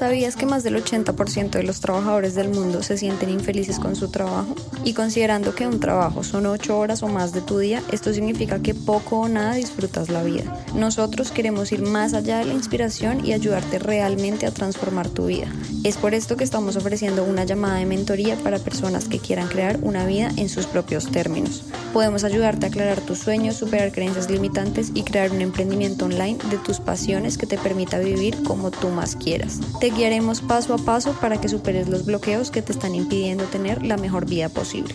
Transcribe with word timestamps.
¿Sabías 0.00 0.34
que 0.34 0.46
más 0.46 0.62
del 0.62 0.82
80% 0.82 1.50
de 1.50 1.62
los 1.62 1.80
trabajadores 1.80 2.34
del 2.34 2.48
mundo 2.48 2.82
se 2.82 2.96
sienten 2.96 3.28
infelices 3.28 3.78
con 3.78 3.96
su 3.96 4.08
trabajo? 4.08 4.54
Y 4.82 4.94
considerando 4.94 5.54
que 5.54 5.66
un 5.66 5.78
trabajo 5.78 6.24
son 6.24 6.46
8 6.46 6.78
horas 6.78 7.02
o 7.02 7.08
más 7.08 7.34
de 7.34 7.42
tu 7.42 7.58
día, 7.58 7.82
esto 7.92 8.14
significa 8.14 8.62
que 8.62 8.72
poco 8.72 9.18
o 9.18 9.28
nada 9.28 9.56
disfrutas 9.56 10.08
la 10.08 10.22
vida. 10.22 10.64
Nosotros 10.74 11.32
queremos 11.32 11.70
ir 11.72 11.82
más 11.82 12.14
allá 12.14 12.38
de 12.38 12.46
la 12.46 12.54
inspiración 12.54 13.26
y 13.26 13.34
ayudarte 13.34 13.78
realmente 13.78 14.46
a 14.46 14.52
transformar 14.52 15.10
tu 15.10 15.26
vida. 15.26 15.48
Es 15.84 15.98
por 15.98 16.14
esto 16.14 16.38
que 16.38 16.44
estamos 16.44 16.76
ofreciendo 16.76 17.22
una 17.24 17.44
llamada 17.44 17.74
de 17.74 17.84
mentoría 17.84 18.36
para 18.36 18.58
personas 18.58 19.06
que 19.06 19.18
quieran 19.18 19.48
crear 19.48 19.80
una 19.82 20.06
vida 20.06 20.30
en 20.38 20.48
sus 20.48 20.64
propios 20.64 21.10
términos. 21.10 21.62
Podemos 21.92 22.24
ayudarte 22.24 22.64
a 22.64 22.68
aclarar 22.70 23.00
tus 23.00 23.18
sueños, 23.18 23.56
superar 23.56 23.92
creencias 23.92 24.30
limitantes 24.30 24.92
y 24.94 25.02
crear 25.02 25.30
un 25.30 25.42
emprendimiento 25.42 26.06
online 26.06 26.38
de 26.48 26.56
tus 26.56 26.80
pasiones 26.80 27.36
que 27.36 27.46
te 27.46 27.58
permita 27.58 27.98
vivir 27.98 28.42
como 28.44 28.70
tú 28.70 28.88
más 28.88 29.14
quieras. 29.16 29.58
Te 29.80 29.89
guiaremos 29.94 30.40
paso 30.40 30.74
a 30.74 30.78
paso 30.78 31.12
para 31.20 31.40
que 31.40 31.48
superes 31.48 31.88
los 31.88 32.04
bloqueos 32.04 32.50
que 32.50 32.62
te 32.62 32.72
están 32.72 32.94
impidiendo 32.94 33.44
tener 33.44 33.84
la 33.84 33.96
mejor 33.96 34.26
vida 34.26 34.48
posible. 34.48 34.94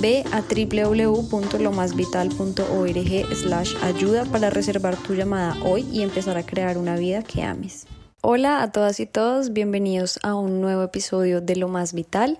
Ve 0.00 0.24
a 0.32 0.42
www.lomasvital.org 0.42 3.34
slash 3.34 3.74
ayuda 3.82 4.24
para 4.24 4.50
reservar 4.50 4.96
tu 4.96 5.14
llamada 5.14 5.56
hoy 5.64 5.86
y 5.92 6.02
empezar 6.02 6.36
a 6.36 6.44
crear 6.44 6.78
una 6.78 6.96
vida 6.96 7.22
que 7.22 7.42
ames. 7.42 7.86
Hola 8.20 8.62
a 8.62 8.72
todas 8.72 9.00
y 9.00 9.06
todos, 9.06 9.52
bienvenidos 9.52 10.18
a 10.22 10.34
un 10.34 10.60
nuevo 10.60 10.82
episodio 10.82 11.40
de 11.40 11.56
Lo 11.56 11.68
Más 11.68 11.92
Vital. 11.92 12.38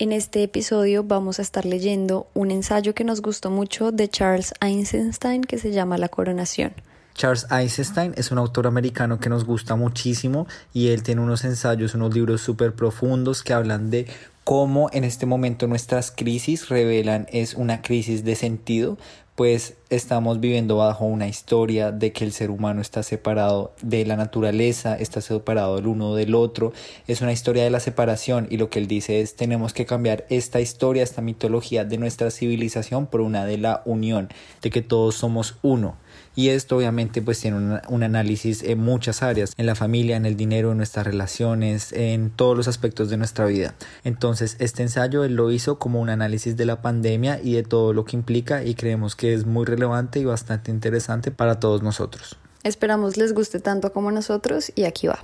En 0.00 0.12
este 0.12 0.42
episodio 0.42 1.04
vamos 1.04 1.38
a 1.38 1.42
estar 1.42 1.66
leyendo 1.66 2.26
un 2.34 2.50
ensayo 2.50 2.94
que 2.94 3.04
nos 3.04 3.22
gustó 3.22 3.50
mucho 3.50 3.92
de 3.92 4.08
Charles 4.08 4.54
Eisenstein 4.60 5.42
que 5.42 5.58
se 5.58 5.72
llama 5.72 5.98
La 5.98 6.08
Coronación. 6.08 6.72
Charles 7.20 7.46
Eisenstein 7.50 8.14
es 8.16 8.30
un 8.30 8.38
autor 8.38 8.66
americano 8.66 9.20
que 9.20 9.28
nos 9.28 9.44
gusta 9.44 9.76
muchísimo 9.76 10.46
y 10.72 10.88
él 10.88 11.02
tiene 11.02 11.20
unos 11.20 11.44
ensayos, 11.44 11.94
unos 11.94 12.14
libros 12.14 12.40
súper 12.40 12.72
profundos 12.72 13.42
que 13.42 13.52
hablan 13.52 13.90
de 13.90 14.06
cómo 14.42 14.88
en 14.94 15.04
este 15.04 15.26
momento 15.26 15.66
nuestras 15.66 16.12
crisis 16.12 16.70
revelan 16.70 17.26
es 17.30 17.52
una 17.52 17.82
crisis 17.82 18.24
de 18.24 18.36
sentido, 18.36 18.96
pues 19.34 19.74
estamos 19.90 20.40
viviendo 20.40 20.78
bajo 20.78 21.04
una 21.04 21.28
historia 21.28 21.92
de 21.92 22.10
que 22.14 22.24
el 22.24 22.32
ser 22.32 22.50
humano 22.50 22.80
está 22.80 23.02
separado 23.02 23.74
de 23.82 24.06
la 24.06 24.16
naturaleza, 24.16 24.96
está 24.96 25.20
separado 25.20 25.76
el 25.76 25.88
uno 25.88 26.14
del 26.14 26.34
otro, 26.34 26.72
es 27.06 27.20
una 27.20 27.32
historia 27.32 27.64
de 27.64 27.70
la 27.70 27.80
separación 27.80 28.46
y 28.48 28.56
lo 28.56 28.70
que 28.70 28.78
él 28.78 28.86
dice 28.88 29.20
es 29.20 29.36
tenemos 29.36 29.74
que 29.74 29.84
cambiar 29.84 30.24
esta 30.30 30.62
historia, 30.62 31.02
esta 31.02 31.20
mitología 31.20 31.84
de 31.84 31.98
nuestra 31.98 32.30
civilización 32.30 33.06
por 33.06 33.20
una 33.20 33.44
de 33.44 33.58
la 33.58 33.82
unión, 33.84 34.30
de 34.62 34.70
que 34.70 34.80
todos 34.80 35.16
somos 35.16 35.58
uno. 35.60 35.96
Y 36.34 36.48
esto 36.48 36.76
obviamente 36.76 37.22
pues 37.22 37.40
tiene 37.40 37.80
un, 37.88 38.02
análisis 38.02 38.62
en 38.62 38.78
muchas 38.78 39.22
áreas, 39.22 39.52
en 39.56 39.66
la 39.66 39.74
familia, 39.74 40.16
en 40.16 40.26
el 40.26 40.36
dinero, 40.36 40.70
en 40.70 40.76
nuestras 40.76 41.06
relaciones, 41.06 41.92
en 41.92 42.30
todos 42.30 42.56
los 42.56 42.68
aspectos 42.68 43.10
de 43.10 43.16
nuestra 43.16 43.46
vida. 43.46 43.74
Entonces 44.04 44.56
este 44.58 44.82
ensayo 44.82 45.24
él 45.24 45.34
lo 45.34 45.50
hizo 45.50 45.78
como 45.78 46.00
un 46.00 46.08
análisis 46.08 46.56
de 46.56 46.66
la 46.66 46.82
pandemia 46.82 47.40
y 47.42 47.54
de 47.54 47.62
todo 47.62 47.92
lo 47.92 48.04
que 48.04 48.16
implica 48.16 48.64
y 48.64 48.74
creemos 48.74 49.16
que 49.16 49.34
es 49.34 49.44
muy 49.44 49.66
relevante 49.66 50.20
y 50.20 50.24
bastante 50.24 50.70
interesante 50.70 51.30
para 51.30 51.60
todos 51.60 51.82
nosotros. 51.82 52.36
Esperamos 52.62 53.16
les 53.16 53.32
guste 53.34 53.58
tanto 53.60 53.92
como 53.92 54.10
nosotros 54.10 54.72
y 54.74 54.84
aquí 54.84 55.06
va. 55.06 55.18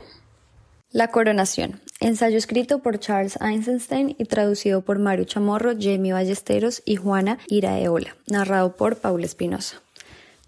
La 0.93 1.11
coronación. 1.11 1.81
Ensayo 2.01 2.39
escrito 2.39 2.79
por 2.79 2.99
Charles 2.99 3.39
Eisenstein 3.41 4.15
y 4.19 4.25
traducido 4.25 4.83
por 4.83 4.99
Mario 4.99 5.25
Chamorro, 5.25 5.73
Jamie 5.79 6.13
Ballesteros 6.13 6.83
y 6.85 6.97
Juana 6.97 7.39
Iraeola. 7.49 8.17
Narrado 8.29 8.77
por 8.77 8.97
Paula 8.97 9.27
Espinosa. 9.27 9.83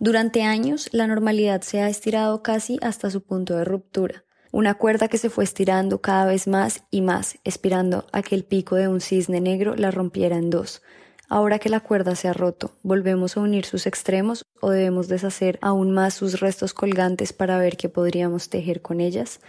Durante 0.00 0.42
años, 0.42 0.88
la 0.92 1.09
normalidad 1.09 1.62
se 1.62 1.81
ha 1.81 1.88
estirado 1.88 2.41
casi 2.42 2.78
hasta 2.82 3.10
su 3.10 3.22
punto 3.22 3.56
de 3.56 3.64
ruptura. 3.64 4.25
Una 4.53 4.75
cuerda 4.75 5.09
que 5.09 5.19
se 5.19 5.28
fue 5.28 5.42
estirando 5.42 6.00
cada 6.00 6.25
vez 6.25 6.47
más 6.47 6.84
y 6.91 7.03
más, 7.03 7.38
esperando 7.42 8.06
a 8.12 8.22
que 8.22 8.36
el 8.36 8.44
pico 8.44 8.76
de 8.76 8.86
un 8.86 9.00
cisne 9.00 9.41
negro 9.41 9.75
la 9.75 9.91
rompiera 9.91 10.36
en 10.36 10.50
dos. 10.50 10.82
Ahora 11.28 11.59
que 11.59 11.69
la 11.69 11.81
cuerda 11.81 12.14
se 12.14 12.28
ha 12.28 12.32
roto, 12.32 12.76
¿volvemos 12.82 13.36
a 13.36 13.41
unir 13.41 13.66
sus 13.66 13.86
extremos 13.86 14.44
o 14.60 14.70
debemos 14.70 15.09
deshacer 15.09 15.59
aún 15.62 15.91
más 15.91 16.15
sus 16.15 16.38
restos 16.38 16.75
colgantes 16.75 17.32
para 17.32 17.59
ver 17.59 17.76
qué 17.76 17.88
podríamos 17.88 18.50
tejer 18.50 18.80
con 18.80 19.00
ellas? 19.00 19.41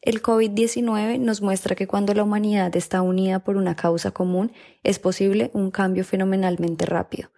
El 0.00 0.22
COVID-19 0.22 1.20
nos 1.20 1.42
muestra 1.42 1.76
que 1.76 1.86
cuando 1.86 2.14
la 2.14 2.22
humanidad 2.22 2.74
está 2.74 3.02
unida 3.02 3.40
por 3.40 3.58
una 3.58 3.76
causa 3.76 4.12
común, 4.12 4.50
es 4.82 4.98
posible 4.98 5.50
un 5.52 5.70
cambio 5.70 6.04
fenomenalmente 6.04 6.86
rápido. 6.86 7.28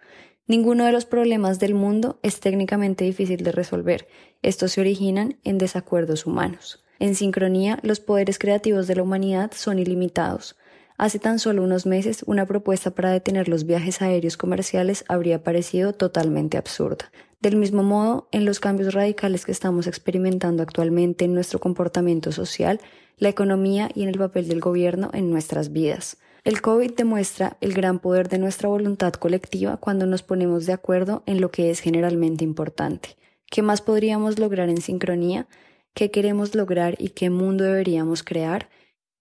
Ninguno 0.45 0.83
de 0.83 0.91
los 0.91 1.05
problemas 1.05 1.59
del 1.59 1.73
mundo 1.73 2.19
es 2.21 2.41
técnicamente 2.41 3.05
difícil 3.05 3.43
de 3.43 3.53
resolver. 3.53 4.07
Estos 4.41 4.73
se 4.73 4.81
originan 4.81 5.37
en 5.45 5.57
desacuerdos 5.57 6.25
humanos. 6.25 6.83
En 6.99 7.15
sincronía, 7.15 7.79
los 7.81 8.01
poderes 8.01 8.39
creativos 8.39 8.85
de 8.87 8.95
la 8.95 9.03
humanidad 9.03 9.51
son 9.55 9.79
ilimitados. 9.79 10.57
Hace 10.97 11.17
tan 11.17 11.39
solo 11.39 11.63
unos 11.63 11.85
meses, 11.85 12.23
una 12.27 12.45
propuesta 12.45 12.91
para 12.91 13.11
detener 13.11 13.47
los 13.47 13.65
viajes 13.65 14.01
aéreos 14.01 14.35
comerciales 14.35 15.05
habría 15.07 15.43
parecido 15.43 15.93
totalmente 15.93 16.57
absurda. 16.57 17.09
Del 17.39 17.55
mismo 17.55 17.81
modo, 17.81 18.27
en 18.31 18.43
los 18.43 18.59
cambios 18.59 18.93
radicales 18.93 19.45
que 19.45 19.51
estamos 19.53 19.87
experimentando 19.87 20.61
actualmente 20.61 21.23
en 21.25 21.33
nuestro 21.33 21.59
comportamiento 21.59 22.33
social, 22.33 22.81
la 23.17 23.29
economía 23.29 23.89
y 23.93 24.03
en 24.03 24.09
el 24.09 24.17
papel 24.17 24.49
del 24.49 24.59
gobierno 24.59 25.09
en 25.13 25.31
nuestras 25.31 25.71
vidas. 25.71 26.17
El 26.45 26.61
COVID 26.61 26.91
demuestra 26.91 27.55
el 27.61 27.73
gran 27.73 27.99
poder 27.99 28.27
de 28.27 28.37
nuestra 28.37 28.67
voluntad 28.67 29.13
colectiva 29.13 29.77
cuando 29.77 30.05
nos 30.05 30.23
ponemos 30.23 30.65
de 30.65 30.73
acuerdo 30.73 31.23
en 31.25 31.39
lo 31.39 31.51
que 31.51 31.69
es 31.69 31.79
generalmente 31.79 32.43
importante. 32.43 33.15
¿Qué 33.49 33.61
más 33.61 33.81
podríamos 33.81 34.39
lograr 34.39 34.67
en 34.67 34.81
sincronía? 34.81 35.47
¿Qué 35.93 36.11
queremos 36.11 36.53
lograr 36.53 36.95
y 36.99 37.11
qué 37.11 37.29
mundo 37.29 37.63
deberíamos 37.63 38.23
crear? 38.23 38.69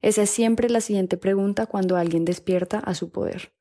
Esa 0.00 0.22
es 0.22 0.30
siempre 0.30 0.68
la 0.68 0.80
siguiente 0.80 1.16
pregunta 1.16 1.66
cuando 1.66 1.96
alguien 1.96 2.24
despierta 2.24 2.80
a 2.80 2.92
su 2.96 3.10
poder. 3.10 3.52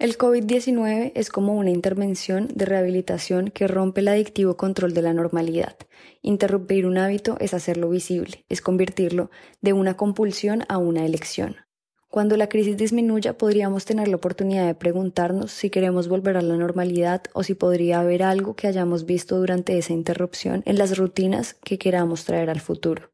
El 0.00 0.18
COVID-19 0.18 1.12
es 1.14 1.28
como 1.28 1.54
una 1.54 1.70
intervención 1.70 2.48
de 2.52 2.64
rehabilitación 2.64 3.52
que 3.52 3.68
rompe 3.68 4.00
el 4.00 4.08
adictivo 4.08 4.56
control 4.56 4.92
de 4.92 5.02
la 5.02 5.12
normalidad. 5.12 5.76
Interrumpir 6.20 6.84
un 6.84 6.98
hábito 6.98 7.36
es 7.38 7.54
hacerlo 7.54 7.90
visible, 7.90 8.44
es 8.48 8.60
convertirlo 8.60 9.30
de 9.60 9.72
una 9.72 9.96
compulsión 9.96 10.64
a 10.68 10.78
una 10.78 11.06
elección. 11.06 11.58
Cuando 12.14 12.36
la 12.36 12.48
crisis 12.48 12.76
disminuya, 12.76 13.36
podríamos 13.36 13.86
tener 13.86 14.06
la 14.06 14.14
oportunidad 14.14 14.68
de 14.68 14.76
preguntarnos 14.76 15.50
si 15.50 15.68
queremos 15.68 16.06
volver 16.06 16.36
a 16.36 16.42
la 16.42 16.54
normalidad 16.54 17.22
o 17.32 17.42
si 17.42 17.54
podría 17.56 17.98
haber 17.98 18.22
algo 18.22 18.54
que 18.54 18.68
hayamos 18.68 19.04
visto 19.04 19.36
durante 19.36 19.76
esa 19.78 19.94
interrupción 19.94 20.62
en 20.64 20.78
las 20.78 20.96
rutinas 20.96 21.54
que 21.54 21.76
queramos 21.76 22.24
traer 22.24 22.50
al 22.50 22.60
futuro. 22.60 23.10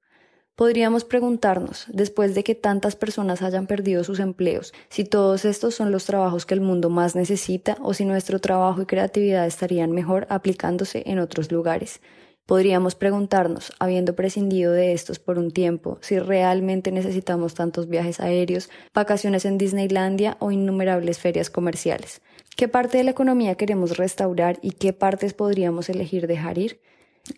Podríamos 0.55 1.05
preguntarnos, 1.05 1.87
después 1.88 2.34
de 2.34 2.44
que 2.44 2.55
tantas 2.55 2.94
personas 2.94 3.41
hayan 3.41 3.66
perdido 3.66 4.05
sus 4.05 4.21
empleos, 4.21 4.75
si 4.91 5.05
todos 5.05 5.47
estos 5.47 5.75
son 5.75 5.93
los 5.93 6.05
trabajos 6.05 6.44
que 6.44 6.53
el 6.53 6.61
mundo 6.61 6.91
más 6.91 7.17
necesita 7.17 7.78
o 7.81 7.94
si 7.94 8.05
nuestro 8.05 8.38
trabajo 8.38 8.82
y 8.82 8.84
creatividad 8.84 9.47
estarían 9.47 9.93
mejor 9.93 10.27
aplicándose 10.28 11.05
en 11.06 11.21
otros 11.21 11.50
lugares. 11.50 12.03
Podríamos 12.50 12.97
preguntarnos, 12.97 13.72
habiendo 13.78 14.16
prescindido 14.16 14.72
de 14.72 14.93
estos 14.93 15.21
por 15.21 15.38
un 15.38 15.53
tiempo, 15.53 15.99
si 16.00 16.19
realmente 16.19 16.91
necesitamos 16.91 17.55
tantos 17.55 17.88
viajes 17.88 18.19
aéreos, 18.19 18.71
vacaciones 18.93 19.44
en 19.44 19.56
Disneylandia 19.56 20.37
o 20.41 20.50
innumerables 20.50 21.21
ferias 21.21 21.49
comerciales. 21.49 22.22
¿Qué 22.56 22.66
parte 22.66 22.99
de 22.99 23.05
la 23.05 23.12
economía 23.12 23.55
queremos 23.55 23.99
restaurar 23.99 24.59
y 24.62 24.72
qué 24.72 24.93
partes 24.93 25.33
podríamos 25.33 25.88
elegir 25.91 26.27
dejar 26.27 26.59
ir? 26.59 26.81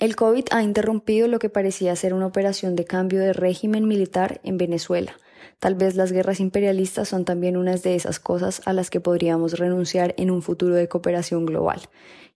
El 0.00 0.16
COVID 0.16 0.46
ha 0.50 0.62
interrumpido 0.62 1.28
lo 1.28 1.38
que 1.38 1.50
parecía 1.50 1.94
ser 1.94 2.14
una 2.14 2.24
operación 2.24 2.74
de 2.74 2.86
cambio 2.86 3.20
de 3.20 3.34
régimen 3.34 3.86
militar 3.86 4.40
en 4.44 4.56
Venezuela. 4.56 5.18
Tal 5.58 5.74
vez 5.74 5.94
las 5.94 6.12
guerras 6.12 6.40
imperialistas 6.40 7.08
son 7.08 7.24
también 7.24 7.56
unas 7.56 7.82
de 7.82 7.94
esas 7.94 8.18
cosas 8.18 8.62
a 8.64 8.72
las 8.72 8.90
que 8.90 9.00
podríamos 9.00 9.58
renunciar 9.58 10.14
en 10.18 10.30
un 10.30 10.42
futuro 10.42 10.74
de 10.74 10.88
cooperación 10.88 11.46
global 11.46 11.80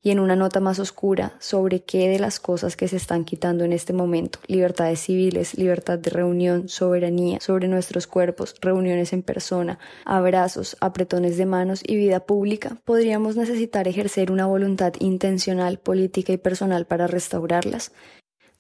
y 0.07 0.11
en 0.11 0.21
una 0.21 0.37
nota 0.37 0.61
más 0.61 0.79
oscura 0.79 1.35
sobre 1.41 1.83
qué 1.83 2.09
de 2.09 2.21
las 2.21 2.39
cosas 2.39 2.77
que 2.77 2.87
se 2.87 2.97
están 2.97 3.25
quitando 3.25 3.65
en 3.65 3.73
este 3.73 3.93
momento, 3.93 4.39
libertades 4.47 5.01
civiles, 5.01 5.59
libertad 5.59 5.99
de 5.99 6.11
reunión, 6.11 6.69
soberanía 6.69 7.41
sobre 7.41 7.67
nuestros 7.67 8.07
cuerpos, 8.07 8.55
reuniones 8.61 9.13
en 9.13 9.23
persona, 9.23 9.81
abrazos, 10.05 10.77
apretones 10.81 11.37
de 11.37 11.47
manos 11.47 11.83
y 11.85 11.97
vida 11.97 12.21
pública, 12.21 12.79
podríamos 12.85 13.37
necesitar 13.37 13.89
ejercer 13.89 14.31
una 14.31 14.47
voluntad 14.47 14.93
intencional, 15.01 15.79
política 15.79 16.33
y 16.33 16.37
personal 16.37 16.87
para 16.87 17.09
restaurarlas. 17.09 17.91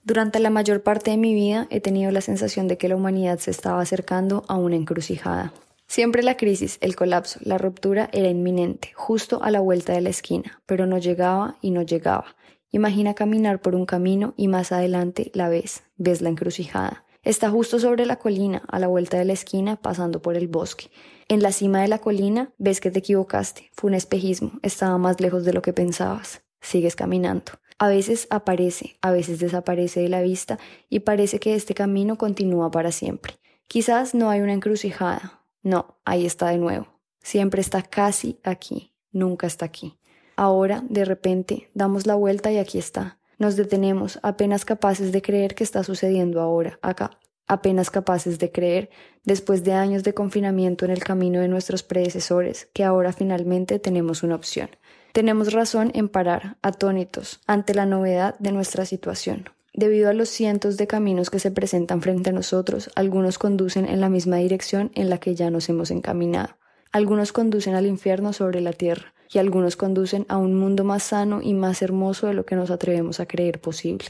Durante 0.06 0.38
la 0.38 0.50
mayor 0.50 0.84
parte 0.84 1.10
de 1.10 1.16
mi 1.16 1.34
vida 1.34 1.66
he 1.68 1.80
tenido 1.80 2.12
la 2.12 2.20
sensación 2.20 2.68
de 2.68 2.78
que 2.78 2.88
la 2.88 2.94
humanidad 2.94 3.40
se 3.40 3.50
estaba 3.50 3.80
acercando 3.80 4.44
a 4.46 4.54
una 4.54 4.76
encrucijada. 4.76 5.52
Siempre 5.88 6.22
la 6.22 6.36
crisis, 6.36 6.78
el 6.80 6.94
colapso, 6.94 7.40
la 7.42 7.58
ruptura 7.58 8.08
era 8.12 8.28
inminente, 8.28 8.92
justo 8.94 9.42
a 9.42 9.50
la 9.50 9.58
vuelta 9.58 9.94
de 9.94 10.02
la 10.02 10.10
esquina, 10.10 10.62
pero 10.64 10.86
no 10.86 10.98
llegaba 10.98 11.56
y 11.60 11.72
no 11.72 11.82
llegaba. 11.82 12.36
Imagina 12.70 13.14
caminar 13.14 13.60
por 13.60 13.74
un 13.74 13.84
camino 13.84 14.32
y 14.36 14.46
más 14.46 14.70
adelante 14.70 15.32
la 15.34 15.48
ves, 15.48 15.82
ves 15.96 16.20
la 16.20 16.28
encrucijada. 16.28 17.04
Está 17.24 17.50
justo 17.50 17.80
sobre 17.80 18.06
la 18.06 18.14
colina, 18.14 18.62
a 18.68 18.78
la 18.78 18.86
vuelta 18.86 19.18
de 19.18 19.24
la 19.24 19.32
esquina, 19.32 19.74
pasando 19.74 20.22
por 20.22 20.36
el 20.36 20.46
bosque. 20.46 20.88
En 21.26 21.42
la 21.42 21.50
cima 21.50 21.82
de 21.82 21.88
la 21.88 21.98
colina 21.98 22.52
ves 22.58 22.80
que 22.80 22.92
te 22.92 23.00
equivocaste, 23.00 23.72
fue 23.72 23.88
un 23.88 23.94
espejismo, 23.94 24.52
estaba 24.62 24.98
más 24.98 25.20
lejos 25.20 25.44
de 25.44 25.52
lo 25.52 25.62
que 25.62 25.72
pensabas. 25.72 26.42
Sigues 26.60 26.94
caminando. 26.94 27.52
A 27.78 27.88
veces 27.88 28.26
aparece, 28.30 28.96
a 29.02 29.10
veces 29.10 29.38
desaparece 29.38 30.00
de 30.00 30.08
la 30.08 30.22
vista 30.22 30.58
y 30.88 31.00
parece 31.00 31.38
que 31.38 31.54
este 31.54 31.74
camino 31.74 32.16
continúa 32.16 32.70
para 32.70 32.90
siempre. 32.90 33.34
Quizás 33.68 34.14
no 34.14 34.30
hay 34.30 34.40
una 34.40 34.54
encrucijada. 34.54 35.42
No, 35.62 35.98
ahí 36.04 36.24
está 36.24 36.48
de 36.48 36.58
nuevo. 36.58 36.86
Siempre 37.22 37.60
está 37.60 37.82
casi 37.82 38.38
aquí, 38.44 38.94
nunca 39.12 39.46
está 39.46 39.66
aquí. 39.66 39.98
Ahora, 40.36 40.84
de 40.88 41.04
repente, 41.04 41.70
damos 41.74 42.06
la 42.06 42.14
vuelta 42.14 42.50
y 42.52 42.58
aquí 42.58 42.78
está. 42.78 43.18
Nos 43.38 43.56
detenemos, 43.56 44.18
apenas 44.22 44.64
capaces 44.64 45.12
de 45.12 45.20
creer 45.20 45.54
que 45.54 45.64
está 45.64 45.82
sucediendo 45.82 46.40
ahora, 46.40 46.78
acá, 46.80 47.18
apenas 47.46 47.90
capaces 47.90 48.38
de 48.38 48.50
creer, 48.50 48.90
después 49.24 49.64
de 49.64 49.72
años 49.72 50.02
de 50.02 50.14
confinamiento 50.14 50.84
en 50.84 50.90
el 50.90 51.04
camino 51.04 51.40
de 51.40 51.48
nuestros 51.48 51.82
predecesores, 51.82 52.68
que 52.72 52.84
ahora 52.84 53.12
finalmente 53.12 53.78
tenemos 53.78 54.22
una 54.22 54.36
opción. 54.36 54.70
Tenemos 55.16 55.54
razón 55.54 55.92
en 55.94 56.10
parar, 56.10 56.58
atónitos, 56.60 57.40
ante 57.46 57.72
la 57.72 57.86
novedad 57.86 58.38
de 58.38 58.52
nuestra 58.52 58.84
situación. 58.84 59.48
Debido 59.72 60.10
a 60.10 60.12
los 60.12 60.28
cientos 60.28 60.76
de 60.76 60.86
caminos 60.86 61.30
que 61.30 61.38
se 61.38 61.50
presentan 61.50 62.02
frente 62.02 62.28
a 62.28 62.32
nosotros, 62.34 62.90
algunos 62.96 63.38
conducen 63.38 63.86
en 63.86 64.02
la 64.02 64.10
misma 64.10 64.36
dirección 64.36 64.90
en 64.94 65.08
la 65.08 65.16
que 65.16 65.34
ya 65.34 65.48
nos 65.50 65.70
hemos 65.70 65.90
encaminado. 65.90 66.58
Algunos 66.92 67.32
conducen 67.32 67.74
al 67.74 67.86
infierno 67.86 68.34
sobre 68.34 68.60
la 68.60 68.74
tierra 68.74 69.14
y 69.32 69.38
algunos 69.38 69.76
conducen 69.76 70.26
a 70.28 70.36
un 70.36 70.54
mundo 70.54 70.84
más 70.84 71.04
sano 71.04 71.40
y 71.40 71.54
más 71.54 71.80
hermoso 71.80 72.26
de 72.26 72.34
lo 72.34 72.44
que 72.44 72.56
nos 72.56 72.70
atrevemos 72.70 73.18
a 73.18 73.24
creer 73.24 73.58
posible. 73.58 74.08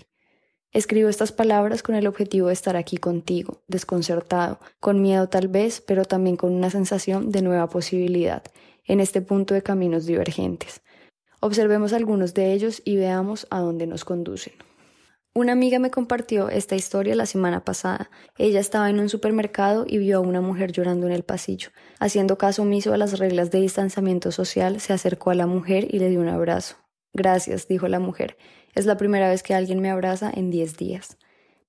Escribo 0.73 1.09
estas 1.09 1.31
palabras 1.31 1.85
con 1.85 1.95
el 1.95 2.09
objetivo 2.09 2.49
de 2.49 2.55
estar 2.55 2.75
aquí 2.75 2.97
contigo, 2.97 3.63
desconcertado, 3.69 4.59
con 4.81 5.03
miedo 5.03 5.29
tal 5.29 5.47
vez, 5.47 5.81
pero 5.81 6.05
también 6.05 6.37
con 6.37 6.53
una 6.53 6.69
sensación 6.69 7.31
de 7.31 7.43
nueva 7.43 7.69
posibilidad, 7.69 8.43
en 8.85 8.99
este 8.99 9.21
punto 9.21 9.55
de 9.55 9.63
caminos 9.63 10.05
divergentes. 10.05 10.83
Observemos 11.47 11.93
algunos 11.93 12.35
de 12.35 12.55
ellos 12.55 12.83
y 12.85 12.97
veamos 12.97 13.47
a 13.51 13.61
dónde 13.61 13.87
nos 13.87 14.05
conducen. 14.05 14.55
Una 15.33 15.53
amiga 15.53 15.79
me 15.79 15.93
compartió 15.93 16.49
esta 16.49 16.75
historia 16.75 17.15
la 17.15 17.25
semana 17.25 17.65
pasada. 17.65 18.11
Ella 18.37 18.59
estaba 18.59 18.91
en 18.91 18.99
un 18.99 19.09
supermercado 19.09 19.85
y 19.87 19.99
vio 19.99 20.17
a 20.17 20.21
una 20.21 20.41
mujer 20.41 20.73
llorando 20.73 21.07
en 21.07 21.13
el 21.13 21.23
pasillo. 21.23 21.69
Haciendo 22.01 22.37
caso 22.37 22.63
omiso 22.63 22.93
a 22.93 22.97
las 22.97 23.21
reglas 23.21 23.53
de 23.53 23.61
distanciamiento 23.61 24.33
social, 24.33 24.81
se 24.81 24.93
acercó 24.93 25.31
a 25.31 25.37
la 25.37 25.47
mujer 25.47 25.87
y 25.89 26.01
le 26.01 26.09
dio 26.09 26.19
un 26.19 26.27
abrazo. 26.27 26.79
Gracias, 27.13 27.69
dijo 27.69 27.87
la 27.87 28.01
mujer. 28.01 28.37
Es 28.75 28.85
la 28.85 28.97
primera 28.97 29.29
vez 29.29 29.45
que 29.45 29.55
alguien 29.55 29.81
me 29.81 29.91
abraza 29.91 30.33
en 30.35 30.51
diez 30.51 30.77
días. 30.77 31.17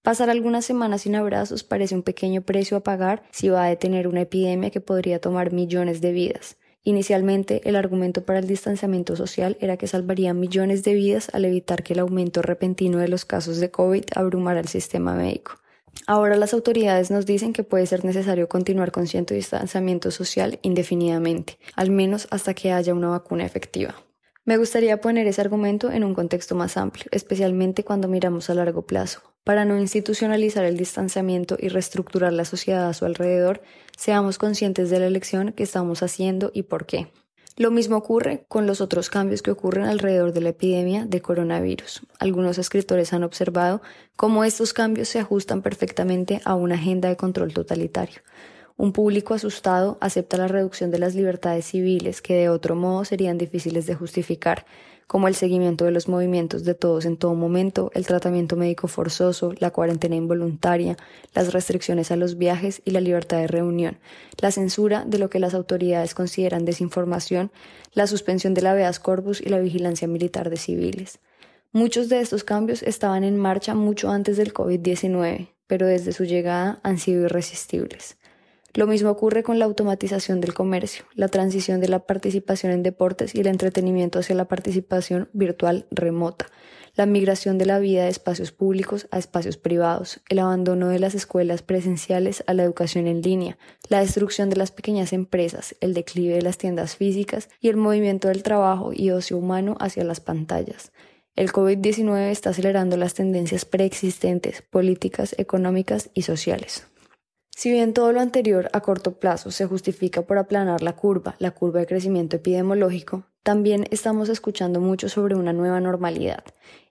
Pasar 0.01 0.31
algunas 0.31 0.65
semanas 0.65 1.03
sin 1.03 1.15
abrazos 1.15 1.63
parece 1.63 1.94
un 1.94 2.01
pequeño 2.01 2.41
precio 2.41 2.77
a 2.77 2.83
pagar 2.83 3.21
si 3.31 3.50
va 3.50 3.65
a 3.65 3.69
detener 3.69 4.07
una 4.07 4.21
epidemia 4.21 4.71
que 4.71 4.81
podría 4.81 5.21
tomar 5.21 5.53
millones 5.53 6.01
de 6.01 6.13
vidas. 6.13 6.57
Inicialmente, 6.88 7.60
el 7.66 7.75
argumento 7.75 8.24
para 8.24 8.39
el 8.39 8.48
distanciamiento 8.48 9.18
social 9.18 9.57
era 9.60 9.75
que 9.75 9.88
salvaría 9.88 10.34
millones 10.34 10.86
de 10.86 10.94
vidas 10.94 11.30
al 11.34 11.44
evitar 11.44 11.84
que 11.84 11.92
el 11.92 12.00
aumento 12.00 12.42
repentino 12.42 12.98
de 13.00 13.10
los 13.10 13.25
casos 13.25 13.57
de 13.57 13.69
COVID 13.69 14.06
abrumara 14.16 14.62
el 14.62 14.69
sistema 14.69 15.13
médico. 15.13 15.56
Ahora 16.06 16.38
las 16.38 16.54
autoridades 16.54 17.12
nos 17.12 17.25
dicen 17.25 17.51
que 17.51 17.66
puede 17.66 17.88
ser 17.88 18.06
necesario 18.06 18.48
continuar 18.48 18.94
con 18.94 19.06
cierto 19.06 19.34
distanciamiento 19.34 20.12
social 20.12 20.60
indefinidamente, 20.62 21.60
al 21.75 21.92
menos 21.92 22.25
hasta 22.31 22.54
que 22.54 22.72
haya 22.72 22.94
una 22.94 23.10
vacuna 23.10 23.45
efectiva. 23.45 23.95
Me 24.45 24.56
gustaría 24.56 25.01
poner 25.01 25.28
ese 25.28 25.42
argumento 25.42 25.92
en 25.92 26.06
un 26.06 26.16
contexto 26.16 26.56
más 26.56 26.78
amplio, 26.78 27.07
especialmente 27.12 27.83
cuando 27.83 28.07
miramos 28.07 28.50
a 28.50 28.54
largo 28.54 28.83
plazo. 28.83 29.19
Para 29.47 29.63
no 29.63 29.79
institucionalizar 29.79 30.65
el 30.65 30.75
distanciamiento 30.75 31.55
y 31.57 31.69
reestructurar 31.69 32.33
la 32.33 32.44
sociedad 32.44 32.89
a 32.89 32.94
su 32.94 33.05
alrededor, 33.05 33.61
seamos 33.95 34.38
conscientes 34.38 34.89
de 34.89 34.99
la 34.99 35.07
elección 35.07 35.53
que 35.53 35.63
estamos 35.63 36.03
haciendo 36.03 36.51
y 36.53 36.63
por 36.63 36.85
qué. 36.85 37.13
Lo 37.55 37.71
mismo 37.71 37.95
ocurre 37.95 38.44
con 38.49 38.67
los 38.67 38.81
otros 38.81 39.09
cambios 39.09 39.41
que 39.41 39.51
ocurren 39.51 39.85
alrededor 39.85 40.33
de 40.33 40.41
la 40.41 40.49
epidemia 40.49 41.05
de 41.05 41.21
coronavirus. 41.21 42.01
Algunos 42.19 42.57
escritores 42.57 43.13
han 43.13 43.23
observado 43.23 43.81
cómo 44.17 44.44
estos 44.44 44.73
cambios 44.73 45.07
se 45.07 45.19
ajustan 45.19 45.61
perfectamente 45.61 46.41
a 46.44 46.55
una 46.55 46.75
agenda 46.75 47.07
de 47.07 47.15
control 47.15 47.53
totalitario. 47.53 48.19
Un 48.77 48.91
público 48.91 49.33
asustado 49.33 49.97
acepta 50.01 50.38
la 50.38 50.47
reducción 50.47 50.91
de 50.91 51.00
las 51.00 51.15
libertades 51.15 51.65
civiles 51.65 52.21
que 52.21 52.35
de 52.35 52.50
otro 52.50 52.75
modo 52.75 53.06
serían 53.06 53.39
difíciles 53.39 53.88
de 53.88 53.95
justificar, 53.95 54.68
como 55.07 55.27
el 55.27 55.33
seguimiento 55.33 55.85
de 55.85 55.91
los 55.91 56.07
movimientos 56.07 56.63
de 56.63 56.75
todos 56.75 57.06
en 57.06 57.18
todo 57.18 57.33
momento, 57.33 57.89
el 57.95 58.06
tratamiento 58.06 58.56
médico 58.56 58.88
forzoso, 58.88 59.53
la 59.57 59.71
cuarentena 59.71 60.15
involuntaria, 60.15 60.95
las 61.33 61.53
restricciones 61.53 62.12
a 62.12 62.18
los 62.18 62.38
viajes 62.38 62.83
y 62.85 62.91
la 62.91 63.01
libertad 63.01 63.38
de 63.38 63.47
reunión, 63.47 63.97
la 64.38 64.51
censura 64.51 65.06
de 65.06 65.18
lo 65.18 65.31
que 65.31 65.39
las 65.39 65.56
autoridades 65.56 66.13
consideran 66.13 66.65
desinformación, 66.65 67.51
la 67.94 68.06
suspensión 68.06 68.53
del 68.53 68.68
habeas 68.68 69.00
corpus 69.00 69.41
y 69.41 69.50
la 69.50 69.59
vigilancia 69.59 70.07
militar 70.07 70.51
de 70.51 70.57
civiles. 70.57 71.18
Muchos 71.71 72.09
de 72.09 72.19
estos 72.19 72.44
cambios 72.44 72.83
estaban 72.83 73.23
en 73.23 73.38
marcha 73.38 73.73
mucho 73.73 74.12
antes 74.12 74.38
del 74.38 74.53
COVID-19, 74.53 75.50
pero 75.65 75.88
desde 75.88 76.12
su 76.12 76.25
llegada 76.25 76.80
han 76.83 77.00
sido 77.00 77.23
irresistibles. 77.25 78.17
Lo 78.77 78.85
mismo 78.85 79.09
ocurre 79.09 79.41
con 79.41 79.57
la 79.57 79.65
automatización 79.65 80.39
del 80.39 80.53
comercio, 80.53 81.03
la 81.15 81.29
transición 81.29 81.81
de 81.81 81.88
la 81.88 82.06
participación 82.06 82.71
en 82.71 82.83
deportes 82.83 83.33
y 83.33 83.39
el 83.39 83.47
entretenimiento 83.47 84.19
hacia 84.19 84.35
la 84.35 84.47
participación 84.47 85.31
virtual 85.33 85.88
remota, 85.89 86.45
la 86.94 87.07
migración 87.07 87.57
de 87.57 87.65
la 87.65 87.79
vida 87.79 88.03
de 88.03 88.09
espacios 88.09 88.51
públicos 88.51 89.07
a 89.09 89.18
espacios 89.18 89.57
privados, 89.57 90.21
el 90.29 90.38
abandono 90.38 90.89
de 90.89 91.00
las 91.00 91.15
escuelas 91.15 91.63
presenciales 91.63 92.44
a 92.45 92.53
la 92.53 92.62
educación 92.62 93.07
en 93.07 93.24
línea, 93.24 93.57
la 93.89 94.01
destrucción 94.01 94.51
de 94.51 94.57
las 94.57 94.69
pequeñas 94.69 95.12
empresas, 95.12 95.75
el 95.81 95.95
declive 95.95 96.35
de 96.35 96.44
las 96.44 96.59
tiendas 96.59 96.97
físicas 96.97 97.50
y 97.59 97.69
el 97.69 97.77
movimiento 97.77 98.27
del 98.27 98.44
trabajo 98.44 98.91
y 98.94 99.09
ocio 99.09 99.39
humano 99.39 99.75
hacia 99.80 100.03
las 100.03 100.19
pantallas. 100.19 100.91
El 101.35 101.51
COVID-19 101.51 102.30
está 102.30 102.51
acelerando 102.51 102.95
las 102.95 103.15
tendencias 103.15 103.65
preexistentes, 103.65 104.62
políticas, 104.62 105.33
económicas 105.39 106.12
y 106.13 106.21
sociales. 106.21 106.85
Si 107.57 107.71
bien 107.71 107.94
todo 107.94 108.12
lo 108.13 108.21
anterior 108.21 108.69
a 108.71 108.81
corto 108.81 109.18
plazo 109.18 109.50
se 109.50 109.65
justifica 109.65 110.21
por 110.21 110.38
aplanar 110.38 110.83
la 110.83 110.95
curva, 110.95 111.36
la 111.39 111.50
curva 111.50 111.80
de 111.80 111.88
crecimiento 111.88 112.36
epidemiológico, 112.36 113.24
también 113.42 113.88
estamos 113.89 114.30
escuchando 114.30 114.80
mucho 114.80 115.09
sobre 115.09 115.33
una 115.33 115.54
nueva 115.54 115.80
normalidad, 115.80 116.44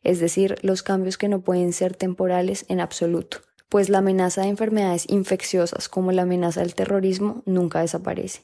es 0.03 0.19
decir, 0.19 0.57
los 0.63 0.83
cambios 0.83 1.19
que 1.19 1.29
no 1.29 1.43
pueden 1.43 1.73
ser 1.73 1.95
temporales 1.95 2.65
en 2.69 2.81
absoluto, 2.81 3.43
pues 3.69 3.91
la 3.91 3.99
amenaza 3.99 4.43
de 4.43 4.49
enfermedades 4.49 5.09
infecciosas 5.09 5.89
como 5.89 6.11
la 6.11 6.23
amenaza 6.23 6.63
del 6.63 6.75
terrorismo 6.75 7.45
nunca 7.47 7.83
desaparece. 7.83 8.43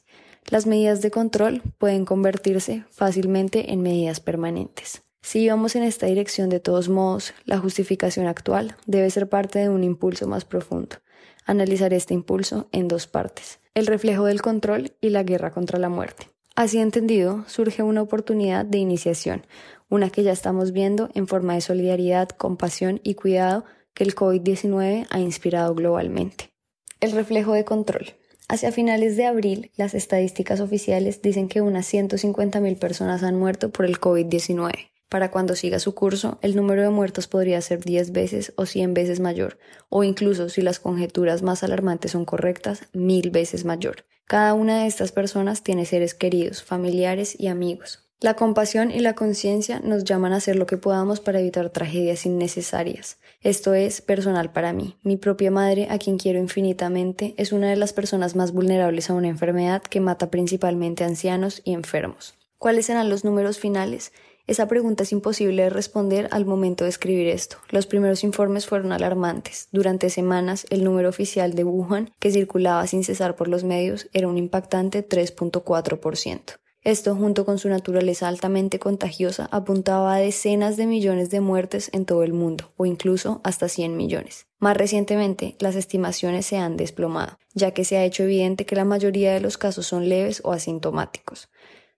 Las 0.49 0.64
medidas 0.64 1.02
de 1.02 1.11
control 1.11 1.61
pueden 1.79 2.05
convertirse 2.05 2.85
fácilmente 2.93 3.73
en 3.73 3.83
medidas 3.83 4.21
permanentes. 4.21 5.02
Si 5.23 5.49
vamos 5.49 5.75
en 5.75 5.83
esta 5.83 6.07
dirección 6.07 6.50
de 6.50 6.61
todos 6.61 6.88
modos, 6.88 7.35
la 7.47 7.59
justificación 7.59 8.29
actual 8.29 8.76
debe 8.87 9.11
ser 9.11 9.29
parte 9.29 9.59
de 9.59 9.71
un 9.71 9.83
impulso 9.83 10.29
más 10.29 10.45
profundo 10.45 10.99
analizar 11.45 11.93
este 11.93 12.15
impulso 12.15 12.69
en 12.73 12.89
dos 12.89 13.07
partes, 13.07 13.61
el 13.75 13.87
reflejo 13.87 14.25
del 14.25 14.43
control 14.43 14.93
y 15.01 15.11
la 15.11 15.23
guerra 15.23 15.53
contra 15.53 15.79
la 15.79 15.89
muerte. 15.89 16.29
Así 16.55 16.79
entendido, 16.79 17.45
surge 17.47 17.83
una 17.83 18.03
oportunidad 18.03 18.65
de 18.67 18.79
iniciación, 18.79 19.47
una 19.89 20.11
que 20.11 20.23
ya 20.23 20.33
estamos 20.33 20.73
viendo 20.73 21.09
en 21.15 21.27
forma 21.27 21.55
de 21.55 21.63
solidaridad, 21.63 22.29
compasión 22.29 23.01
y 23.03 23.15
cuidado 23.15 23.65
que 23.95 24.05
el 24.05 24.15
COVID-19 24.15 25.07
ha 25.11 25.21
inspirado 25.21 25.75
globalmente. 25.75 26.53
El 27.01 27.13
reflejo 27.13 27.55
de 27.55 27.65
control. 27.65 28.15
Hacia 28.49 28.71
finales 28.71 29.17
de 29.17 29.25
abril, 29.25 29.71
las 29.77 29.95
estadísticas 29.95 30.61
oficiales 30.61 31.23
dicen 31.23 31.49
que 31.49 31.63
unas 31.63 31.93
150.000 31.93 32.79
personas 32.79 33.23
han 33.23 33.39
muerto 33.39 33.71
por 33.71 33.87
el 33.87 33.99
COVID-19. 33.99 34.92
Para 35.12 35.31
cuando 35.31 35.57
siga 35.57 35.78
su 35.78 35.95
curso, 35.95 36.38
el 36.40 36.57
número 36.57 36.81
de 36.81 36.88
muertos 36.88 37.28
podría 37.28 37.61
ser 37.61 37.85
10 37.85 38.12
veces 38.12 38.54
o 38.57 38.64
100 38.64 38.95
veces 38.95 39.21
mayor, 39.21 39.59
o 39.90 40.04
incluso, 40.04 40.49
si 40.49 40.62
las 40.62 40.81
conjeturas 40.81 41.42
más 41.42 41.62
alarmantes 41.62 42.12
son 42.12 42.25
correctas, 42.25 42.85
mil 42.95 43.31
veces 43.31 43.66
mayor. 43.66 44.07
Cada 44.25 44.54
una 44.54 44.81
de 44.81 44.87
estas 44.87 45.12
personas 45.12 45.62
tiene 45.62 45.85
seres 45.85 46.14
queridos, 46.14 46.62
familiares 46.62 47.38
y 47.38 47.49
amigos. 47.49 48.09
La 48.21 48.37
compasión 48.37 48.90
y 48.90 49.00
la 49.00 49.14
conciencia 49.14 49.81
nos 49.81 50.04
llaman 50.04 50.33
a 50.33 50.37
hacer 50.37 50.57
lo 50.57 50.64
que 50.64 50.78
podamos 50.78 51.21
para 51.21 51.40
evitar 51.40 51.69
tragedias 51.69 52.25
innecesarias. 52.25 53.19
Esto 53.42 53.75
es 53.75 54.00
personal 54.00 54.50
para 54.50 54.73
mí. 54.73 54.97
Mi 55.02 55.19
propia 55.19 55.50
madre, 55.50 55.88
a 55.90 55.99
quien 55.99 56.16
quiero 56.16 56.38
infinitamente, 56.38 57.35
es 57.37 57.52
una 57.52 57.69
de 57.69 57.76
las 57.76 57.92
personas 57.92 58.35
más 58.35 58.52
vulnerables 58.52 59.11
a 59.11 59.14
una 59.14 59.28
enfermedad 59.28 59.83
que 59.83 60.00
mata 60.00 60.31
principalmente 60.31 61.04
a 61.04 61.09
ancianos 61.09 61.61
y 61.64 61.75
enfermos. 61.75 62.35
¿Cuáles 62.62 62.87
serán 62.87 63.09
los 63.09 63.25
números 63.25 63.59
finales? 63.59 64.12
Esa 64.47 64.67
pregunta 64.67 65.05
es 65.05 65.13
imposible 65.13 65.63
de 65.63 65.71
responder 65.71 66.29
al 66.33 66.45
momento 66.45 66.83
de 66.83 66.91
escribir 66.91 67.29
esto. 67.29 67.59
Los 67.71 67.87
primeros 67.87 68.25
informes 68.25 68.67
fueron 68.67 68.91
alarmantes. 68.91 69.69
Durante 69.71 70.11
semanas, 70.11 70.67
el 70.71 70.83
número 70.83 71.09
oficial 71.09 71.55
de 71.55 71.63
Wuhan, 71.63 72.11
que 72.19 72.33
circulaba 72.33 72.87
sin 72.89 73.05
cesar 73.05 73.37
por 73.37 73.47
los 73.47 73.63
medios, 73.63 74.09
era 74.13 74.27
un 74.27 74.39
impactante 74.39 75.09
3.4%. 75.09 76.59
Esto, 76.85 77.15
junto 77.15 77.47
con 77.47 77.61
su 77.61 77.69
naturaleza 77.69 78.27
altamente 78.27 78.81
contagiosa, 78.81 79.49
apuntaba 79.53 80.15
a 80.15 80.19
decenas 80.19 80.77
de 80.77 80.87
millones 80.87 81.31
de 81.31 81.41
muertes 81.41 81.89
en 81.93 82.05
todo 82.05 82.25
el 82.25 82.33
mundo, 82.33 82.73
o 82.77 82.87
incluso 82.87 83.41
hasta 83.45 83.69
100 83.69 83.97
millones. 83.97 84.47
Más 84.59 84.77
recientemente, 84.77 85.55
las 85.61 85.77
estimaciones 85.77 86.47
se 86.47 86.57
han 86.57 86.77
desplomado, 86.77 87.39
ya 87.55 87.71
que 87.71 87.85
se 87.85 87.99
ha 87.99 88.05
hecho 88.05 88.25
evidente 88.25 88.67
que 88.67 88.75
la 88.75 88.85
mayoría 88.85 89.33
de 89.33 89.41
los 89.41 89.59
casos 89.59 89.87
son 89.87 90.09
leves 90.09 90.41
o 90.43 90.51
asintomáticos. 90.51 91.49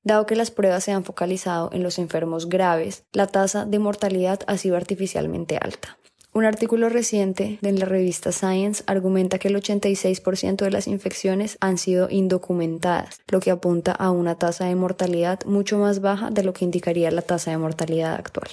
Dado 0.05 0.27
que 0.27 0.37
las 0.37 0.51
pruebas 0.51 0.85
se 0.85 0.93
han 0.93 1.03
focalizado 1.03 1.71
en 1.73 1.83
los 1.83 1.99
enfermos 1.99 2.51
graves, 2.51 3.05
la 3.13 3.27
tasa 3.27 3.65
de 3.65 3.79
mortalidad 3.79 4.41
ha 4.47 4.59
sido 4.59 4.77
artificialmente 4.77 5.57
alta. 5.57 5.99
Un 6.35 6.45
artículo 6.45 6.91
reciente 6.91 7.59
de 7.63 7.73
la 7.73 7.87
revista 7.87 8.31
Science 8.31 8.85
argumenta 8.87 9.39
que 9.39 9.49
el 9.49 9.57
86% 9.57 10.57
de 10.57 10.71
las 10.71 10.89
infecciones 10.89 11.57
han 11.61 11.79
sido 11.79 12.09
indocumentadas, 12.11 13.21
lo 13.29 13.41
que 13.41 13.51
apunta 13.51 13.93
a 13.93 14.11
una 14.11 14.35
tasa 14.35 14.67
de 14.67 14.75
mortalidad 14.75 15.43
mucho 15.47 15.79
más 15.79 16.01
baja 16.01 16.31
de 16.31 16.43
lo 16.43 16.53
que 16.53 16.67
indicaría 16.67 17.11
la 17.11 17.23
tasa 17.23 17.53
de 17.53 17.59
mortalidad 17.59 18.15
actual. 18.15 18.49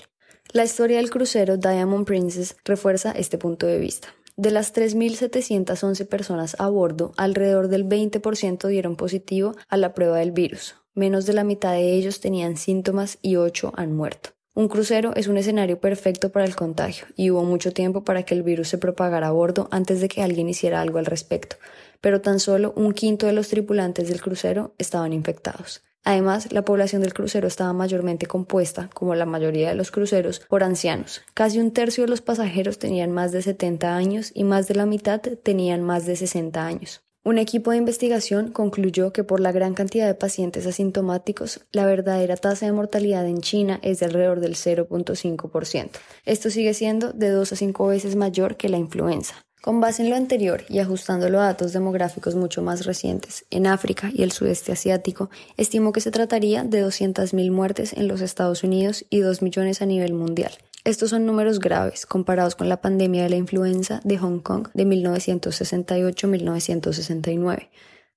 La 0.54 0.64
historia 0.64 0.98
del 0.98 1.10
crucero 1.10 1.58
Diamond 1.58 2.06
Princess 2.06 2.56
refuerza 2.64 3.12
este 3.12 3.38
punto 3.38 3.66
de 3.66 3.80
vista. 3.80 4.10
De 4.38 4.52
las 4.52 4.74
3.711 4.74 6.08
personas 6.08 6.56
a 6.60 6.70
bordo, 6.70 7.12
alrededor 7.18 7.68
del 7.68 7.86
20% 7.86 8.68
dieron 8.68 8.96
positivo 8.96 9.54
a 9.68 9.76
la 9.76 9.94
prueba 9.94 10.20
del 10.20 10.32
virus. 10.32 10.81
Menos 10.94 11.26
de 11.26 11.32
la 11.32 11.46
mitad 11.46 11.72
de 11.72 11.94
ellos 11.94 12.20
tenían 12.20 12.58
síntomas 12.58 13.18
y 13.22 13.38
8 13.38 13.72
han 13.78 13.96
muerto. 13.96 14.32
Un 14.54 14.68
crucero 14.68 15.14
es 15.16 15.28
un 15.28 15.38
escenario 15.38 15.80
perfecto 15.80 16.34
para 16.34 16.44
el 16.44 16.58
contagio 16.58 17.06
y 17.16 17.32
hubo 17.32 17.46
mucho 17.46 17.72
tiempo 17.72 18.04
para 18.04 18.24
que 18.24 18.34
el 18.34 18.44
virus 18.44 18.68
se 18.68 18.78
propagara 18.78 19.28
a 19.28 19.32
bordo 19.32 19.70
antes 19.72 20.02
de 20.02 20.10
que 20.10 20.22
alguien 20.22 20.50
hiciera 20.50 20.82
algo 20.82 21.00
al 21.00 21.06
respecto, 21.06 21.56
pero 22.02 22.20
tan 22.20 22.42
solo 22.42 22.74
un 22.76 22.92
quinto 22.92 23.26
de 23.26 23.32
los 23.32 23.48
tripulantes 23.48 24.10
del 24.10 24.22
crucero 24.22 24.76
estaban 24.78 25.14
infectados. 25.14 25.82
Además, 26.04 26.52
la 26.52 26.66
población 26.66 27.02
del 27.02 27.14
crucero 27.14 27.48
estaba 27.48 27.72
mayormente 27.72 28.26
compuesta, 28.26 28.90
como 28.94 29.16
la 29.16 29.26
mayoría 29.26 29.70
de 29.70 29.76
los 29.76 29.92
cruceros, 29.92 30.42
por 30.50 30.62
ancianos. 30.62 31.22
Casi 31.34 31.60
un 31.60 31.72
tercio 31.72 32.04
de 32.04 32.10
los 32.10 32.22
pasajeros 32.22 32.80
tenían 32.80 33.12
más 33.12 33.32
de 33.32 33.42
70 33.42 33.96
años 33.96 34.32
y 34.34 34.44
más 34.44 34.68
de 34.68 34.76
la 34.76 34.86
mitad 34.86 35.22
tenían 35.22 35.84
más 35.84 36.06
de 36.06 36.18
60 36.18 36.66
años. 36.66 37.02
Un 37.24 37.38
equipo 37.38 37.70
de 37.70 37.78
investigación 37.78 38.52
concluyó 38.52 39.14
que 39.14 39.24
por 39.24 39.42
la 39.42 39.52
gran 39.52 39.76
cantidad 39.76 40.08
de 40.08 40.16
pacientes 40.16 40.66
asintomáticos, 40.66 41.60
la 41.72 41.86
verdadera 41.86 42.36
tasa 42.36 42.66
de 42.66 42.72
mortalidad 42.72 43.28
en 43.28 43.42
China 43.42 43.80
es 43.84 44.00
de 44.00 44.08
alrededor 44.08 44.40
del 44.40 44.56
0.5%. 44.56 45.90
Esto 46.26 46.50
sigue 46.50 46.74
siendo 46.74 47.14
de 47.14 47.30
2 47.30 47.54
a 47.54 47.56
5 47.56 47.86
veces 47.86 48.16
mayor 48.16 48.58
que 48.58 48.70
la 48.70 48.80
influenza. 48.80 49.36
Con 49.62 49.80
base 49.80 50.02
en 50.02 50.10
lo 50.10 50.16
anterior 50.16 50.64
y 50.68 50.80
ajustándolo 50.80 51.40
a 51.40 51.46
datos 51.46 51.74
demográficos 51.74 52.34
mucho 52.34 52.64
más 52.64 52.88
recientes, 52.88 53.46
en 53.52 53.68
África 53.68 54.10
y 54.12 54.24
el 54.24 54.32
sudeste 54.32 54.72
asiático, 54.72 55.30
estimo 55.58 55.92
que 55.92 56.02
se 56.02 56.10
trataría 56.10 56.64
de 56.64 56.84
200.000 56.84 57.52
muertes 57.52 57.94
en 57.94 58.08
los 58.08 58.22
Estados 58.22 58.64
Unidos 58.64 59.06
y 59.12 59.20
2 59.20 59.44
millones 59.44 59.84
a 59.84 59.86
nivel 59.86 60.16
mundial. 60.16 60.54
Estos 60.84 61.12
son 61.12 61.28
números 61.28 61.60
graves 61.60 62.08
comparados 62.08 62.56
con 62.56 62.68
la 62.68 62.82
pandemia 62.82 63.22
de 63.24 63.30
la 63.30 63.36
influenza 63.36 64.02
de 64.04 64.18
Hong 64.18 64.40
Kong 64.40 64.70
de 64.74 64.88
1968-1969. 64.88 67.70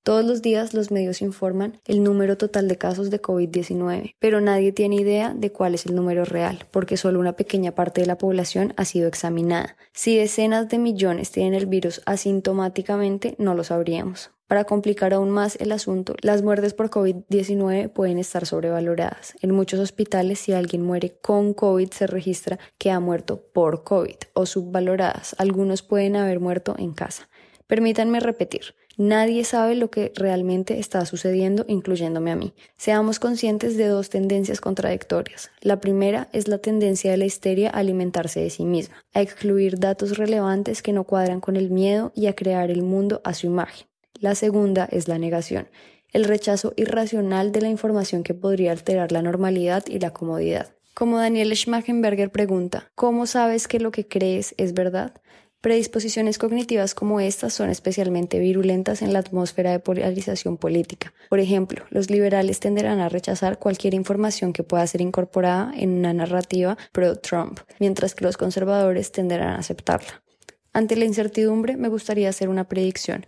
Todos 0.02 0.24
los 0.24 0.40
días 0.40 0.72
los 0.74 0.90
medios 0.90 1.20
informan 1.20 1.78
el 1.86 2.02
número 2.02 2.38
total 2.38 2.66
de 2.68 2.76
casos 2.76 3.10
de 3.10 3.22
COVID-19, 3.22 4.14
pero 4.18 4.40
nadie 4.40 4.72
tiene 4.72 4.96
idea 4.96 5.34
de 5.34 5.52
cuál 5.52 5.74
es 5.74 5.86
el 5.86 5.94
número 5.94 6.24
real, 6.24 6.66
porque 6.70 6.96
solo 6.96 7.20
una 7.20 7.36
pequeña 7.36 7.74
parte 7.74 8.00
de 8.00 8.06
la 8.06 8.18
población 8.18 8.74
ha 8.76 8.84
sido 8.84 9.08
examinada. 9.08 9.76
Si 9.92 10.16
decenas 10.16 10.68
de 10.68 10.78
millones 10.78 11.30
tienen 11.30 11.54
el 11.54 11.66
virus 11.66 12.02
asintomáticamente, 12.06 13.34
no 13.38 13.54
lo 13.54 13.64
sabríamos. 13.64 14.33
Para 14.46 14.64
complicar 14.64 15.14
aún 15.14 15.30
más 15.30 15.56
el 15.56 15.72
asunto, 15.72 16.14
las 16.20 16.42
muertes 16.42 16.74
por 16.74 16.90
COVID-19 16.90 17.90
pueden 17.90 18.18
estar 18.18 18.44
sobrevaloradas. 18.44 19.34
En 19.40 19.52
muchos 19.52 19.80
hospitales, 19.80 20.38
si 20.38 20.52
alguien 20.52 20.82
muere 20.82 21.16
con 21.22 21.54
COVID, 21.54 21.90
se 21.90 22.06
registra 22.06 22.58
que 22.76 22.90
ha 22.90 23.00
muerto 23.00 23.40
por 23.54 23.84
COVID 23.84 24.16
o 24.34 24.44
subvaloradas. 24.44 25.34
Algunos 25.38 25.82
pueden 25.82 26.16
haber 26.16 26.40
muerto 26.40 26.74
en 26.78 26.92
casa. 26.92 27.30
Permítanme 27.66 28.20
repetir. 28.20 28.74
Nadie 28.98 29.44
sabe 29.44 29.74
lo 29.74 29.90
que 29.90 30.12
realmente 30.14 30.78
está 30.78 31.06
sucediendo, 31.06 31.64
incluyéndome 31.66 32.30
a 32.30 32.36
mí. 32.36 32.52
Seamos 32.76 33.18
conscientes 33.18 33.78
de 33.78 33.88
dos 33.88 34.10
tendencias 34.10 34.60
contradictorias. 34.60 35.50
La 35.62 35.80
primera 35.80 36.28
es 36.32 36.48
la 36.48 36.58
tendencia 36.58 37.10
de 37.10 37.16
la 37.16 37.24
histeria 37.24 37.70
a 37.70 37.78
alimentarse 37.78 38.40
de 38.40 38.50
sí 38.50 38.66
misma, 38.66 39.04
a 39.14 39.22
excluir 39.22 39.80
datos 39.80 40.18
relevantes 40.18 40.82
que 40.82 40.92
no 40.92 41.04
cuadran 41.04 41.40
con 41.40 41.56
el 41.56 41.70
miedo 41.70 42.12
y 42.14 42.26
a 42.26 42.34
crear 42.34 42.70
el 42.70 42.82
mundo 42.82 43.22
a 43.24 43.32
su 43.34 43.46
imagen. 43.46 43.88
La 44.24 44.34
segunda 44.34 44.88
es 44.90 45.06
la 45.06 45.18
negación, 45.18 45.68
el 46.10 46.24
rechazo 46.24 46.72
irracional 46.78 47.52
de 47.52 47.60
la 47.60 47.68
información 47.68 48.22
que 48.22 48.32
podría 48.32 48.72
alterar 48.72 49.12
la 49.12 49.20
normalidad 49.20 49.84
y 49.86 49.98
la 49.98 50.14
comodidad. 50.14 50.72
Como 50.94 51.18
Daniel 51.18 51.54
Schmachenberger 51.54 52.30
pregunta, 52.30 52.90
¿cómo 52.94 53.26
sabes 53.26 53.68
que 53.68 53.80
lo 53.80 53.90
que 53.90 54.08
crees 54.08 54.54
es 54.56 54.72
verdad? 54.72 55.12
Predisposiciones 55.60 56.38
cognitivas 56.38 56.94
como 56.94 57.20
estas 57.20 57.52
son 57.52 57.68
especialmente 57.68 58.38
virulentas 58.38 59.02
en 59.02 59.12
la 59.12 59.18
atmósfera 59.18 59.72
de 59.72 59.80
polarización 59.80 60.56
política. 60.56 61.12
Por 61.28 61.38
ejemplo, 61.38 61.84
los 61.90 62.08
liberales 62.08 62.60
tenderán 62.60 63.00
a 63.00 63.10
rechazar 63.10 63.58
cualquier 63.58 63.92
información 63.92 64.54
que 64.54 64.62
pueda 64.62 64.86
ser 64.86 65.02
incorporada 65.02 65.70
en 65.76 65.90
una 65.90 66.14
narrativa 66.14 66.78
pro-Trump, 66.92 67.60
mientras 67.78 68.14
que 68.14 68.24
los 68.24 68.38
conservadores 68.38 69.12
tenderán 69.12 69.48
a 69.48 69.58
aceptarla. 69.58 70.22
Ante 70.72 70.96
la 70.96 71.04
incertidumbre, 71.04 71.76
me 71.76 71.88
gustaría 71.88 72.30
hacer 72.30 72.48
una 72.48 72.64
predicción. 72.64 73.26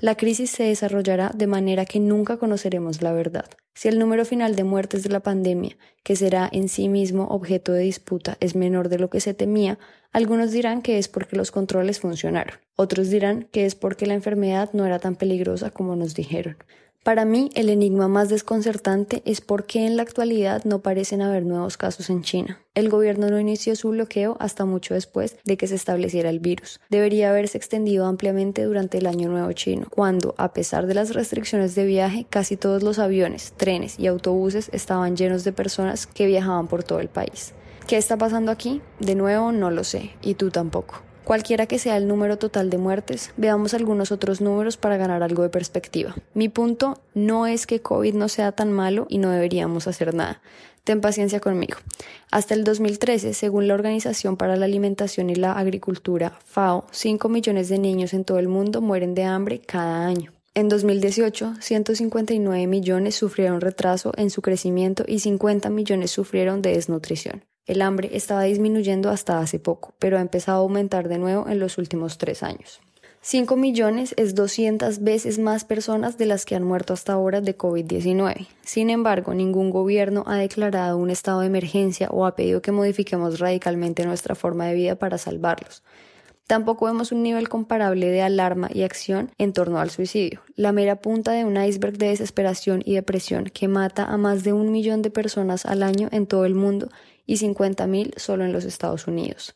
La 0.00 0.14
crisis 0.14 0.50
se 0.50 0.62
desarrollará 0.62 1.32
de 1.34 1.48
manera 1.48 1.84
que 1.84 1.98
nunca 1.98 2.36
conoceremos 2.36 3.02
la 3.02 3.12
verdad. 3.12 3.46
Si 3.74 3.88
el 3.88 3.98
número 3.98 4.24
final 4.24 4.54
de 4.54 4.62
muertes 4.62 5.02
de 5.02 5.08
la 5.08 5.20
pandemia, 5.20 5.76
que 6.04 6.14
será 6.14 6.48
en 6.52 6.68
sí 6.68 6.88
mismo 6.88 7.24
objeto 7.24 7.72
de 7.72 7.82
disputa, 7.82 8.36
es 8.38 8.54
menor 8.54 8.90
de 8.90 9.00
lo 9.00 9.10
que 9.10 9.18
se 9.18 9.34
temía, 9.34 9.80
algunos 10.12 10.52
dirán 10.52 10.82
que 10.82 10.98
es 10.98 11.08
porque 11.08 11.34
los 11.34 11.50
controles 11.50 11.98
funcionaron. 11.98 12.58
Otros 12.76 13.10
dirán 13.10 13.48
que 13.50 13.66
es 13.66 13.74
porque 13.74 14.06
la 14.06 14.14
enfermedad 14.14 14.70
no 14.72 14.86
era 14.86 15.00
tan 15.00 15.16
peligrosa 15.16 15.70
como 15.70 15.96
nos 15.96 16.14
dijeron. 16.14 16.58
Para 17.08 17.24
mí, 17.24 17.48
el 17.54 17.70
enigma 17.70 18.06
más 18.06 18.28
desconcertante 18.28 19.22
es 19.24 19.40
por 19.40 19.64
qué 19.64 19.86
en 19.86 19.96
la 19.96 20.02
actualidad 20.02 20.64
no 20.64 20.80
parecen 20.80 21.22
haber 21.22 21.46
nuevos 21.46 21.78
casos 21.78 22.10
en 22.10 22.20
China. 22.20 22.60
El 22.74 22.90
gobierno 22.90 23.30
no 23.30 23.40
inició 23.40 23.74
su 23.76 23.88
bloqueo 23.88 24.36
hasta 24.40 24.66
mucho 24.66 24.92
después 24.92 25.38
de 25.42 25.56
que 25.56 25.66
se 25.66 25.74
estableciera 25.74 26.28
el 26.28 26.38
virus. 26.38 26.80
Debería 26.90 27.30
haberse 27.30 27.56
extendido 27.56 28.04
ampliamente 28.04 28.62
durante 28.64 28.98
el 28.98 29.06
Año 29.06 29.30
Nuevo 29.30 29.50
chino, 29.52 29.86
cuando, 29.88 30.34
a 30.36 30.52
pesar 30.52 30.86
de 30.86 30.92
las 30.92 31.14
restricciones 31.14 31.74
de 31.74 31.86
viaje, 31.86 32.26
casi 32.28 32.58
todos 32.58 32.82
los 32.82 32.98
aviones, 32.98 33.54
trenes 33.56 33.98
y 33.98 34.06
autobuses 34.06 34.68
estaban 34.74 35.16
llenos 35.16 35.44
de 35.44 35.52
personas 35.52 36.06
que 36.06 36.26
viajaban 36.26 36.68
por 36.68 36.84
todo 36.84 37.00
el 37.00 37.08
país. 37.08 37.54
¿Qué 37.86 37.96
está 37.96 38.18
pasando 38.18 38.52
aquí? 38.52 38.82
De 39.00 39.14
nuevo, 39.14 39.50
no 39.50 39.70
lo 39.70 39.82
sé, 39.82 40.10
y 40.20 40.34
tú 40.34 40.50
tampoco. 40.50 41.07
Cualquiera 41.28 41.66
que 41.66 41.78
sea 41.78 41.98
el 41.98 42.08
número 42.08 42.38
total 42.38 42.70
de 42.70 42.78
muertes, 42.78 43.32
veamos 43.36 43.74
algunos 43.74 44.12
otros 44.12 44.40
números 44.40 44.78
para 44.78 44.96
ganar 44.96 45.22
algo 45.22 45.42
de 45.42 45.50
perspectiva. 45.50 46.16
Mi 46.32 46.48
punto 46.48 47.02
no 47.12 47.46
es 47.46 47.66
que 47.66 47.82
COVID 47.82 48.14
no 48.14 48.30
sea 48.30 48.52
tan 48.52 48.72
malo 48.72 49.06
y 49.10 49.18
no 49.18 49.28
deberíamos 49.28 49.86
hacer 49.88 50.14
nada. 50.14 50.40
Ten 50.84 51.02
paciencia 51.02 51.38
conmigo. 51.38 51.76
Hasta 52.30 52.54
el 52.54 52.64
2013, 52.64 53.34
según 53.34 53.68
la 53.68 53.74
Organización 53.74 54.38
para 54.38 54.56
la 54.56 54.64
Alimentación 54.64 55.28
y 55.28 55.34
la 55.34 55.52
Agricultura, 55.52 56.38
FAO, 56.46 56.86
5 56.92 57.28
millones 57.28 57.68
de 57.68 57.78
niños 57.78 58.14
en 58.14 58.24
todo 58.24 58.38
el 58.38 58.48
mundo 58.48 58.80
mueren 58.80 59.14
de 59.14 59.24
hambre 59.24 59.60
cada 59.60 60.06
año. 60.06 60.32
En 60.54 60.70
2018, 60.70 61.56
159 61.60 62.66
millones 62.66 63.16
sufrieron 63.16 63.60
retraso 63.60 64.14
en 64.16 64.30
su 64.30 64.40
crecimiento 64.40 65.04
y 65.06 65.18
50 65.18 65.68
millones 65.68 66.10
sufrieron 66.10 66.62
de 66.62 66.72
desnutrición. 66.72 67.44
El 67.68 67.82
hambre 67.82 68.08
estaba 68.14 68.44
disminuyendo 68.44 69.10
hasta 69.10 69.40
hace 69.40 69.58
poco, 69.58 69.92
pero 69.98 70.16
ha 70.16 70.22
empezado 70.22 70.58
a 70.58 70.62
aumentar 70.62 71.06
de 71.06 71.18
nuevo 71.18 71.48
en 71.48 71.58
los 71.58 71.76
últimos 71.76 72.16
tres 72.16 72.42
años. 72.42 72.80
5 73.20 73.56
millones 73.56 74.14
es 74.16 74.34
200 74.34 75.04
veces 75.04 75.38
más 75.38 75.66
personas 75.66 76.16
de 76.16 76.24
las 76.24 76.46
que 76.46 76.54
han 76.54 76.64
muerto 76.64 76.94
hasta 76.94 77.12
ahora 77.12 77.42
de 77.42 77.58
COVID-19. 77.58 78.46
Sin 78.62 78.88
embargo, 78.88 79.34
ningún 79.34 79.68
gobierno 79.68 80.24
ha 80.26 80.36
declarado 80.36 80.96
un 80.96 81.10
estado 81.10 81.40
de 81.40 81.48
emergencia 81.48 82.08
o 82.10 82.24
ha 82.24 82.34
pedido 82.34 82.62
que 82.62 82.72
modifiquemos 82.72 83.38
radicalmente 83.38 84.06
nuestra 84.06 84.34
forma 84.34 84.64
de 84.64 84.74
vida 84.74 84.94
para 84.94 85.18
salvarlos. 85.18 85.82
Tampoco 86.46 86.86
vemos 86.86 87.12
un 87.12 87.22
nivel 87.22 87.50
comparable 87.50 88.06
de 88.06 88.22
alarma 88.22 88.70
y 88.72 88.82
acción 88.82 89.30
en 89.36 89.52
torno 89.52 89.78
al 89.78 89.90
suicidio, 89.90 90.40
la 90.56 90.72
mera 90.72 90.96
punta 90.96 91.32
de 91.32 91.44
un 91.44 91.62
iceberg 91.62 91.98
de 91.98 92.08
desesperación 92.08 92.80
y 92.86 92.94
depresión 92.94 93.44
que 93.52 93.68
mata 93.68 94.04
a 94.04 94.16
más 94.16 94.44
de 94.44 94.54
un 94.54 94.72
millón 94.72 95.02
de 95.02 95.10
personas 95.10 95.66
al 95.66 95.82
año 95.82 96.08
en 96.10 96.26
todo 96.26 96.46
el 96.46 96.54
mundo 96.54 96.88
y 97.28 97.36
50.000 97.36 98.16
solo 98.16 98.44
en 98.44 98.52
los 98.52 98.64
Estados 98.64 99.06
Unidos. 99.06 99.54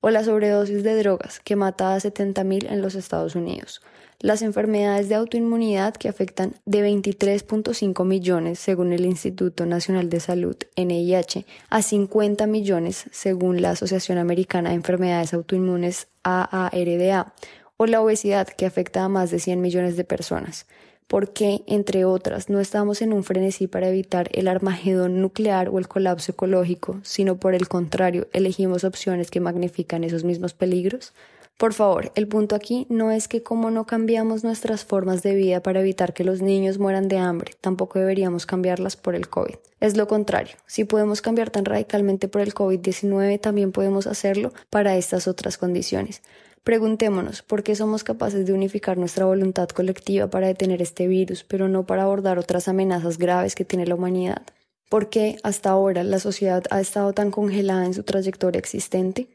O 0.00 0.08
la 0.08 0.22
sobredosis 0.22 0.84
de 0.84 0.96
drogas, 0.96 1.40
que 1.40 1.56
mata 1.56 1.92
a 1.92 1.98
70.000 1.98 2.70
en 2.70 2.80
los 2.80 2.94
Estados 2.94 3.34
Unidos. 3.34 3.82
Las 4.20 4.40
enfermedades 4.42 5.08
de 5.08 5.16
autoinmunidad 5.16 5.94
que 5.94 6.08
afectan 6.08 6.54
de 6.64 6.88
23.5 6.88 8.04
millones, 8.04 8.60
según 8.60 8.92
el 8.92 9.04
Instituto 9.04 9.66
Nacional 9.66 10.08
de 10.08 10.20
Salud, 10.20 10.56
NIH, 10.76 11.44
a 11.70 11.82
50 11.82 12.46
millones, 12.46 13.06
según 13.10 13.60
la 13.62 13.70
Asociación 13.70 14.18
Americana 14.18 14.70
de 14.70 14.76
Enfermedades 14.76 15.34
Autoinmunes, 15.34 16.06
AARDA. 16.22 17.34
O 17.76 17.86
la 17.86 18.00
obesidad, 18.00 18.46
que 18.46 18.66
afecta 18.66 19.04
a 19.04 19.08
más 19.08 19.32
de 19.32 19.40
100 19.40 19.60
millones 19.60 19.96
de 19.96 20.04
personas. 20.04 20.66
¿Por 21.08 21.32
qué, 21.32 21.62
entre 21.66 22.04
otras, 22.04 22.50
no 22.50 22.60
estamos 22.60 23.00
en 23.00 23.14
un 23.14 23.24
frenesí 23.24 23.66
para 23.66 23.88
evitar 23.88 24.28
el 24.34 24.46
armagedón 24.46 25.22
nuclear 25.22 25.70
o 25.70 25.78
el 25.78 25.88
colapso 25.88 26.32
ecológico, 26.32 27.00
sino 27.02 27.38
por 27.38 27.54
el 27.54 27.66
contrario, 27.66 28.28
elegimos 28.34 28.84
opciones 28.84 29.30
que 29.30 29.40
magnifican 29.40 30.04
esos 30.04 30.24
mismos 30.24 30.52
peligros? 30.52 31.14
Por 31.56 31.72
favor, 31.72 32.12
el 32.14 32.28
punto 32.28 32.54
aquí 32.54 32.86
no 32.90 33.10
es 33.10 33.26
que 33.26 33.42
como 33.42 33.70
no 33.70 33.86
cambiamos 33.86 34.44
nuestras 34.44 34.84
formas 34.84 35.22
de 35.22 35.34
vida 35.34 35.62
para 35.62 35.80
evitar 35.80 36.12
que 36.12 36.24
los 36.24 36.42
niños 36.42 36.78
mueran 36.78 37.08
de 37.08 37.16
hambre, 37.16 37.52
tampoco 37.62 37.98
deberíamos 37.98 38.44
cambiarlas 38.44 38.96
por 38.96 39.14
el 39.14 39.30
COVID. 39.30 39.56
Es 39.80 39.96
lo 39.96 40.06
contrario, 40.08 40.56
si 40.66 40.84
podemos 40.84 41.22
cambiar 41.22 41.48
tan 41.48 41.64
radicalmente 41.64 42.28
por 42.28 42.42
el 42.42 42.52
COVID-19, 42.52 43.40
también 43.40 43.72
podemos 43.72 44.06
hacerlo 44.06 44.52
para 44.68 44.96
estas 44.96 45.26
otras 45.26 45.56
condiciones. 45.56 46.20
Preguntémonos 46.68 47.40
por 47.40 47.62
qué 47.62 47.74
somos 47.74 48.04
capaces 48.04 48.44
de 48.44 48.52
unificar 48.52 48.98
nuestra 48.98 49.24
voluntad 49.24 49.70
colectiva 49.70 50.28
para 50.28 50.48
detener 50.48 50.82
este 50.82 51.06
virus, 51.06 51.42
pero 51.42 51.66
no 51.66 51.86
para 51.86 52.02
abordar 52.02 52.38
otras 52.38 52.68
amenazas 52.68 53.16
graves 53.16 53.54
que 53.54 53.64
tiene 53.64 53.86
la 53.86 53.94
humanidad. 53.94 54.42
¿Por 54.90 55.08
qué 55.08 55.38
hasta 55.42 55.70
ahora 55.70 56.04
la 56.04 56.18
sociedad 56.18 56.62
ha 56.68 56.82
estado 56.82 57.14
tan 57.14 57.30
congelada 57.30 57.86
en 57.86 57.94
su 57.94 58.02
trayectoria 58.02 58.58
existente? 58.58 59.28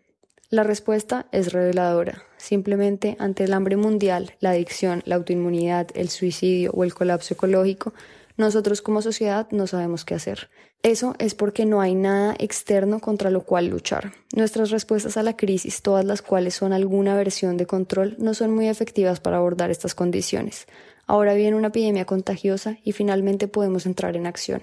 La 0.52 0.62
respuesta 0.62 1.25
es 1.32 1.54
reveladora. 1.54 2.22
Simplemente 2.38 3.16
ante 3.18 3.46
el 3.46 3.54
hambre 3.54 3.78
mundial, 3.78 4.36
la 4.40 4.52
adicción, 4.52 5.02
la 5.08 5.16
autoinmunidad, 5.16 5.88
el 5.96 6.10
suicidio 6.10 6.70
o 6.74 6.84
el 6.84 6.94
colapso 6.94 7.34
ecológico, 7.34 7.96
nosotros 8.38 8.84
como 8.84 9.02
sociedad 9.02 9.48
no 9.50 9.66
sabemos 9.66 10.06
qué 10.06 10.13
hacer. 10.13 10.52
Eso 10.84 11.16
es 11.18 11.34
porque 11.34 11.66
no 11.66 11.80
hay 11.80 11.96
nada 11.96 12.36
externo 12.40 13.00
contra 13.00 13.30
lo 13.30 13.44
cual 13.44 13.68
luchar. 13.68 14.12
Nuestras 14.36 14.70
respuestas 14.70 15.16
a 15.16 15.24
la 15.24 15.38
crisis, 15.38 15.82
todas 15.82 16.04
las 16.04 16.22
cuales 16.22 16.56
son 16.56 16.74
alguna 16.74 17.16
versión 17.16 17.56
de 17.56 17.66
control, 17.66 18.18
no 18.20 18.34
son 18.34 18.54
muy 18.54 18.68
efectivas 18.68 19.22
para 19.22 19.38
abordar 19.38 19.72
estas 19.72 19.96
condiciones. 19.96 20.68
Ahora 21.08 21.36
viene 21.36 21.56
una 21.56 21.70
epidemia 21.70 22.04
contagiosa 22.04 22.80
y 22.84 22.92
finalmente 22.92 23.48
podemos 23.48 23.86
entrar 23.86 24.18
en 24.18 24.28
acción. 24.28 24.62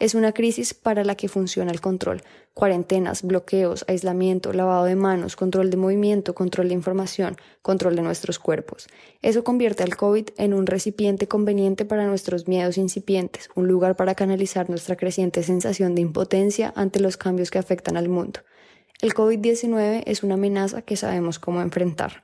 Es 0.00 0.14
una 0.14 0.32
crisis 0.32 0.74
para 0.74 1.02
la 1.02 1.16
que 1.16 1.28
funciona 1.28 1.72
el 1.72 1.80
control. 1.80 2.22
Cuarentenas, 2.54 3.22
bloqueos, 3.22 3.84
aislamiento, 3.88 4.52
lavado 4.52 4.84
de 4.84 4.94
manos, 4.94 5.34
control 5.34 5.70
de 5.70 5.76
movimiento, 5.76 6.36
control 6.36 6.68
de 6.68 6.74
información, 6.74 7.36
control 7.62 7.96
de 7.96 8.02
nuestros 8.02 8.38
cuerpos. 8.38 8.86
Eso 9.22 9.42
convierte 9.42 9.82
al 9.82 9.96
COVID 9.96 10.28
en 10.36 10.54
un 10.54 10.66
recipiente 10.66 11.26
conveniente 11.26 11.84
para 11.84 12.06
nuestros 12.06 12.46
miedos 12.46 12.78
incipientes, 12.78 13.50
un 13.56 13.66
lugar 13.66 13.96
para 13.96 14.14
canalizar 14.14 14.70
nuestra 14.70 14.94
creciente 14.94 15.42
sensación 15.42 15.96
de 15.96 16.02
impotencia 16.02 16.72
ante 16.76 17.00
los 17.00 17.16
cambios 17.16 17.50
que 17.50 17.58
afectan 17.58 17.96
al 17.96 18.08
mundo. 18.08 18.40
El 19.00 19.14
COVID-19 19.14 20.04
es 20.06 20.22
una 20.22 20.34
amenaza 20.34 20.82
que 20.82 20.96
sabemos 20.96 21.40
cómo 21.40 21.60
enfrentar. 21.60 22.22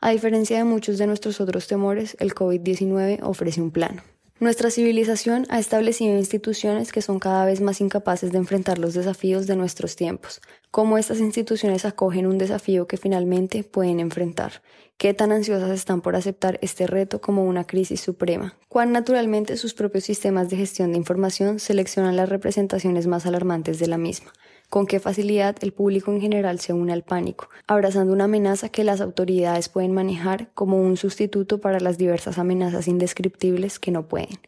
A 0.00 0.10
diferencia 0.10 0.58
de 0.58 0.64
muchos 0.64 0.98
de 0.98 1.06
nuestros 1.06 1.40
otros 1.40 1.68
temores, 1.68 2.16
el 2.18 2.34
COVID-19 2.34 3.20
ofrece 3.22 3.62
un 3.62 3.70
plano. 3.70 4.02
Nuestra 4.42 4.72
civilización 4.72 5.46
ha 5.50 5.60
establecido 5.60 6.16
instituciones 6.16 6.90
que 6.90 7.00
son 7.00 7.20
cada 7.20 7.44
vez 7.44 7.60
más 7.60 7.80
incapaces 7.80 8.32
de 8.32 8.38
enfrentar 8.38 8.80
los 8.80 8.92
desafíos 8.92 9.46
de 9.46 9.54
nuestros 9.54 9.94
tiempos. 9.94 10.40
¿Cómo 10.72 10.98
estas 10.98 11.20
instituciones 11.20 11.84
acogen 11.84 12.26
un 12.26 12.38
desafío 12.38 12.88
que 12.88 12.96
finalmente 12.96 13.62
pueden 13.62 14.00
enfrentar? 14.00 14.60
¿Qué 14.96 15.14
tan 15.14 15.30
ansiosas 15.30 15.70
están 15.70 16.00
por 16.00 16.16
aceptar 16.16 16.58
este 16.60 16.88
reto 16.88 17.20
como 17.20 17.44
una 17.44 17.68
crisis 17.68 18.00
suprema? 18.00 18.56
¿Cuán 18.66 18.90
naturalmente 18.90 19.56
sus 19.56 19.74
propios 19.74 20.02
sistemas 20.02 20.50
de 20.50 20.56
gestión 20.56 20.90
de 20.90 20.98
información 20.98 21.60
seleccionan 21.60 22.16
las 22.16 22.28
representaciones 22.28 23.06
más 23.06 23.26
alarmantes 23.26 23.78
de 23.78 23.86
la 23.86 23.96
misma? 23.96 24.32
Con 24.72 24.86
qué 24.86 25.00
facilidad 25.00 25.54
el 25.60 25.74
público 25.74 26.12
en 26.12 26.22
general 26.22 26.58
se 26.58 26.72
une 26.72 26.94
al 26.94 27.02
pánico, 27.02 27.50
abrazando 27.66 28.14
una 28.14 28.24
amenaza 28.24 28.70
que 28.70 28.84
las 28.84 29.02
autoridades 29.02 29.68
pueden 29.68 29.92
manejar 29.92 30.48
como 30.54 30.80
un 30.80 30.96
sustituto 30.96 31.60
para 31.60 31.78
las 31.78 31.98
diversas 31.98 32.38
amenazas 32.38 32.88
indescriptibles 32.88 33.78
que 33.78 33.90
no 33.90 34.08
pueden. 34.08 34.38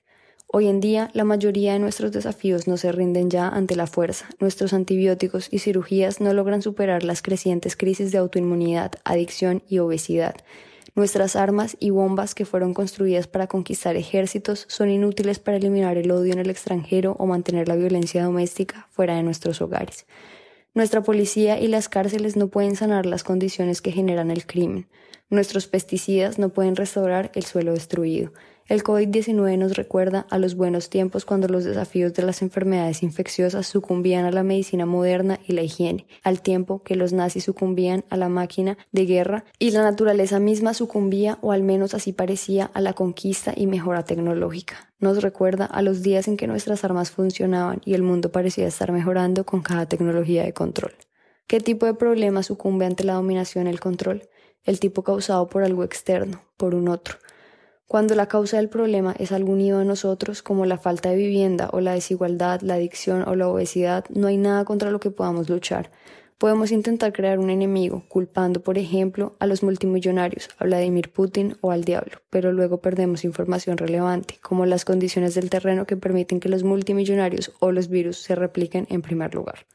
Hoy 0.47 0.69
en 0.69 0.81
día, 0.81 1.11
la 1.13 1.25
mayoría 1.25 1.75
de 1.75 1.79
nuestros 1.79 2.11
desafíos 2.11 2.67
no 2.67 2.79
se 2.79 2.91
rinden 2.91 3.29
ya 3.29 3.49
ante 3.49 3.77
la 3.77 3.87
fuerza. 3.87 4.27
Nuestros 4.41 4.73
antibióticos 4.73 5.49
y 5.51 5.59
cirugías 5.59 6.23
no 6.23 6.33
logran 6.33 6.63
superar 6.63 7.05
las 7.05 7.21
crecientes 7.21 7.77
crisis 7.77 8.11
de 8.11 8.17
autoinmunidad, 8.17 8.93
adicción 9.05 9.63
y 9.69 9.81
obesidad. 9.81 10.37
Nuestras 10.97 11.35
armas 11.35 11.77
y 11.81 11.91
bombas 11.91 12.37
que 12.37 12.45
fueron 12.45 12.73
construidas 12.73 13.27
para 13.27 13.49
conquistar 13.49 13.97
ejércitos 13.97 14.65
son 14.69 14.91
inútiles 14.91 15.41
para 15.41 15.57
eliminar 15.57 15.97
el 15.97 16.13
odio 16.13 16.33
en 16.33 16.39
el 16.39 16.51
extranjero 16.51 17.17
o 17.19 17.27
mantener 17.27 17.67
la 17.67 17.75
violencia 17.75 18.23
doméstica 18.23 18.87
fuera 18.93 19.17
de 19.17 19.25
nuestros 19.25 19.61
hogares. 19.61 20.07
Nuestra 20.73 21.03
policía 21.03 21.59
y 21.59 21.67
las 21.67 21.89
cárceles 21.89 22.37
no 22.37 22.47
pueden 22.47 22.77
sanar 22.77 23.07
las 23.07 23.25
condiciones 23.25 23.83
que 23.83 23.91
generan 23.91 24.31
el 24.31 24.47
crimen. 24.47 24.87
Nuestros 25.31 25.67
pesticidas 25.67 26.39
no 26.39 26.51
pueden 26.51 26.77
restaurar 26.77 27.33
el 27.35 27.45
suelo 27.45 27.73
destruido. 27.73 28.33
El 28.67 28.83
COVID-19 28.83 29.59
nos 29.59 29.77
recuerda 29.77 30.27
a 30.31 30.39
los 30.39 30.55
buenos 30.55 30.89
tiempos 30.89 31.27
cuando 31.27 31.49
los 31.49 31.65
desafíos 31.65 32.15
de 32.15 32.23
las 32.23 32.41
enfermedades 32.41 33.03
infecciosas 33.03 33.67
sucumbían 33.67 34.25
a 34.25 34.31
la 34.31 34.43
medicina 34.43 34.87
moderna 34.87 35.39
y 35.47 35.53
la 35.53 35.61
higiene, 35.61 36.07
al 36.23 36.41
tiempo 36.41 36.83
que 36.83 36.97
los 36.97 37.13
nazis 37.13 37.45
sucumbían 37.45 38.07
a 38.09 38.17
la 38.17 38.31
máquina 38.31 38.79
de 38.91 39.05
guerra 39.05 39.45
y 39.59 39.73
la 39.73 39.83
naturaleza 39.83 40.41
misma 40.41 40.73
sucumbía, 40.73 41.37
o 41.43 41.53
al 41.53 41.63
menos 41.63 41.93
así 41.93 42.15
parecía, 42.15 42.71
a 42.73 42.81
la 42.81 42.95
conquista 42.95 43.53
y 43.55 43.67
mejora 43.67 44.07
tecnológica. 44.07 44.91
Nos 44.99 45.23
recuerda 45.23 45.67
a 45.67 45.83
los 45.83 46.01
días 46.01 46.27
en 46.27 46.39
que 46.39 46.47
nuestras 46.47 46.85
armas 46.85 47.11
funcionaban 47.11 47.83
y 47.85 47.93
el 47.93 48.03
mundo 48.03 48.33
parecía 48.33 48.67
estar 48.67 48.93
mejorando 48.93 49.45
con 49.45 49.61
cada 49.61 49.85
tecnología 49.85 50.43
de 50.43 50.55
control. 50.55 50.95
¿Qué 51.47 51.61
tipo 51.61 51.85
de 51.85 51.93
problema 51.93 52.43
sucumbe 52.43 52.87
ante 52.87 53.05
la 53.05 53.13
dominación 53.13 53.67
y 53.67 53.71
el 53.71 53.81
control? 53.81 54.27
El 54.63 54.81
tipo 54.81 55.03
causado 55.03 55.49
por 55.49 55.65
algo 55.65 55.85
externo, 55.85 56.41
por 56.57 56.75
un 56.75 56.89
otro 56.89 57.19
cuando 57.87 58.15
la 58.15 58.29
causa 58.29 58.57
del 58.57 58.71
problema 58.71 59.15
es 59.19 59.31
algo 59.31 59.53
unido 59.53 59.79
a 59.79 59.85
nosotros, 59.85 60.43
como 60.43 60.65
la 60.65 60.79
falta 60.79 61.11
de 61.11 61.17
vivienda 61.17 61.69
o 61.73 61.81
la 61.81 61.93
desigualdad, 61.93 62.63
la 62.63 62.75
adicción 62.75 63.23
o 63.29 63.37
la 63.37 63.47
obesidad, 63.47 64.07
no 64.09 64.27
hay 64.27 64.39
nada 64.39 64.65
contra 64.65 64.91
lo 64.91 65.01
que 65.01 65.11
podamos 65.11 65.51
luchar. 65.51 65.91
Podemos 66.39 66.73
intentar 66.73 67.13
crear 67.13 67.39
un 67.39 67.51
enemigo, 67.51 68.05
culpando, 68.09 68.63
por 68.63 68.79
ejemplo, 68.79 69.37
a 69.39 69.47
los 69.47 69.63
multimillonarios, 69.63 70.49
a 70.59 70.65
Vladimir 70.65 71.13
Putin 71.13 71.57
o 71.61 71.71
al 71.71 71.85
diablo, 71.85 72.23
pero 72.31 72.53
luego 72.53 72.81
perdemos 72.81 73.25
información 73.25 73.77
relevante, 73.77 74.39
como 74.43 74.67
las 74.67 74.85
condiciones 74.85 75.35
del 75.35 75.51
terreno 75.51 75.87
que 75.87 75.97
permiten 75.97 76.41
que 76.41 76.49
los 76.49 76.65
multimillonarios 76.65 77.53
o 77.61 77.71
los 77.71 77.89
virus 77.89 78.19
se 78.19 78.35
repliquen 78.35 78.87
en 78.91 79.03
primer 79.03 79.35
lugar. 79.35 79.67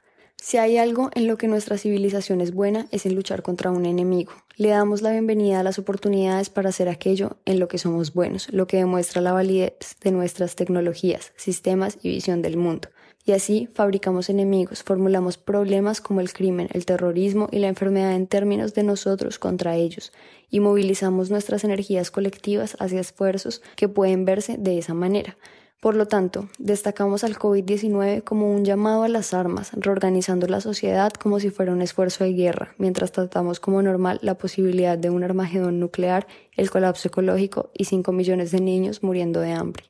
Si 0.42 0.58
hay 0.58 0.78
algo 0.78 1.10
en 1.16 1.28
lo 1.28 1.38
que 1.38 1.50
nuestra 1.50 1.78
civilización 1.78 2.40
es 2.40 2.54
buena 2.54 2.88
es 2.92 3.06
en 3.06 3.14
luchar 3.14 3.42
contra 3.42 3.72
un 3.72 3.86
enemigo. 3.86 4.32
Le 4.56 4.70
damos 4.70 5.02
la 5.02 5.12
bienvenida 5.12 5.60
a 5.60 5.64
las 5.64 5.80
oportunidades 5.80 6.50
para 6.50 6.70
hacer 6.70 6.88
aquello 6.88 7.38
en 7.46 7.60
lo 7.60 7.68
que 7.68 7.78
somos 7.78 8.14
buenos, 8.14 8.52
lo 8.54 8.66
que 8.66 8.78
demuestra 8.78 9.22
la 9.22 9.34
validez 9.34 9.98
de 10.02 10.12
nuestras 10.12 10.56
tecnologías, 10.56 11.34
sistemas 11.36 11.98
y 12.02 12.10
visión 12.10 12.42
del 12.42 12.56
mundo. 12.56 12.88
Y 13.26 13.34
así 13.34 13.68
fabricamos 13.74 14.30
enemigos, 14.30 14.82
formulamos 14.82 15.38
problemas 15.38 16.00
como 16.00 16.22
el 16.22 16.32
crimen, 16.32 16.70
el 16.72 16.86
terrorismo 16.86 17.50
y 17.52 17.60
la 17.60 17.68
enfermedad 17.68 18.16
en 18.16 18.26
términos 18.26 18.74
de 18.74 18.84
nosotros 18.84 19.40
contra 19.40 19.76
ellos, 19.76 20.14
y 20.50 20.62
movilizamos 20.62 21.30
nuestras 21.30 21.66
energías 21.66 22.12
colectivas 22.12 22.78
hacia 22.80 23.02
esfuerzos 23.02 23.62
que 23.76 23.90
pueden 23.90 24.24
verse 24.24 24.56
de 24.58 24.78
esa 24.78 24.94
manera. 24.94 25.38
Por 25.80 25.96
lo 25.96 26.08
tanto, 26.08 26.50
destacamos 26.58 27.24
al 27.24 27.38
COVID-19 27.38 28.26
como 28.26 28.54
un 28.54 28.66
llamado 28.66 29.04
a 29.04 29.08
las 29.08 29.34
armas, 29.34 29.72
reorganizando 29.74 30.46
la 30.48 30.60
sociedad 30.60 31.14
como 31.14 31.40
si 31.40 31.52
fuera 31.52 31.72
un 31.72 31.82
esfuerzo 31.82 32.26
de 32.26 32.34
guerra, 32.34 32.76
mientras 32.78 33.14
tratamos 33.14 33.62
como 33.62 33.82
normal 33.82 34.20
la 34.22 34.38
posibilidad 34.38 34.98
de 34.98 35.10
un 35.10 35.24
armagedón 35.24 35.80
nuclear, 35.80 36.28
el 36.58 36.70
colapso 36.70 37.08
ecológico 37.08 37.72
y 37.74 37.86
5 37.86 38.12
millones 38.12 38.52
de 38.52 38.60
niños 38.60 39.04
muriendo 39.04 39.40
de 39.40 39.54
hambre. 39.54 39.86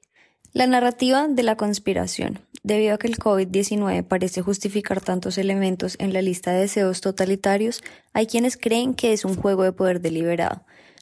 La 0.54 0.68
narrativa 0.68 1.28
de 1.28 1.42
la 1.42 1.58
conspiración. 1.58 2.40
Debido 2.62 2.94
a 2.94 2.98
que 3.00 3.08
el 3.08 3.18
COVID-19 3.18 4.04
parece 4.04 4.44
justificar 4.44 5.02
tantos 5.02 5.40
elementos 5.40 5.96
en 5.98 6.14
la 6.14 6.22
lista 6.22 6.52
de 6.52 6.62
deseos 6.62 7.02
totalitarios, 7.02 7.82
hay 8.14 8.28
quienes 8.28 8.58
creen 8.58 8.94
que 8.94 9.14
es 9.14 9.26
un 9.26 9.36
juego 9.36 9.64
de 9.64 9.72
poder 9.72 10.02
deliberado. 10.02 10.62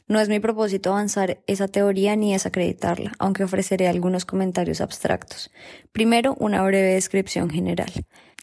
No 0.10 0.22
es 0.22 0.30
mi 0.30 0.40
propósito 0.40 0.92
avanzar 0.92 1.42
esa 1.48 1.68
teoría 1.68 2.16
ni 2.16 2.32
desacreditarla, 2.32 3.12
aunque 3.20 3.44
ofreceré 3.44 3.90
algunos 3.90 4.24
comentarios 4.24 4.80
abstractos. 4.80 5.52
Primero, 5.92 6.34
una 6.40 6.64
breve 6.64 6.94
descripción 6.94 7.50
general. 7.50 7.92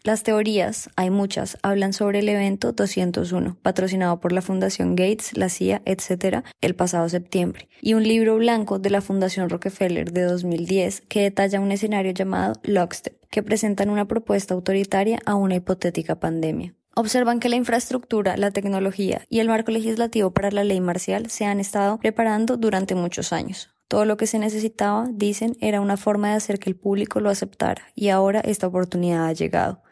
Las 0.03 0.23
teorías, 0.23 0.91
hay 0.97 1.09
muchas, 1.09 1.57
hablan 1.63 1.95
sobre 1.95 2.19
el 2.19 2.29
evento 2.29 2.73
201, 2.73 3.57
patrocinado 3.63 4.21
por 4.21 4.33
la 4.33 4.43
Fundación 4.43 4.95
Gates, 4.95 5.35
la 5.39 5.49
CIA, 5.49 5.81
etc., 5.87 6.45
el 6.61 6.75
pasado 6.75 7.09
septiembre, 7.09 7.71
y 7.81 7.95
un 7.95 8.03
libro 8.03 8.37
blanco 8.37 8.79
de 8.79 8.91
la 8.91 9.01
Fundación 9.01 9.49
Rockefeller 9.49 10.13
de 10.13 10.25
2010 10.25 11.01
que 11.09 11.23
detalla 11.23 11.61
un 11.61 11.73
escenario 11.73 12.13
llamado 12.13 12.61
Lockstep, 12.65 13.19
que 13.31 13.43
presentan 13.43 13.89
una 13.89 14.05
propuesta 14.05 14.53
autoritaria 14.53 15.19
a 15.25 15.35
una 15.35 15.55
hipotética 15.55 16.21
pandemia 16.21 16.75
observan 16.97 17.41
que 17.41 17.49
la 17.49 17.57
infraestructura, 17.57 18.37
la 18.37 18.51
tecnología 18.51 19.23
y 19.29 19.41
el 19.41 19.49
marco 19.49 19.71
legislativo 19.71 20.33
para 20.33 20.51
la 20.51 20.65
ley 20.65 20.81
marcial 20.81 21.31
se 21.31 21.45
han 21.45 21.61
estado 21.61 21.99
preparando 21.99 22.57
durante 22.57 22.95
muchos 22.95 23.33
años. 23.33 23.71
Todo 23.89 24.05
lo 24.05 24.17
que 24.17 24.27
se 24.27 24.39
necesitaba, 24.39 25.09
dicen, 25.13 25.57
era 25.61 25.81
una 25.81 25.97
forma 25.97 26.31
de 26.31 26.37
hacer 26.37 26.59
que 26.59 26.71
el 26.71 26.77
público 26.77 27.21
lo 27.21 27.31
aceptara, 27.31 27.83
y 27.95 28.09
ahora 28.09 28.41
esta 28.41 28.67
oportunidad 28.67 29.27
ha 29.27 29.33
llegado. 29.33 29.83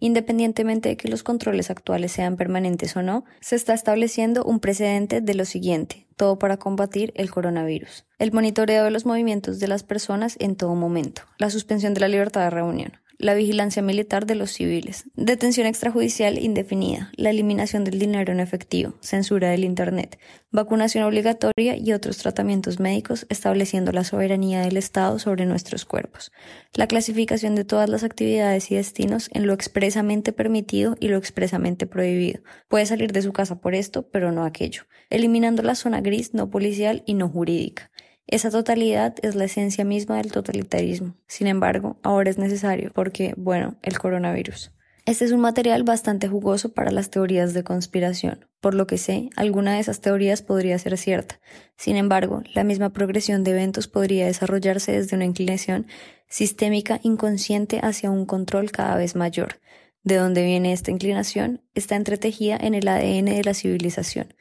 Independientemente 0.00 0.90
de 0.90 0.96
que 0.96 1.08
los 1.08 1.24
controles 1.24 1.70
actuales 1.70 2.12
sean 2.12 2.36
permanentes 2.36 2.96
o 2.96 3.02
no, 3.02 3.24
se 3.40 3.56
está 3.56 3.74
estableciendo 3.74 4.44
un 4.44 4.60
precedente 4.60 5.20
de 5.20 5.34
lo 5.34 5.44
siguiente, 5.44 6.06
todo 6.16 6.38
para 6.38 6.56
combatir 6.56 7.12
el 7.16 7.30
coronavirus. 7.30 8.06
El 8.18 8.32
monitoreo 8.32 8.84
de 8.84 8.90
los 8.92 9.06
movimientos 9.06 9.58
de 9.58 9.66
las 9.66 9.82
personas 9.82 10.36
en 10.38 10.54
todo 10.54 10.76
momento, 10.76 11.22
la 11.38 11.50
suspensión 11.50 11.94
de 11.94 12.00
la 12.00 12.08
libertad 12.08 12.42
de 12.42 12.50
reunión, 12.50 12.92
la 13.18 13.34
vigilancia 13.34 13.82
militar 13.82 14.26
de 14.26 14.36
los 14.36 14.52
civiles, 14.52 15.04
detención 15.16 15.66
extrajudicial 15.66 16.38
indefinida, 16.38 17.10
la 17.16 17.30
eliminación 17.30 17.82
del 17.82 17.98
dinero 17.98 18.32
en 18.32 18.38
efectivo, 18.38 18.94
censura 19.00 19.50
del 19.50 19.64
Internet, 19.64 20.20
vacunación 20.52 21.02
obligatoria 21.02 21.76
y 21.76 21.92
otros 21.92 22.18
tratamientos 22.18 22.78
médicos 22.78 23.26
estableciendo 23.28 23.90
la 23.90 24.04
soberanía 24.04 24.60
del 24.60 24.76
Estado 24.76 25.18
sobre 25.18 25.46
nuestros 25.46 25.84
cuerpos, 25.84 26.30
la 26.74 26.86
clasificación 26.86 27.56
de 27.56 27.64
todas 27.64 27.88
las 27.88 28.04
actividades 28.04 28.70
y 28.70 28.76
destinos 28.76 29.30
en 29.32 29.48
lo 29.48 29.52
expresamente 29.52 30.32
permitido 30.32 30.96
y 31.00 31.08
lo 31.08 31.18
expresamente 31.18 31.88
prohibido. 31.88 32.40
Puede 32.68 32.86
salir 32.86 33.10
de 33.10 33.22
su 33.22 33.32
casa 33.32 33.60
por 33.60 33.74
esto, 33.74 34.08
pero 34.08 34.30
no 34.30 34.44
aquello, 34.44 34.84
eliminando 35.10 35.64
la 35.64 35.74
zona 35.74 36.00
gris 36.00 36.34
no 36.34 36.50
policial 36.50 37.02
y 37.04 37.14
no 37.14 37.28
jurídica 37.28 37.90
esa 38.28 38.50
totalidad 38.50 39.14
es 39.22 39.34
la 39.34 39.44
esencia 39.44 39.84
misma 39.84 40.18
del 40.18 40.30
totalitarismo. 40.30 41.14
Sin 41.26 41.46
embargo, 41.46 41.96
ahora 42.02 42.30
es 42.30 42.38
necesario 42.38 42.92
porque, 42.94 43.34
bueno, 43.36 43.76
el 43.82 43.98
coronavirus. 43.98 44.70
Este 45.06 45.24
es 45.24 45.32
un 45.32 45.40
material 45.40 45.84
bastante 45.84 46.28
jugoso 46.28 46.74
para 46.74 46.90
las 46.90 47.08
teorías 47.08 47.54
de 47.54 47.64
conspiración. 47.64 48.44
Por 48.60 48.74
lo 48.74 48.86
que 48.86 48.98
sé, 48.98 49.30
alguna 49.36 49.72
de 49.72 49.80
esas 49.80 50.02
teorías 50.02 50.42
podría 50.42 50.78
ser 50.78 50.98
cierta. 50.98 51.40
Sin 51.78 51.96
embargo, 51.96 52.42
la 52.52 52.62
misma 52.62 52.90
progresión 52.90 53.42
de 53.42 53.52
eventos 53.52 53.88
podría 53.88 54.26
desarrollarse 54.26 54.92
desde 54.92 55.16
una 55.16 55.24
inclinación 55.24 55.86
sistémica 56.28 57.00
inconsciente 57.02 57.80
hacia 57.82 58.10
un 58.10 58.26
control 58.26 58.70
cada 58.70 58.96
vez 58.96 59.16
mayor. 59.16 59.60
¿De 60.02 60.16
dónde 60.16 60.44
viene 60.44 60.74
esta 60.74 60.90
inclinación? 60.90 61.62
Está 61.74 61.96
entretejida 61.96 62.58
en 62.60 62.74
el 62.74 62.86
ADN 62.86 63.24
de 63.24 63.44
la 63.44 63.54
civilización. 63.54 64.34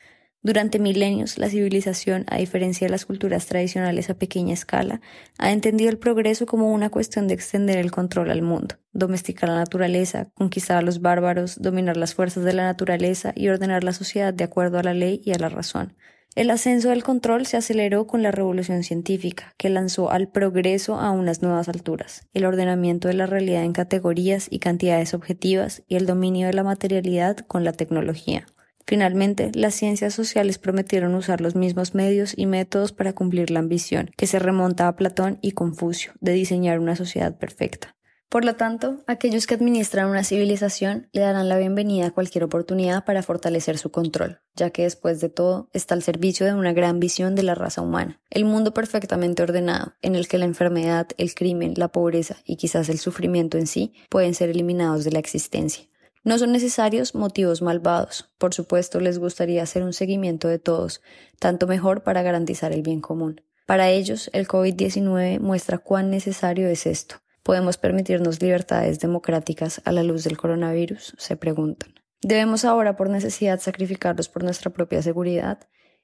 Durante 0.47 0.79
milenios, 0.79 1.37
la 1.37 1.49
civilización, 1.49 2.23
a 2.29 2.37
diferencia 2.37 2.87
de 2.87 2.91
las 2.91 3.05
culturas 3.05 3.47
tradicionales 3.47 4.09
a 4.09 4.13
pequeña 4.13 4.53
escala, 4.53 5.01
ha 5.37 5.51
entendido 5.51 5.89
el 5.89 5.97
progreso 5.97 6.45
como 6.45 6.71
una 6.71 6.89
cuestión 6.89 7.27
de 7.27 7.33
extender 7.33 7.77
el 7.77 7.91
control 7.91 8.31
al 8.31 8.41
mundo, 8.41 8.75
domesticar 8.93 9.49
la 9.49 9.57
naturaleza, 9.57 10.29
conquistar 10.35 10.77
a 10.77 10.81
los 10.81 11.01
bárbaros, 11.01 11.61
dominar 11.61 11.97
las 11.97 12.15
fuerzas 12.15 12.45
de 12.45 12.53
la 12.53 12.63
naturaleza 12.63 13.33
y 13.35 13.49
ordenar 13.49 13.83
la 13.83 13.91
sociedad 13.91 14.33
de 14.33 14.45
acuerdo 14.45 14.79
a 14.79 14.83
la 14.83 14.93
ley 14.93 15.21
y 15.25 15.33
a 15.33 15.37
la 15.37 15.49
razón. 15.49 15.97
El 16.33 16.49
ascenso 16.49 16.91
del 16.91 17.03
control 17.03 17.45
se 17.45 17.57
aceleró 17.57 18.07
con 18.07 18.23
la 18.23 18.31
revolución 18.31 18.83
científica, 18.83 19.53
que 19.57 19.67
lanzó 19.67 20.11
al 20.11 20.29
progreso 20.29 20.97
a 20.97 21.11
unas 21.11 21.41
nuevas 21.41 21.67
alturas, 21.67 22.25
el 22.33 22.45
ordenamiento 22.45 23.09
de 23.09 23.15
la 23.15 23.25
realidad 23.25 23.65
en 23.65 23.73
categorías 23.73 24.47
y 24.49 24.59
cantidades 24.59 25.13
objetivas 25.13 25.83
y 25.89 25.97
el 25.97 26.05
dominio 26.05 26.47
de 26.47 26.53
la 26.53 26.63
materialidad 26.63 27.35
con 27.35 27.65
la 27.65 27.73
tecnología. 27.73 28.45
Finalmente, 28.87 29.51
las 29.53 29.75
ciencias 29.75 30.13
sociales 30.13 30.59
prometieron 30.59 31.13
usar 31.13 31.41
los 31.41 31.55
mismos 31.55 31.93
medios 31.93 32.33
y 32.37 32.45
métodos 32.45 32.93
para 32.93 33.11
cumplir 33.11 33.51
la 33.51 33.59
ambición, 33.59 34.11
que 34.15 34.27
se 34.27 34.39
remonta 34.39 34.87
a 34.87 34.95
Platón 34.95 35.39
y 35.41 35.51
Confucio, 35.51 36.13
de 36.21 36.31
diseñar 36.31 36.79
una 36.79 36.95
sociedad 36.95 37.37
perfecta. 37.37 37.97
Por 38.29 38.45
lo 38.45 38.55
tanto, 38.55 39.03
aquellos 39.07 39.45
que 39.45 39.55
administran 39.55 40.09
una 40.09 40.23
civilización 40.23 41.09
le 41.11 41.21
darán 41.21 41.49
la 41.49 41.57
bienvenida 41.57 42.07
a 42.07 42.11
cualquier 42.11 42.45
oportunidad 42.45 43.03
para 43.03 43.23
fortalecer 43.23 43.77
su 43.77 43.91
control, 43.91 44.39
ya 44.55 44.69
que 44.69 44.83
después 44.83 45.19
de 45.19 45.29
todo 45.29 45.69
está 45.73 45.93
al 45.93 46.03
servicio 46.03 46.45
de 46.45 46.53
una 46.53 46.73
gran 46.73 46.99
visión 46.99 47.35
de 47.35 47.43
la 47.43 47.55
raza 47.55 47.81
humana, 47.81 48.21
el 48.29 48.45
mundo 48.45 48.73
perfectamente 48.73 49.43
ordenado, 49.43 49.95
en 50.01 50.15
el 50.15 50.29
que 50.29 50.37
la 50.37 50.45
enfermedad, 50.45 51.07
el 51.17 51.35
crimen, 51.35 51.73
la 51.75 51.89
pobreza 51.89 52.37
y 52.45 52.55
quizás 52.55 52.87
el 52.89 52.99
sufrimiento 52.99 53.57
en 53.57 53.67
sí 53.67 53.93
pueden 54.09 54.33
ser 54.33 54.49
eliminados 54.49 55.03
de 55.03 55.11
la 55.11 55.19
existencia. 55.19 55.87
No 56.27 56.37
son 56.37 56.51
necesarios 56.51 57.15
motivos 57.15 57.61
malvados. 57.61 58.29
Por 58.37 58.53
supuesto, 58.53 58.99
les 58.99 59.17
gustaría 59.17 59.63
hacer 59.63 59.83
un 59.83 59.93
seguimiento 59.93 60.49
de 60.49 60.59
todos, 60.59 61.01
tanto 61.39 61.67
mejor 61.67 62.03
para 62.03 62.21
garantizar 62.21 62.73
el 62.73 62.81
bien 62.81 62.99
común. 62.99 63.39
Para 63.65 63.91
ellos, 63.91 64.29
el 64.33 64.45
COVID-19 64.45 65.39
muestra 65.39 65.77
cuán 65.77 66.09
necesario 66.09 66.67
es 66.67 66.85
esto. 66.85 67.15
¿Podemos 67.43 67.77
permitirnos 67.77 68.41
libertades 68.41 68.99
democráticas 68.99 69.81
a 69.85 69.93
la 69.93 70.03
luz 70.03 70.25
del 70.25 70.35
coronavirus? 70.35 71.15
Se 71.17 71.37
preguntan. 71.37 71.93
¿Debemos 72.21 72.65
ahora 72.65 72.97
por 72.97 73.09
necesidad 73.09 73.61
sacrificarlos 73.61 74.27
por 74.27 74.43
nuestra 74.43 74.69
propia 74.69 75.01
seguridad? 75.01 75.59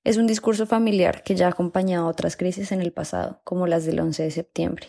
Es 0.06 0.16
un 0.16 0.26
discurso 0.26 0.66
familiar 0.66 1.24
que 1.24 1.36
ya 1.36 1.48
ha 1.48 1.50
acompañado 1.50 2.08
otras 2.08 2.38
crisis 2.38 2.72
en 2.72 2.80
el 2.80 2.94
pasado, 2.94 3.42
como 3.44 3.68
las 3.68 3.86
del 3.86 4.00
11 4.00 4.24
de 4.24 4.32
septiembre. 4.32 4.88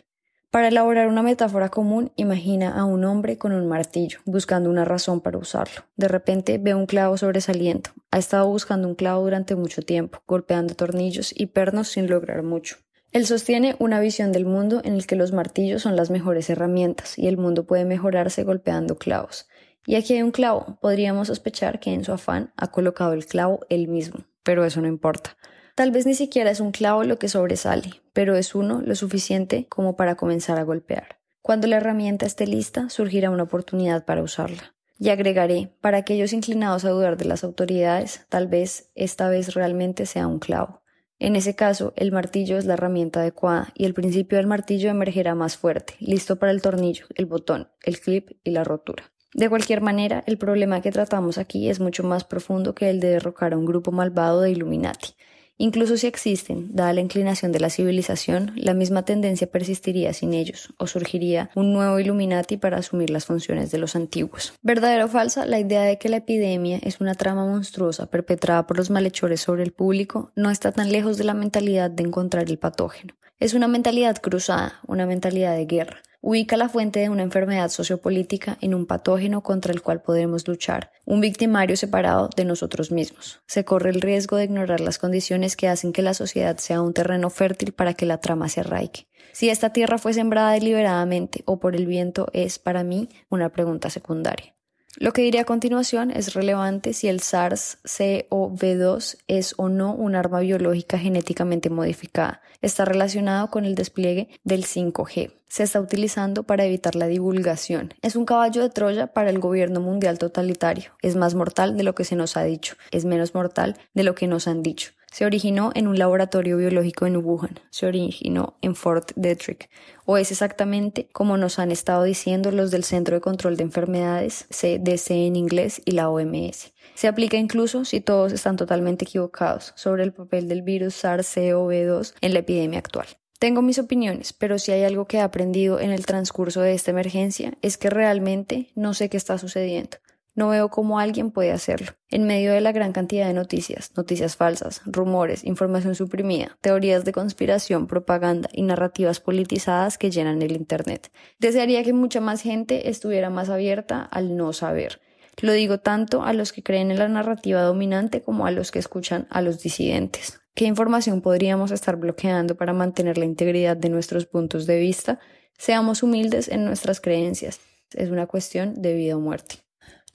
Para 0.55 0.69
elaborar 0.69 1.09
una 1.09 1.25
metáfora 1.25 1.69
común, 1.69 2.13
imagina 2.15 2.79
a 2.79 2.85
un 2.85 3.05
hombre 3.05 3.39
con 3.39 3.51
un 3.51 3.67
martillo, 3.67 4.21
buscando 4.25 4.71
una 4.71 4.85
razón 4.85 5.21
para 5.21 5.37
usarlo. 5.37 5.83
De 5.97 6.07
repente 6.07 6.59
ve 6.59 6.77
un 6.77 6.87
clavo 6.87 7.17
sobresaliendo. 7.17 7.91
Ha 8.13 8.19
estado 8.19 8.47
buscando 8.47 8.87
un 8.87 8.95
clavo 8.95 9.25
durante 9.25 9.57
mucho 9.57 9.83
tiempo, 9.83 10.23
golpeando 10.29 10.77
tornillos 10.77 11.35
y 11.37 11.47
pernos 11.47 11.89
sin 11.89 12.09
lograr 12.09 12.45
mucho. 12.45 12.77
Él 13.11 13.27
sostiene 13.27 13.75
una 13.81 13.99
visión 13.99 14.31
del 14.31 14.45
mundo 14.45 14.81
en 14.85 14.95
el 14.95 15.09
que 15.09 15.17
los 15.17 15.33
martillos 15.33 15.83
son 15.83 15.97
las 15.97 16.11
mejores 16.11 16.49
herramientas 16.49 17.19
y 17.19 17.27
el 17.27 17.37
mundo 17.37 17.67
puede 17.67 17.85
mejorarse 17.85 18.45
golpeando 18.45 18.97
clavos. 18.97 19.49
Y 19.87 19.97
aquí 19.97 20.15
hay 20.15 20.23
un 20.23 20.31
clavo. 20.31 20.79
Podríamos 20.81 21.27
sospechar 21.27 21.81
que 21.81 21.93
en 21.93 22.05
su 22.05 22.13
afán 22.13 22.53
ha 22.57 22.69
colocado 22.69 23.13
el 23.13 23.27
clavo 23.27 23.67
él 23.71 23.89
mismo, 23.89 24.21
pero 24.45 24.65
eso 24.65 24.81
no 24.81 24.87
importa. 24.87 25.37
Tal 25.75 25.91
vez 25.91 26.07
ni 26.07 26.15
siquiera 26.15 26.53
es 26.53 26.61
un 26.61 26.71
clavo 26.71 27.03
lo 27.03 27.19
que 27.19 27.29
sobresale, 27.29 28.01
pero 28.13 28.37
es 28.37 28.55
uno 28.55 28.81
lo 28.81 28.95
suficiente 28.95 29.67
como 29.69 29.97
para 29.97 30.15
comenzar 30.15 30.57
a 30.59 30.63
golpear. 30.63 31.19
Cuando 31.43 31.67
la 31.67 31.79
herramienta 31.79 32.27
esté 32.27 32.47
lista, 32.47 32.89
surgirá 32.91 33.31
una 33.31 33.43
oportunidad 33.43 34.05
para 34.05 34.23
usarla. 34.23 34.75
Y 35.01 35.09
agregaré, 35.09 35.73
para 35.81 35.99
aquellos 35.99 36.33
inclinados 36.33 36.85
a 36.85 36.91
dudar 36.91 37.17
de 37.17 37.25
las 37.25 37.43
autoridades, 37.43 38.25
tal 38.29 38.47
vez 38.47 38.93
esta 38.95 39.29
vez 39.29 39.55
realmente 39.55 40.07
sea 40.07 40.29
un 40.29 40.39
clavo. 40.39 40.83
En 41.19 41.35
ese 41.35 41.57
caso, 41.57 41.93
el 41.97 42.13
martillo 42.13 42.57
es 42.57 42.67
la 42.67 42.75
herramienta 42.75 43.21
adecuada 43.21 43.73
y 43.75 43.85
el 43.85 43.95
principio 43.95 44.39
del 44.39 44.47
martillo 44.47 44.91
emergerá 44.91 45.35
más 45.35 45.57
fuerte, 45.57 45.95
listo 45.99 46.37
para 46.37 46.53
el 46.53 46.63
tornillo, 46.63 47.07
el 47.17 47.27
botón, 47.27 47.69
el 47.83 47.99
clip 47.99 48.31
y 48.45 48.51
la 48.51 48.63
rotura. 48.63 49.13
De 49.33 49.49
cualquier 49.49 49.81
manera, 49.81 50.23
el 50.29 50.39
problema 50.39 50.81
que 50.81 50.93
tratamos 50.93 51.39
aquí 51.39 51.69
es 51.69 51.81
mucho 51.81 52.05
más 52.05 52.23
profundo 52.23 52.77
que 52.77 52.91
el 52.91 53.01
de 53.01 53.09
derrocar 53.09 53.53
a 53.53 53.59
un 53.59 53.65
grupo 53.65 53.91
malvado 53.91 54.41
de 54.41 54.53
Illuminati. 54.53 55.17
Incluso 55.57 55.97
si 55.97 56.09
existen, 56.09 56.75
dada 56.75 56.93
la 56.93 57.01
inclinación 57.01 57.53
de 57.53 57.61
la 57.61 57.71
civilización, 57.71 58.53
la 58.57 58.75
misma 58.75 59.05
tendencia 59.05 59.47
persistiría 59.47 60.13
sin 60.13 60.35
ellos, 60.35 60.75
o 60.79 60.89
surgiría 60.89 61.51
un 61.55 61.73
nuevo 61.73 62.01
Illuminati 62.01 62.57
para 62.57 62.79
asumir 62.79 63.11
las 63.11 63.27
funciones 63.27 63.71
de 63.71 63.79
los 63.79 63.95
antiguos. 63.95 64.55
¿Verdadero 64.63 65.05
o 65.05 65.09
falsa? 65.09 65.47
La 65.47 65.61
idea 65.61 65.83
de 65.83 65.99
que 65.99 66.09
la 66.09 66.17
epidemia 66.17 66.81
es 66.83 67.01
una 67.01 67.15
trama 67.15 67.47
monstruosa 67.47 68.07
perpetrada 68.07 68.67
por 68.67 68.77
los 68.77 68.91
malhechores 68.91 69.41
sobre 69.41 69.63
el 69.63 69.73
público 69.73 70.33
no 70.35 70.51
está 70.51 70.73
tan 70.73 70.91
lejos 70.91 71.19
de 71.19 71.25
la 71.25 71.35
mentalidad 71.35 71.91
de 71.91 72.03
encontrar 72.03 72.51
el 72.51 72.59
patógeno. 72.59 73.15
Es 73.39 73.55
una 73.55 73.69
mentalidad 73.69 74.17
cruzada, 74.21 74.81
una 74.87 75.07
mentalidad 75.07 75.57
de 75.57 75.67
guerra 75.67 76.03
ubica 76.27 76.57
la 76.57 76.71
fuente 76.71 77.01
de 77.01 77.11
una 77.11 77.23
enfermedad 77.23 77.69
sociopolítica 77.69 78.57
en 78.63 78.75
un 78.75 78.87
patógeno 78.87 79.43
contra 79.43 79.75
el 79.75 79.83
cual 79.83 80.01
podemos 80.01 80.49
luchar, 80.49 80.91
un 81.05 81.21
victimario 81.21 81.77
separado 81.77 82.31
de 82.35 82.47
nosotros 82.47 82.91
mismos. 82.91 83.43
Se 83.47 83.67
corre 83.67 83.91
el 83.91 84.01
riesgo 84.01 84.39
de 84.39 84.45
ignorar 84.45 84.81
las 84.81 84.97
condiciones 84.97 85.55
que 85.55 85.69
hacen 85.69 85.93
que 85.93 86.01
la 86.01 86.15
sociedad 86.15 86.57
sea 86.57 86.81
un 86.81 86.95
terreno 86.95 87.29
fértil 87.29 87.73
para 87.73 87.93
que 87.93 88.07
la 88.07 88.21
trama 88.21 88.49
se 88.49 88.61
arraigue. 88.61 89.07
Si 89.33 89.51
esta 89.51 89.75
tierra 89.75 89.99
fue 89.99 90.15
sembrada 90.15 90.53
deliberadamente 90.53 91.43
o 91.45 91.61
por 91.61 91.77
el 91.77 91.85
viento 91.85 92.29
es, 92.33 92.59
para 92.59 92.85
mí, 92.85 93.11
una 93.29 93.51
pregunta 93.51 93.91
secundaria. 93.91 94.55
Lo 94.97 95.13
que 95.13 95.23
diré 95.23 95.41
a 95.41 95.45
continuación 95.45 96.13
es 96.13 96.35
relevante 96.35 96.93
si 96.93 97.09
el 97.09 97.21
SARS-CoV-2 97.21 99.19
es 99.27 99.55
o 99.57 99.69
no 99.69 99.93
un 99.93 100.15
arma 100.15 100.39
biológica 100.41 100.99
genéticamente 100.99 101.69
modificada. 101.69 102.43
Está 102.63 102.85
relacionado 102.85 103.51
con 103.51 103.65
el 103.65 103.75
despliegue 103.75 104.29
del 104.45 104.65
5G. 104.65 105.33
Se 105.49 105.65
está 105.65 105.81
utilizando 105.81 106.45
para 106.45 106.65
evitar 106.65 106.95
la 106.95 107.09
divulgación. 107.09 107.93
Es 108.03 108.17
un 108.17 108.25
caballo 108.25 108.63
de 108.63 108.71
Troya 108.71 109.09
para 109.09 109.31
el 109.31 109.41
gobierno 109.41 109.81
mundial 109.81 110.19
totalitario. 110.19 110.93
Es 111.03 111.17
más 111.17 111.35
mortal 111.35 111.77
de 111.77 111.83
lo 111.83 111.95
que 111.95 112.05
se 112.05 112.17
nos 112.17 112.37
ha 112.37 112.45
dicho. 112.45 112.77
Es 112.91 113.05
menos 113.05 113.35
mortal 113.35 113.77
de 113.95 114.05
lo 114.05 114.15
que 114.15 114.29
nos 114.29 114.49
han 114.49 114.63
dicho. 114.63 114.93
Se 115.15 115.25
originó 115.25 115.71
en 115.77 115.87
un 115.87 115.97
laboratorio 115.97 116.57
biológico 116.57 117.07
en 117.07 117.19
Wuhan, 117.19 117.61
se 117.71 117.87
originó 117.87 118.57
en 118.63 118.75
Fort 118.75 119.13
Detrick, 119.15 119.71
o 120.07 120.17
es 120.17 120.33
exactamente 120.33 121.09
como 121.13 121.37
nos 121.37 121.61
han 121.61 121.71
estado 121.71 122.03
diciendo 122.03 122.51
los 122.51 122.73
del 122.73 122.83
Centro 122.83 123.15
de 123.15 123.21
Control 123.21 123.57
de 123.57 123.63
Enfermedades, 123.63 124.47
CDC 124.51 125.13
en 125.13 125.37
inglés, 125.37 125.81
y 125.85 125.93
la 125.93 126.11
OMS. 126.11 126.73
Se 126.97 127.07
aplica 127.07 127.37
incluso 127.37 127.85
si 127.85 128.01
todos 128.01 128.33
están 128.33 128.57
totalmente 128.57 129.05
equivocados 129.05 129.73
sobre 129.77 130.03
el 130.03 130.13
papel 130.13 130.49
del 130.49 130.63
virus 130.63 131.05
SARS-CoV-2 131.05 132.15
en 132.21 132.33
la 132.33 132.41
epidemia 132.41 132.81
actual. 132.81 133.07
Tengo 133.39 133.63
mis 133.63 133.79
opiniones, 133.79 134.33
pero 134.33 134.59
si 134.59 134.73
hay 134.73 134.83
algo 134.83 135.05
que 135.05 135.19
he 135.19 135.21
aprendido 135.21 135.79
en 135.79 135.93
el 135.93 136.07
transcurso 136.07 136.61
de 136.61 136.75
esta 136.75 136.91
emergencia 136.91 137.57
es 137.63 137.79
que 137.79 137.89
realmente 137.89 138.73
no 138.75 138.95
sé 138.95 139.09
qué 139.11 139.17
está 139.17 139.39
sucediendo. 139.39 139.97
No 140.37 140.49
veo 140.49 140.69
cómo 140.69 140.99
alguien 140.99 141.31
puede 141.31 141.53
hacerlo. 141.53 141.93
En 142.11 142.25
medio 142.25 142.53
de 142.53 142.61
la 142.61 142.73
gran 142.73 142.93
cantidad 142.93 143.27
de 143.29 143.35
noticias, 143.35 143.93
noticias 143.97 144.37
falsas, 144.37 144.83
rumores, 144.85 145.45
información 145.45 145.95
suprimida, 145.95 146.59
teorías 146.61 147.05
de 147.05 147.13
conspiración, 147.13 147.87
propaganda 147.87 148.49
y 148.53 148.63
narrativas 148.63 149.21
politizadas 149.21 149.97
que 149.97 150.11
llenan 150.11 150.43
el 150.43 150.53
Internet. 150.53 151.13
Desearía 151.39 151.85
que 151.85 151.93
mucha 151.93 152.21
más 152.21 152.43
gente 152.43 152.91
estuviera 152.91 153.31
más 153.31 153.49
abierta 153.49 154.03
al 154.03 154.37
no 154.37 154.53
saber. 154.53 155.01
Lo 155.41 155.53
digo 155.53 155.79
tanto 155.79 156.25
a 156.25 156.33
los 156.33 156.53
que 156.53 156.63
creen 156.63 156.91
en 156.91 156.99
la 156.99 157.09
narrativa 157.09 157.63
dominante 157.63 158.23
como 158.23 158.47
a 158.47 158.51
los 158.51 158.71
que 158.71 158.79
escuchan 158.79 159.27
a 159.31 159.41
los 159.41 159.63
disidentes. 159.63 160.41
¿Qué 160.55 160.67
información 160.67 161.21
podríamos 161.21 161.73
estar 161.73 161.97
bloqueando 161.97 162.57
para 162.57 162.73
mantener 162.73 163.19
la 163.19 163.25
integridad 163.25 163.77
de 163.77 163.89
nuestros 163.89 164.27
puntos 164.27 164.67
de 164.67 164.79
vista? 164.79 165.19
Seamos 165.59 166.03
humildes 166.03 166.49
en 166.49 166.65
nuestras 166.65 167.01
creencias. 167.01 167.61
Es 167.93 168.11
una 168.11 168.27
cuestión 168.27 168.81
de 168.81 168.95
vida 168.95 169.17
o 169.17 169.21
muerte. 169.21 169.64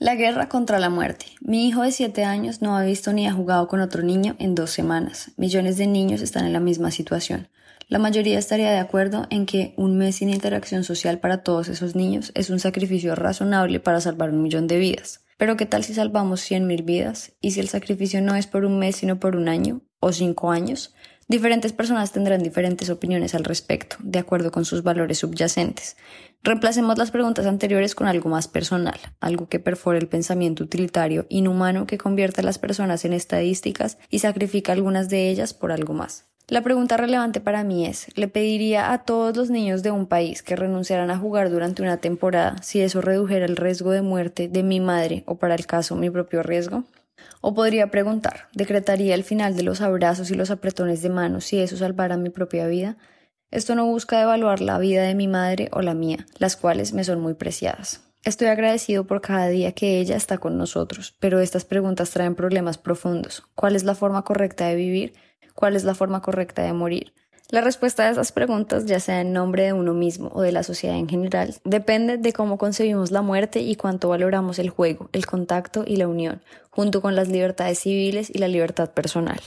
La 0.00 0.14
guerra 0.14 0.48
contra 0.48 0.78
la 0.78 0.88
muerte. 0.88 1.26
Mi 1.42 1.68
hijo 1.68 1.82
de 1.82 1.92
7 1.92 2.24
años 2.24 2.62
no 2.62 2.74
ha 2.74 2.82
visto 2.82 3.12
ni 3.12 3.28
ha 3.28 3.34
jugado 3.34 3.68
con 3.68 3.82
otro 3.82 4.02
niño 4.02 4.34
en 4.38 4.54
dos 4.54 4.70
semanas. 4.70 5.32
Millones 5.36 5.76
de 5.76 5.86
niños 5.86 6.22
están 6.22 6.46
en 6.46 6.54
la 6.54 6.58
misma 6.58 6.90
situación. 6.90 7.50
La 7.86 7.98
mayoría 7.98 8.38
estaría 8.38 8.70
de 8.70 8.78
acuerdo 8.78 9.26
en 9.28 9.44
que 9.44 9.74
un 9.76 9.98
mes 9.98 10.16
sin 10.16 10.30
interacción 10.30 10.84
social 10.84 11.18
para 11.18 11.42
todos 11.42 11.68
esos 11.68 11.96
niños 11.96 12.32
es 12.34 12.48
un 12.48 12.60
sacrificio 12.60 13.14
razonable 13.14 13.78
para 13.78 14.00
salvar 14.00 14.30
un 14.30 14.42
millón 14.42 14.68
de 14.68 14.78
vidas. 14.78 15.20
Pero 15.36 15.58
¿qué 15.58 15.66
tal 15.66 15.84
si 15.84 15.92
salvamos 15.92 16.50
100.000 16.50 16.82
vidas? 16.82 17.32
¿Y 17.42 17.50
si 17.50 17.60
el 17.60 17.68
sacrificio 17.68 18.22
no 18.22 18.36
es 18.36 18.46
por 18.46 18.64
un 18.64 18.78
mes 18.78 18.96
sino 18.96 19.20
por 19.20 19.36
un 19.36 19.50
año 19.50 19.82
o 20.00 20.12
cinco 20.12 20.50
años? 20.50 20.94
Diferentes 21.30 21.72
personas 21.72 22.10
tendrán 22.10 22.42
diferentes 22.42 22.90
opiniones 22.90 23.36
al 23.36 23.44
respecto, 23.44 23.94
de 24.00 24.18
acuerdo 24.18 24.50
con 24.50 24.64
sus 24.64 24.82
valores 24.82 25.18
subyacentes. 25.18 25.96
Reemplacemos 26.42 26.98
las 26.98 27.12
preguntas 27.12 27.46
anteriores 27.46 27.94
con 27.94 28.08
algo 28.08 28.28
más 28.28 28.48
personal, 28.48 28.98
algo 29.20 29.48
que 29.48 29.60
perfore 29.60 30.00
el 30.00 30.08
pensamiento 30.08 30.64
utilitario 30.64 31.26
inhumano 31.28 31.86
que 31.86 31.98
convierte 31.98 32.40
a 32.40 32.44
las 32.44 32.58
personas 32.58 33.04
en 33.04 33.12
estadísticas 33.12 33.96
y 34.10 34.18
sacrifica 34.18 34.72
algunas 34.72 35.08
de 35.08 35.30
ellas 35.30 35.54
por 35.54 35.70
algo 35.70 35.94
más. 35.94 36.24
La 36.48 36.62
pregunta 36.62 36.96
relevante 36.96 37.40
para 37.40 37.62
mí 37.62 37.86
es, 37.86 38.08
¿le 38.16 38.26
pediría 38.26 38.92
a 38.92 39.04
todos 39.04 39.36
los 39.36 39.50
niños 39.50 39.84
de 39.84 39.92
un 39.92 40.06
país 40.06 40.42
que 40.42 40.56
renunciaran 40.56 41.12
a 41.12 41.18
jugar 41.18 41.48
durante 41.48 41.80
una 41.80 41.98
temporada 41.98 42.56
si 42.60 42.80
eso 42.80 43.02
redujera 43.02 43.46
el 43.46 43.56
riesgo 43.56 43.92
de 43.92 44.02
muerte 44.02 44.48
de 44.48 44.64
mi 44.64 44.80
madre 44.80 45.22
o 45.26 45.36
para 45.36 45.54
el 45.54 45.64
caso 45.64 45.94
mi 45.94 46.10
propio 46.10 46.42
riesgo? 46.42 46.82
O 47.40 47.54
podría 47.54 47.90
preguntar, 47.90 48.48
¿decretaría 48.52 49.14
el 49.14 49.24
final 49.24 49.56
de 49.56 49.62
los 49.62 49.80
abrazos 49.80 50.30
y 50.30 50.34
los 50.34 50.50
apretones 50.50 51.02
de 51.02 51.10
manos 51.10 51.44
si 51.44 51.58
eso 51.58 51.76
salvara 51.76 52.16
mi 52.16 52.30
propia 52.30 52.66
vida? 52.66 52.96
Esto 53.50 53.74
no 53.74 53.86
busca 53.86 54.22
evaluar 54.22 54.60
la 54.60 54.78
vida 54.78 55.02
de 55.02 55.14
mi 55.14 55.26
madre 55.26 55.68
o 55.72 55.82
la 55.82 55.94
mía, 55.94 56.26
las 56.38 56.56
cuales 56.56 56.92
me 56.92 57.04
son 57.04 57.20
muy 57.20 57.34
preciadas. 57.34 58.02
Estoy 58.22 58.48
agradecido 58.48 59.06
por 59.06 59.22
cada 59.22 59.48
día 59.48 59.72
que 59.72 59.98
ella 59.98 60.16
está 60.16 60.38
con 60.38 60.58
nosotros, 60.58 61.16
pero 61.20 61.40
estas 61.40 61.64
preguntas 61.64 62.10
traen 62.10 62.34
problemas 62.34 62.76
profundos. 62.76 63.44
¿Cuál 63.54 63.76
es 63.76 63.84
la 63.84 63.94
forma 63.94 64.24
correcta 64.24 64.66
de 64.66 64.74
vivir? 64.74 65.14
¿Cuál 65.54 65.74
es 65.74 65.84
la 65.84 65.94
forma 65.94 66.20
correcta 66.20 66.62
de 66.62 66.72
morir? 66.72 67.14
La 67.50 67.62
respuesta 67.62 68.04
a 68.04 68.10
esas 68.10 68.30
preguntas, 68.30 68.86
ya 68.86 69.00
sea 69.00 69.22
en 69.22 69.32
nombre 69.32 69.64
de 69.64 69.72
uno 69.72 69.92
mismo 69.92 70.30
o 70.32 70.40
de 70.40 70.52
la 70.52 70.62
sociedad 70.62 70.96
en 70.96 71.08
general, 71.08 71.56
depende 71.64 72.16
de 72.16 72.32
cómo 72.32 72.58
concebimos 72.58 73.10
la 73.10 73.22
muerte 73.22 73.60
y 73.60 73.74
cuánto 73.74 74.08
valoramos 74.08 74.60
el 74.60 74.70
juego, 74.70 75.10
el 75.12 75.26
contacto 75.26 75.82
y 75.84 75.96
la 75.96 76.06
unión, 76.06 76.42
junto 76.70 77.02
con 77.02 77.16
las 77.16 77.26
libertades 77.26 77.80
civiles 77.80 78.30
y 78.32 78.38
la 78.38 78.46
libertad 78.46 78.90
personal. 78.90 79.40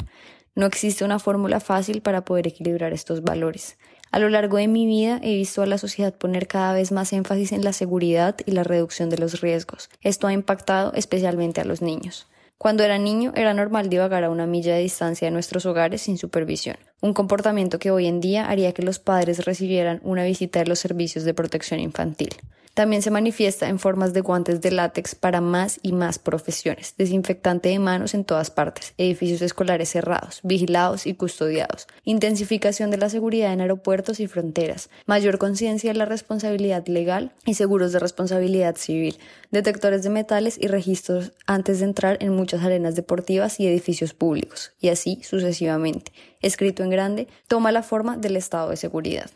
No 0.54 0.66
existe 0.66 1.06
una 1.06 1.18
fórmula 1.18 1.62
fácil 1.62 2.02
para 2.02 2.26
poder 2.26 2.46
equilibrar 2.46 2.92
estos 2.92 3.24
valores. 3.24 3.78
A 4.12 4.20
lo 4.20 4.28
largo 4.28 4.58
de 4.58 4.68
mi 4.68 4.86
vida 4.86 5.22
he 5.24 5.36
visto 5.38 5.62
a 5.62 5.66
la 5.66 5.78
sociedad 5.78 6.14
poner 6.14 6.48
cada 6.48 6.74
vez 6.74 6.92
más 6.92 7.14
énfasis 7.14 7.54
en 7.54 7.64
la 7.64 7.72
seguridad 7.72 8.36
y 8.46 8.52
la 8.52 8.66
reducción 8.66 9.10
de 9.10 9.18
los 9.18 9.40
riesgos. 9.40 9.90
Esto 10.02 10.28
ha 10.28 10.34
impactado 10.34 10.92
especialmente 10.94 11.62
a 11.62 11.66
los 11.66 11.82
niños. 11.82 12.28
Cuando 12.58 12.84
era 12.84 12.98
niño 12.98 13.34
era 13.36 13.54
normal 13.54 13.90
divagar 13.90 14.24
a 14.24 14.30
una 14.30 14.46
milla 14.46 14.76
de 14.76 14.82
distancia 14.82 15.28
de 15.28 15.32
nuestros 15.32 15.66
hogares 15.66 16.02
sin 16.02 16.18
supervisión, 16.18 16.78
un 17.02 17.14
comportamiento 17.14 17.80
que 17.80 17.92
hoy 17.92 18.08
en 18.08 18.22
día 18.22 18.50
haría 18.50 18.74
que 18.74 18.84
los 18.84 19.00
padres 19.00 19.46
recibieran 19.46 20.00
una 20.04 20.24
visita 20.24 20.60
de 20.60 20.68
los 20.68 20.80
servicios 20.80 21.26
de 21.26 21.34
protección 21.34 21.80
infantil. 21.80 22.30
También 22.74 23.04
se 23.04 23.12
manifiesta 23.12 23.70
en 23.70 23.78
formas 23.78 24.14
de 24.14 24.22
guantes 24.22 24.60
de 24.62 24.72
látex 24.72 25.14
para 25.14 25.42
más 25.42 25.80
y 25.84 25.92
más 25.92 26.18
profesiones, 26.18 26.96
desinfectante 26.98 27.70
de 27.70 27.78
manos 27.78 28.16
en 28.16 28.26
todas 28.26 28.50
partes, 28.50 28.96
edificios 28.98 29.44
escolares 29.44 29.90
cerrados, 29.90 30.40
vigilados 30.42 31.06
y 31.06 31.14
custodiados, 31.14 31.88
intensificación 32.04 32.90
de 32.90 32.98
la 32.98 33.10
seguridad 33.10 33.54
en 33.54 33.62
aeropuertos 33.62 34.20
y 34.20 34.26
fronteras, 34.26 34.90
mayor 35.06 35.38
conciencia 35.38 35.94
de 35.94 36.00
la 36.00 36.06
responsabilidad 36.06 36.88
legal 36.88 37.32
y 37.46 37.54
seguros 37.54 37.92
de 37.92 38.00
responsabilidad 38.00 38.76
civil, 38.76 39.20
detectores 39.52 40.02
de 40.02 40.10
metales 40.10 40.58
y 40.60 40.66
registros 40.66 41.32
antes 41.46 41.78
de 41.78 41.86
entrar 41.86 42.18
en 42.22 42.36
muchas 42.36 42.64
arenas 42.64 42.96
deportivas 42.96 43.60
y 43.60 43.68
edificios 43.68 44.16
públicos, 44.16 44.72
y 44.82 44.90
así 44.90 45.22
sucesivamente. 45.22 46.12
Escrito 46.42 46.82
en 46.82 46.90
grande, 46.90 47.28
toma 47.48 47.72
la 47.72 47.84
forma 47.84 48.18
del 48.18 48.36
estado 48.36 48.72
de 48.72 48.78
seguridad. 48.78 49.30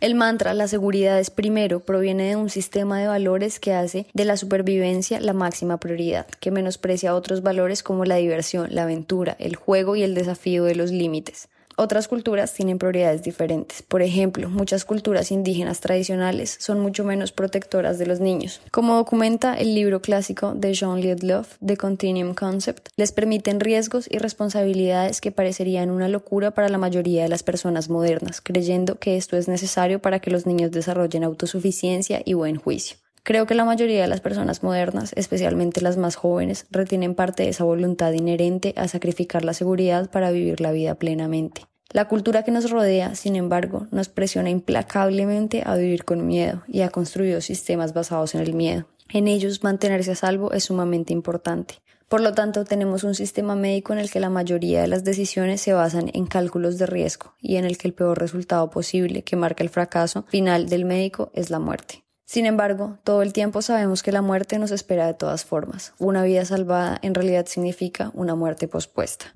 El 0.00 0.14
mantra 0.14 0.54
La 0.54 0.66
seguridad 0.66 1.20
es 1.20 1.28
primero 1.28 1.80
proviene 1.80 2.30
de 2.30 2.36
un 2.36 2.48
sistema 2.48 2.98
de 2.98 3.06
valores 3.06 3.60
que 3.60 3.74
hace 3.74 4.06
de 4.14 4.24
la 4.24 4.38
supervivencia 4.38 5.20
la 5.20 5.34
máxima 5.34 5.78
prioridad, 5.78 6.26
que 6.40 6.50
menosprecia 6.50 7.14
otros 7.14 7.42
valores 7.42 7.82
como 7.82 8.06
la 8.06 8.16
diversión, 8.16 8.68
la 8.70 8.84
aventura, 8.84 9.36
el 9.38 9.56
juego 9.56 9.96
y 9.96 10.02
el 10.02 10.14
desafío 10.14 10.64
de 10.64 10.74
los 10.74 10.90
límites. 10.90 11.50
Otras 11.82 12.08
culturas 12.08 12.52
tienen 12.52 12.76
prioridades 12.76 13.22
diferentes. 13.22 13.80
Por 13.80 14.02
ejemplo, 14.02 14.50
muchas 14.50 14.84
culturas 14.84 15.32
indígenas 15.32 15.80
tradicionales 15.80 16.58
son 16.60 16.78
mucho 16.78 17.04
menos 17.04 17.32
protectoras 17.32 17.98
de 17.98 18.04
los 18.04 18.20
niños. 18.20 18.60
Como 18.70 18.96
documenta 18.96 19.54
el 19.54 19.74
libro 19.74 20.02
clásico 20.02 20.52
de 20.52 20.74
Jean 20.74 21.00
Liedloff, 21.00 21.56
The 21.64 21.78
Continuum 21.78 22.34
Concept, 22.34 22.88
les 22.98 23.12
permiten 23.12 23.60
riesgos 23.60 24.08
y 24.10 24.18
responsabilidades 24.18 25.22
que 25.22 25.32
parecerían 25.32 25.90
una 25.90 26.10
locura 26.10 26.50
para 26.50 26.68
la 26.68 26.76
mayoría 26.76 27.22
de 27.22 27.30
las 27.30 27.42
personas 27.42 27.88
modernas, 27.88 28.42
creyendo 28.42 28.98
que 28.98 29.16
esto 29.16 29.38
es 29.38 29.48
necesario 29.48 30.02
para 30.02 30.18
que 30.18 30.30
los 30.30 30.44
niños 30.44 30.72
desarrollen 30.72 31.24
autosuficiencia 31.24 32.20
y 32.22 32.34
buen 32.34 32.56
juicio. 32.56 32.98
Creo 33.22 33.46
que 33.46 33.54
la 33.54 33.64
mayoría 33.64 34.02
de 34.02 34.08
las 34.08 34.20
personas 34.20 34.62
modernas, 34.62 35.12
especialmente 35.16 35.80
las 35.80 35.96
más 35.96 36.16
jóvenes, 36.16 36.66
retienen 36.70 37.14
parte 37.14 37.44
de 37.44 37.48
esa 37.48 37.64
voluntad 37.64 38.12
inherente 38.12 38.74
a 38.76 38.86
sacrificar 38.86 39.46
la 39.46 39.54
seguridad 39.54 40.10
para 40.10 40.30
vivir 40.30 40.60
la 40.60 40.72
vida 40.72 40.94
plenamente. 40.96 41.69
La 41.92 42.06
cultura 42.06 42.44
que 42.44 42.52
nos 42.52 42.70
rodea, 42.70 43.16
sin 43.16 43.34
embargo, 43.34 43.88
nos 43.90 44.08
presiona 44.08 44.48
implacablemente 44.48 45.64
a 45.66 45.74
vivir 45.74 46.04
con 46.04 46.24
miedo 46.24 46.62
y 46.68 46.82
ha 46.82 46.90
construido 46.90 47.40
sistemas 47.40 47.94
basados 47.94 48.36
en 48.36 48.42
el 48.42 48.54
miedo. 48.54 48.86
En 49.08 49.26
ellos 49.26 49.64
mantenerse 49.64 50.12
a 50.12 50.14
salvo 50.14 50.52
es 50.52 50.64
sumamente 50.64 51.12
importante. 51.12 51.74
Por 52.08 52.20
lo 52.20 52.32
tanto, 52.32 52.64
tenemos 52.64 53.02
un 53.02 53.16
sistema 53.16 53.56
médico 53.56 53.92
en 53.92 53.98
el 53.98 54.08
que 54.08 54.20
la 54.20 54.30
mayoría 54.30 54.82
de 54.82 54.86
las 54.86 55.02
decisiones 55.02 55.60
se 55.62 55.72
basan 55.72 56.10
en 56.14 56.26
cálculos 56.26 56.78
de 56.78 56.86
riesgo 56.86 57.34
y 57.40 57.56
en 57.56 57.64
el 57.64 57.76
que 57.76 57.88
el 57.88 57.94
peor 57.94 58.20
resultado 58.20 58.70
posible 58.70 59.22
que 59.22 59.34
marca 59.34 59.64
el 59.64 59.68
fracaso 59.68 60.24
final 60.28 60.68
del 60.68 60.84
médico 60.84 61.32
es 61.34 61.50
la 61.50 61.58
muerte. 61.58 62.04
Sin 62.24 62.46
embargo, 62.46 62.98
todo 63.02 63.22
el 63.22 63.32
tiempo 63.32 63.62
sabemos 63.62 64.04
que 64.04 64.12
la 64.12 64.22
muerte 64.22 64.60
nos 64.60 64.70
espera 64.70 65.08
de 65.08 65.14
todas 65.14 65.44
formas. 65.44 65.92
Una 65.98 66.22
vida 66.22 66.44
salvada 66.44 67.00
en 67.02 67.16
realidad 67.16 67.46
significa 67.46 68.12
una 68.14 68.36
muerte 68.36 68.68
pospuesta. 68.68 69.34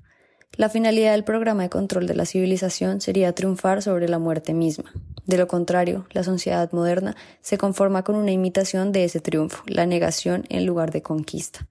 La 0.57 0.69
finalidad 0.69 1.11
del 1.11 1.25
programa 1.25 1.63
de 1.63 1.69
control 1.69 2.07
de 2.07 2.15
la 2.15 2.25
civilización 2.25 3.01
sería 3.01 3.35
triunfar 3.35 3.81
sobre 3.81 4.07
la 4.07 4.19
muerte 4.19 4.53
misma. 4.53 4.93
De 5.25 5.37
lo 5.37 5.49
contrario, 5.49 6.05
la 6.11 6.23
sociedad 6.23 6.71
moderna 6.71 7.15
se 7.41 7.57
conforma 7.57 8.03
con 8.03 8.15
una 8.15 8.31
imitación 8.31 8.93
de 8.93 9.03
ese 9.03 9.19
triunfo, 9.19 9.63
la 9.67 9.85
negación 9.85 10.45
en 10.47 10.65
lugar 10.65 10.91
de 10.91 11.01
conquista. 11.01 11.67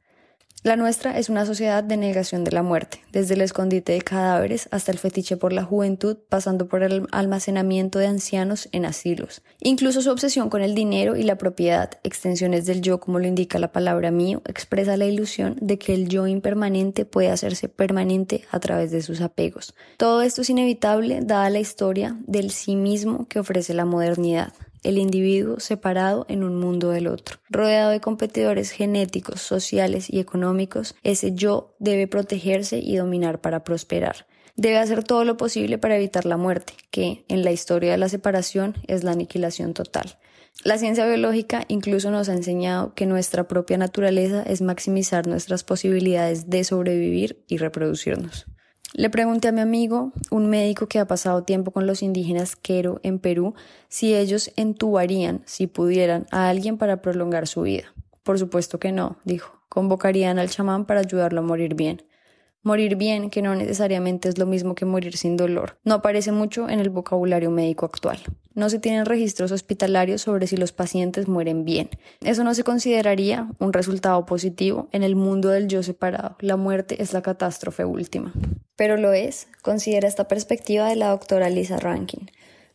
La 0.64 0.76
nuestra 0.76 1.18
es 1.18 1.28
una 1.28 1.44
sociedad 1.44 1.84
de 1.84 1.98
negación 1.98 2.42
de 2.42 2.50
la 2.50 2.62
muerte, 2.62 3.04
desde 3.12 3.34
el 3.34 3.42
escondite 3.42 3.92
de 3.92 4.00
cadáveres 4.00 4.66
hasta 4.70 4.92
el 4.92 4.98
fetiche 4.98 5.36
por 5.36 5.52
la 5.52 5.62
juventud, 5.62 6.16
pasando 6.30 6.68
por 6.68 6.82
el 6.82 7.06
almacenamiento 7.12 7.98
de 7.98 8.06
ancianos 8.06 8.70
en 8.72 8.86
asilos. 8.86 9.42
Incluso 9.60 10.00
su 10.00 10.10
obsesión 10.10 10.48
con 10.48 10.62
el 10.62 10.74
dinero 10.74 11.16
y 11.16 11.22
la 11.22 11.36
propiedad, 11.36 11.90
extensiones 12.02 12.64
del 12.64 12.80
yo 12.80 12.98
como 12.98 13.18
lo 13.18 13.26
indica 13.26 13.58
la 13.58 13.72
palabra 13.72 14.10
mío, 14.10 14.40
expresa 14.46 14.96
la 14.96 15.04
ilusión 15.04 15.58
de 15.60 15.78
que 15.78 15.92
el 15.92 16.08
yo 16.08 16.26
impermanente 16.26 17.04
puede 17.04 17.28
hacerse 17.28 17.68
permanente 17.68 18.44
a 18.50 18.58
través 18.58 18.90
de 18.90 19.02
sus 19.02 19.20
apegos. 19.20 19.74
Todo 19.98 20.22
esto 20.22 20.40
es 20.40 20.48
inevitable 20.48 21.20
dada 21.20 21.50
la 21.50 21.60
historia 21.60 22.16
del 22.26 22.50
sí 22.50 22.74
mismo 22.74 23.28
que 23.28 23.38
ofrece 23.38 23.74
la 23.74 23.84
modernidad 23.84 24.54
el 24.84 24.98
individuo 24.98 25.58
separado 25.58 26.26
en 26.28 26.44
un 26.44 26.60
mundo 26.60 26.90
del 26.90 27.08
otro. 27.08 27.38
Rodeado 27.50 27.90
de 27.90 28.00
competidores 28.00 28.70
genéticos, 28.70 29.40
sociales 29.40 30.08
y 30.08 30.20
económicos, 30.20 30.94
ese 31.02 31.34
yo 31.34 31.74
debe 31.80 32.06
protegerse 32.06 32.78
y 32.78 32.96
dominar 32.96 33.40
para 33.40 33.64
prosperar. 33.64 34.26
Debe 34.56 34.78
hacer 34.78 35.02
todo 35.02 35.24
lo 35.24 35.36
posible 35.36 35.78
para 35.78 35.96
evitar 35.96 36.26
la 36.26 36.36
muerte, 36.36 36.74
que, 36.92 37.24
en 37.28 37.42
la 37.42 37.50
historia 37.50 37.90
de 37.90 37.98
la 37.98 38.08
separación, 38.08 38.74
es 38.86 39.02
la 39.02 39.10
aniquilación 39.10 39.74
total. 39.74 40.16
La 40.62 40.78
ciencia 40.78 41.04
biológica 41.06 41.64
incluso 41.66 42.12
nos 42.12 42.28
ha 42.28 42.34
enseñado 42.34 42.94
que 42.94 43.06
nuestra 43.06 43.48
propia 43.48 43.76
naturaleza 43.76 44.44
es 44.44 44.62
maximizar 44.62 45.26
nuestras 45.26 45.64
posibilidades 45.64 46.48
de 46.48 46.62
sobrevivir 46.62 47.44
y 47.48 47.56
reproducirnos. 47.56 48.46
Le 48.96 49.10
pregunté 49.10 49.48
a 49.48 49.52
mi 49.52 49.60
amigo, 49.60 50.12
un 50.30 50.48
médico 50.48 50.86
que 50.86 51.00
ha 51.00 51.04
pasado 51.04 51.42
tiempo 51.42 51.72
con 51.72 51.84
los 51.84 52.00
indígenas 52.00 52.54
Quero 52.54 53.00
en 53.02 53.18
Perú, 53.18 53.54
si 53.88 54.14
ellos 54.14 54.52
entubarían, 54.54 55.42
si 55.46 55.66
pudieran, 55.66 56.26
a 56.30 56.48
alguien 56.48 56.78
para 56.78 57.02
prolongar 57.02 57.48
su 57.48 57.62
vida. 57.62 57.92
Por 58.22 58.38
supuesto 58.38 58.78
que 58.78 58.92
no, 58.92 59.16
dijo. 59.24 59.60
convocarían 59.68 60.38
al 60.38 60.48
chamán 60.48 60.84
para 60.84 61.00
ayudarlo 61.00 61.40
a 61.40 61.42
morir 61.42 61.74
bien. 61.74 62.04
Morir 62.64 62.96
bien, 62.96 63.28
que 63.28 63.42
no 63.42 63.54
necesariamente 63.54 64.26
es 64.26 64.38
lo 64.38 64.46
mismo 64.46 64.74
que 64.74 64.86
morir 64.86 65.18
sin 65.18 65.36
dolor, 65.36 65.76
no 65.84 65.96
aparece 65.96 66.32
mucho 66.32 66.70
en 66.70 66.80
el 66.80 66.88
vocabulario 66.88 67.50
médico 67.50 67.84
actual. 67.84 68.18
No 68.54 68.70
se 68.70 68.78
tienen 68.78 69.04
registros 69.04 69.52
hospitalarios 69.52 70.22
sobre 70.22 70.46
si 70.46 70.56
los 70.56 70.72
pacientes 70.72 71.28
mueren 71.28 71.66
bien. 71.66 71.90
Eso 72.22 72.42
no 72.42 72.54
se 72.54 72.64
consideraría 72.64 73.50
un 73.58 73.74
resultado 73.74 74.24
positivo 74.24 74.88
en 74.92 75.02
el 75.02 75.14
mundo 75.14 75.50
del 75.50 75.68
yo 75.68 75.82
separado. 75.82 76.36
La 76.40 76.56
muerte 76.56 77.02
es 77.02 77.12
la 77.12 77.20
catástrofe 77.20 77.84
última. 77.84 78.32
Pero 78.76 78.96
lo 78.96 79.12
es, 79.12 79.46
considera 79.60 80.08
esta 80.08 80.26
perspectiva 80.26 80.88
de 80.88 80.96
la 80.96 81.10
doctora 81.10 81.50
Lisa 81.50 81.76
Rankin. 81.76 82.30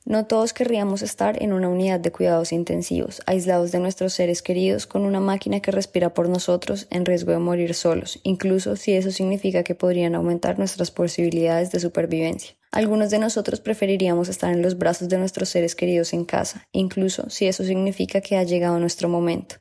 No 0.10 0.26
todos 0.26 0.54
querríamos 0.54 1.04
estar 1.04 1.40
en 1.40 1.54
una 1.54 1.70
unidad 1.70 2.00
de 2.00 2.12
cuidados 2.12 2.52
intensivos, 2.52 3.22
aislados 3.28 3.72
de 3.72 3.78
nuestros 3.78 4.12
seres 4.12 4.42
queridos, 4.42 4.88
con 4.88 5.04
una 5.04 5.20
máquina 5.20 5.60
que 5.60 5.70
respira 5.70 6.16
por 6.16 6.28
nosotros 6.30 6.88
en 6.90 7.06
riesgo 7.06 7.32
de 7.32 7.38
morir 7.38 7.76
solos, 7.76 8.20
incluso 8.24 8.76
si 8.76 8.94
eso 8.94 9.12
significa 9.12 9.62
que 9.62 9.76
podrían 9.76 10.16
aumentar 10.16 10.58
nuestras 10.58 10.90
posibilidades 10.90 11.72
de 11.72 11.80
supervivencia. 11.80 12.56
Algunos 12.72 13.12
de 13.12 13.20
nosotros 13.20 13.60
preferiríamos 13.60 14.30
estar 14.30 14.52
en 14.52 14.64
los 14.64 14.80
brazos 14.80 15.10
de 15.10 15.20
nuestros 15.20 15.50
seres 15.50 15.76
queridos 15.76 16.12
en 16.14 16.26
casa, 16.26 16.68
incluso 16.72 17.30
si 17.30 17.46
eso 17.46 17.64
significa 17.64 18.20
que 18.20 18.36
ha 18.36 18.44
llegado 18.44 18.80
nuestro 18.80 19.10
momento. 19.10 19.58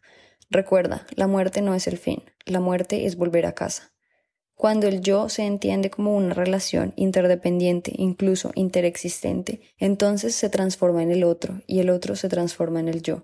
Recuerda, 0.49 1.07
la 1.15 1.27
muerte 1.27 1.61
no 1.61 1.75
es 1.75 1.87
el 1.89 1.99
fin, 1.99 2.23
la 2.47 2.61
muerte 2.61 3.05
es 3.05 3.17
volver 3.17 3.45
a 3.45 3.53
casa. 3.53 3.93
Cuando 4.59 4.88
el 4.88 5.03
yo 5.03 5.29
se 5.29 5.47
entiende 5.47 5.88
como 5.88 6.16
una 6.16 6.35
relación 6.35 6.92
interdependiente, 6.97 7.92
incluso 7.94 8.51
interexistente, 8.57 9.61
entonces 9.79 10.35
se 10.35 10.51
transforma 10.51 11.01
en 11.01 11.12
el 11.12 11.23
otro 11.23 11.62
y 11.68 11.79
el 11.79 11.90
otro 11.90 12.16
se 12.16 12.29
transforma 12.29 12.81
en 12.81 12.88
el 12.88 13.01
yo, 13.01 13.23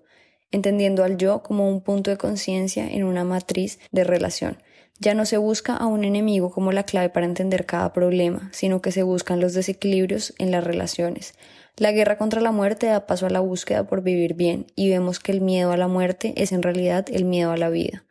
entendiendo 0.52 1.02
al 1.02 1.16
yo 1.16 1.42
como 1.42 1.68
un 1.68 1.80
punto 1.80 2.12
de 2.12 2.18
conciencia 2.18 2.88
en 2.88 3.02
una 3.02 3.24
matriz 3.24 3.80
de 3.90 4.04
relación. 4.04 4.62
Ya 5.00 5.14
no 5.14 5.26
se 5.26 5.36
busca 5.36 5.74
a 5.74 5.88
un 5.88 6.04
enemigo 6.04 6.52
como 6.52 6.70
la 6.70 6.84
clave 6.84 7.08
para 7.08 7.26
entender 7.26 7.66
cada 7.66 7.92
problema, 7.92 8.48
sino 8.52 8.80
que 8.80 8.92
se 8.92 9.02
buscan 9.02 9.40
los 9.40 9.54
desequilibrios 9.54 10.34
en 10.38 10.52
las 10.52 10.62
relaciones. 10.62 11.34
La 11.76 11.90
guerra 11.90 12.16
contra 12.16 12.42
la 12.42 12.52
muerte 12.52 12.86
da 12.86 13.06
paso 13.06 13.26
a 13.26 13.30
la 13.30 13.40
búsqueda 13.40 13.88
por 13.88 14.02
vivir 14.02 14.34
bien 14.34 14.66
y 14.76 14.90
vemos 14.90 15.18
que 15.18 15.32
el 15.32 15.40
miedo 15.40 15.72
a 15.72 15.76
la 15.76 15.88
muerte 15.88 16.32
es 16.36 16.52
en 16.52 16.62
realidad 16.62 17.06
el 17.10 17.24
miedo 17.24 17.50
a 17.50 17.56
la 17.56 17.70
vida. 17.70 18.04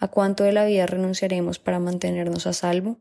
¿A 0.00 0.08
cuánto 0.08 0.44
de 0.44 0.52
la 0.52 0.64
vida 0.64 0.86
renunciaremos 0.86 1.58
para 1.58 1.78
mantenernos 1.78 2.46
a 2.46 2.54
salvo? 2.54 2.98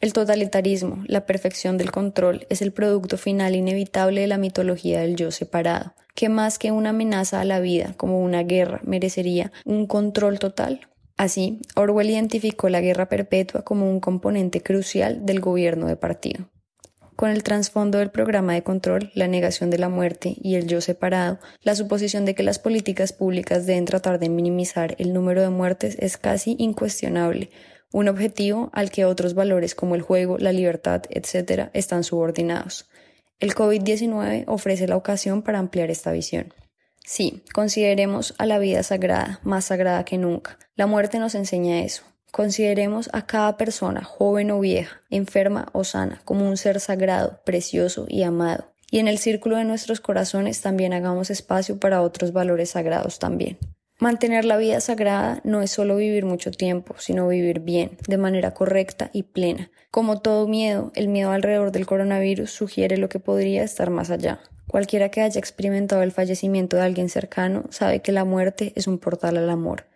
El 0.00 0.12
totalitarismo, 0.12 1.02
la 1.06 1.26
perfección 1.26 1.76
del 1.76 1.90
control, 1.90 2.46
es 2.48 2.62
el 2.62 2.72
producto 2.72 3.18
final 3.18 3.56
inevitable 3.56 4.22
de 4.22 4.28
la 4.28 4.38
mitología 4.38 5.00
del 5.00 5.16
yo 5.16 5.32
separado, 5.32 5.94
que 6.14 6.28
más 6.28 6.58
que 6.60 6.70
una 6.70 6.90
amenaza 6.90 7.40
a 7.40 7.44
la 7.44 7.58
vida, 7.58 7.94
como 7.96 8.20
una 8.20 8.44
guerra, 8.44 8.80
merecería 8.84 9.52
un 9.64 9.86
control 9.86 10.38
total. 10.38 10.88
Así, 11.16 11.60
Orwell 11.74 12.08
identificó 12.08 12.68
la 12.68 12.80
guerra 12.80 13.08
perpetua 13.10 13.62
como 13.62 13.90
un 13.90 14.00
componente 14.00 14.62
crucial 14.62 15.26
del 15.26 15.40
gobierno 15.40 15.86
de 15.86 15.96
partido. 15.96 16.48
Con 17.20 17.28
el 17.28 17.42
trasfondo 17.42 17.98
del 17.98 18.10
programa 18.10 18.54
de 18.54 18.62
control, 18.62 19.10
la 19.14 19.28
negación 19.28 19.68
de 19.68 19.76
la 19.76 19.90
muerte 19.90 20.36
y 20.40 20.54
el 20.54 20.66
yo 20.66 20.80
separado, 20.80 21.38
la 21.60 21.74
suposición 21.74 22.24
de 22.24 22.34
que 22.34 22.42
las 22.42 22.58
políticas 22.58 23.12
públicas 23.12 23.66
deben 23.66 23.84
tratar 23.84 24.18
de 24.18 24.30
minimizar 24.30 24.96
el 24.98 25.12
número 25.12 25.42
de 25.42 25.50
muertes 25.50 25.98
es 25.98 26.16
casi 26.16 26.56
incuestionable, 26.58 27.50
un 27.92 28.08
objetivo 28.08 28.70
al 28.72 28.90
que 28.90 29.04
otros 29.04 29.34
valores 29.34 29.74
como 29.74 29.96
el 29.96 30.00
juego, 30.00 30.38
la 30.38 30.52
libertad, 30.52 31.02
etc., 31.10 31.68
están 31.74 32.04
subordinados. 32.04 32.88
El 33.38 33.54
COVID-19 33.54 34.44
ofrece 34.46 34.88
la 34.88 34.96
ocasión 34.96 35.42
para 35.42 35.58
ampliar 35.58 35.90
esta 35.90 36.12
visión. 36.12 36.54
Sí, 37.04 37.42
consideremos 37.52 38.34
a 38.38 38.46
la 38.46 38.58
vida 38.58 38.82
sagrada, 38.82 39.40
más 39.42 39.66
sagrada 39.66 40.06
que 40.06 40.16
nunca. 40.16 40.58
La 40.74 40.86
muerte 40.86 41.18
nos 41.18 41.34
enseña 41.34 41.80
eso. 41.80 42.02
Consideremos 42.30 43.10
a 43.12 43.26
cada 43.26 43.56
persona, 43.56 44.04
joven 44.04 44.50
o 44.50 44.60
vieja, 44.60 45.02
enferma 45.10 45.68
o 45.72 45.84
sana, 45.84 46.20
como 46.24 46.48
un 46.48 46.56
ser 46.56 46.80
sagrado, 46.80 47.40
precioso 47.44 48.06
y 48.08 48.22
amado. 48.22 48.72
Y 48.90 48.98
en 48.98 49.08
el 49.08 49.18
círculo 49.18 49.56
de 49.56 49.64
nuestros 49.64 50.00
corazones 50.00 50.60
también 50.60 50.92
hagamos 50.92 51.30
espacio 51.30 51.78
para 51.78 52.02
otros 52.02 52.32
valores 52.32 52.70
sagrados 52.70 53.18
también. 53.18 53.58
Mantener 54.00 54.46
la 54.46 54.56
vida 54.56 54.80
sagrada 54.80 55.42
no 55.44 55.60
es 55.60 55.72
solo 55.72 55.96
vivir 55.96 56.24
mucho 56.24 56.50
tiempo, 56.50 56.94
sino 56.98 57.28
vivir 57.28 57.60
bien, 57.60 57.98
de 58.08 58.16
manera 58.16 58.54
correcta 58.54 59.10
y 59.12 59.24
plena. 59.24 59.70
Como 59.90 60.20
todo 60.20 60.48
miedo, 60.48 60.90
el 60.94 61.08
miedo 61.08 61.32
alrededor 61.32 61.70
del 61.70 61.84
coronavirus 61.84 62.50
sugiere 62.50 62.96
lo 62.96 63.10
que 63.10 63.20
podría 63.20 63.62
estar 63.62 63.90
más 63.90 64.10
allá. 64.10 64.40
Cualquiera 64.66 65.10
que 65.10 65.20
haya 65.20 65.38
experimentado 65.38 66.02
el 66.02 66.12
fallecimiento 66.12 66.76
de 66.76 66.82
alguien 66.82 67.08
cercano 67.08 67.64
sabe 67.70 68.00
que 68.00 68.12
la 68.12 68.24
muerte 68.24 68.72
es 68.74 68.86
un 68.86 68.98
portal 68.98 69.36
al 69.36 69.50
amor. 69.50 69.89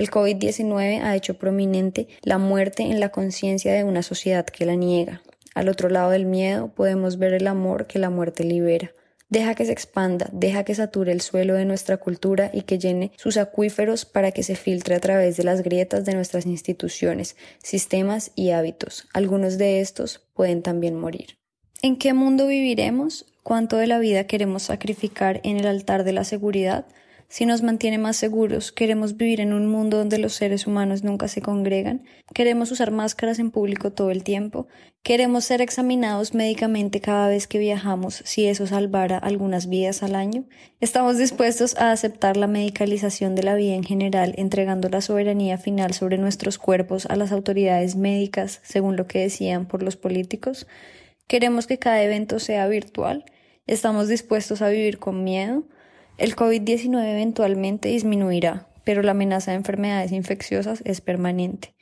El 0.00 0.10
COVID-19 0.10 1.02
ha 1.02 1.14
hecho 1.14 1.34
prominente 1.34 2.08
la 2.22 2.38
muerte 2.38 2.84
en 2.84 3.00
la 3.00 3.10
conciencia 3.10 3.74
de 3.74 3.84
una 3.84 4.02
sociedad 4.02 4.46
que 4.46 4.64
la 4.64 4.74
niega. 4.74 5.20
Al 5.54 5.68
otro 5.68 5.90
lado 5.90 6.08
del 6.08 6.24
miedo 6.24 6.72
podemos 6.72 7.18
ver 7.18 7.34
el 7.34 7.46
amor 7.46 7.86
que 7.86 7.98
la 7.98 8.08
muerte 8.08 8.42
libera. 8.44 8.92
Deja 9.28 9.54
que 9.54 9.66
se 9.66 9.72
expanda, 9.72 10.30
deja 10.32 10.64
que 10.64 10.74
sature 10.74 11.12
el 11.12 11.20
suelo 11.20 11.52
de 11.52 11.66
nuestra 11.66 11.98
cultura 11.98 12.50
y 12.50 12.62
que 12.62 12.78
llene 12.78 13.12
sus 13.18 13.36
acuíferos 13.36 14.06
para 14.06 14.32
que 14.32 14.42
se 14.42 14.56
filtre 14.56 14.94
a 14.94 15.00
través 15.00 15.36
de 15.36 15.44
las 15.44 15.62
grietas 15.62 16.06
de 16.06 16.14
nuestras 16.14 16.46
instituciones, 16.46 17.36
sistemas 17.62 18.32
y 18.34 18.52
hábitos. 18.52 19.06
Algunos 19.12 19.58
de 19.58 19.82
estos 19.82 20.26
pueden 20.32 20.62
también 20.62 20.98
morir. 20.98 21.36
¿En 21.82 21.98
qué 21.98 22.14
mundo 22.14 22.46
viviremos? 22.46 23.26
¿Cuánto 23.42 23.76
de 23.76 23.86
la 23.86 23.98
vida 23.98 24.24
queremos 24.24 24.62
sacrificar 24.62 25.42
en 25.44 25.58
el 25.58 25.66
altar 25.66 26.04
de 26.04 26.14
la 26.14 26.24
seguridad? 26.24 26.86
Si 27.30 27.46
nos 27.46 27.62
mantiene 27.62 27.96
más 27.96 28.16
seguros, 28.16 28.72
queremos 28.72 29.16
vivir 29.16 29.40
en 29.40 29.52
un 29.52 29.68
mundo 29.68 29.98
donde 29.98 30.18
los 30.18 30.32
seres 30.32 30.66
humanos 30.66 31.04
nunca 31.04 31.28
se 31.28 31.40
congregan, 31.40 32.02
queremos 32.34 32.72
usar 32.72 32.90
máscaras 32.90 33.38
en 33.38 33.52
público 33.52 33.92
todo 33.92 34.10
el 34.10 34.24
tiempo, 34.24 34.66
queremos 35.04 35.44
ser 35.44 35.62
examinados 35.62 36.34
médicamente 36.34 37.00
cada 37.00 37.28
vez 37.28 37.46
que 37.46 37.60
viajamos 37.60 38.24
si 38.26 38.46
eso 38.46 38.66
salvara 38.66 39.16
algunas 39.16 39.68
vidas 39.68 40.02
al 40.02 40.16
año, 40.16 40.42
estamos 40.80 41.18
dispuestos 41.18 41.76
a 41.76 41.92
aceptar 41.92 42.36
la 42.36 42.48
medicalización 42.48 43.36
de 43.36 43.44
la 43.44 43.54
vida 43.54 43.74
en 43.74 43.84
general, 43.84 44.34
entregando 44.36 44.88
la 44.88 45.00
soberanía 45.00 45.56
final 45.56 45.94
sobre 45.94 46.18
nuestros 46.18 46.58
cuerpos 46.58 47.06
a 47.06 47.14
las 47.14 47.30
autoridades 47.30 47.94
médicas, 47.94 48.58
según 48.64 48.96
lo 48.96 49.06
que 49.06 49.20
decían 49.20 49.66
por 49.66 49.84
los 49.84 49.94
políticos, 49.94 50.66
queremos 51.28 51.68
que 51.68 51.78
cada 51.78 52.02
evento 52.02 52.40
sea 52.40 52.66
virtual, 52.66 53.24
estamos 53.68 54.08
dispuestos 54.08 54.62
a 54.62 54.68
vivir 54.68 54.98
con 54.98 55.22
miedo, 55.22 55.62
el 56.20 56.36
COVID-19 56.36 57.02
eventualmente 57.12 57.88
disminuirá, 57.88 58.68
pero 58.84 59.02
la 59.02 59.12
amenaza 59.12 59.52
de 59.52 59.56
enfermedades 59.56 60.12
infecciosas 60.12 60.82
es 60.84 61.00
permanente. 61.00 61.74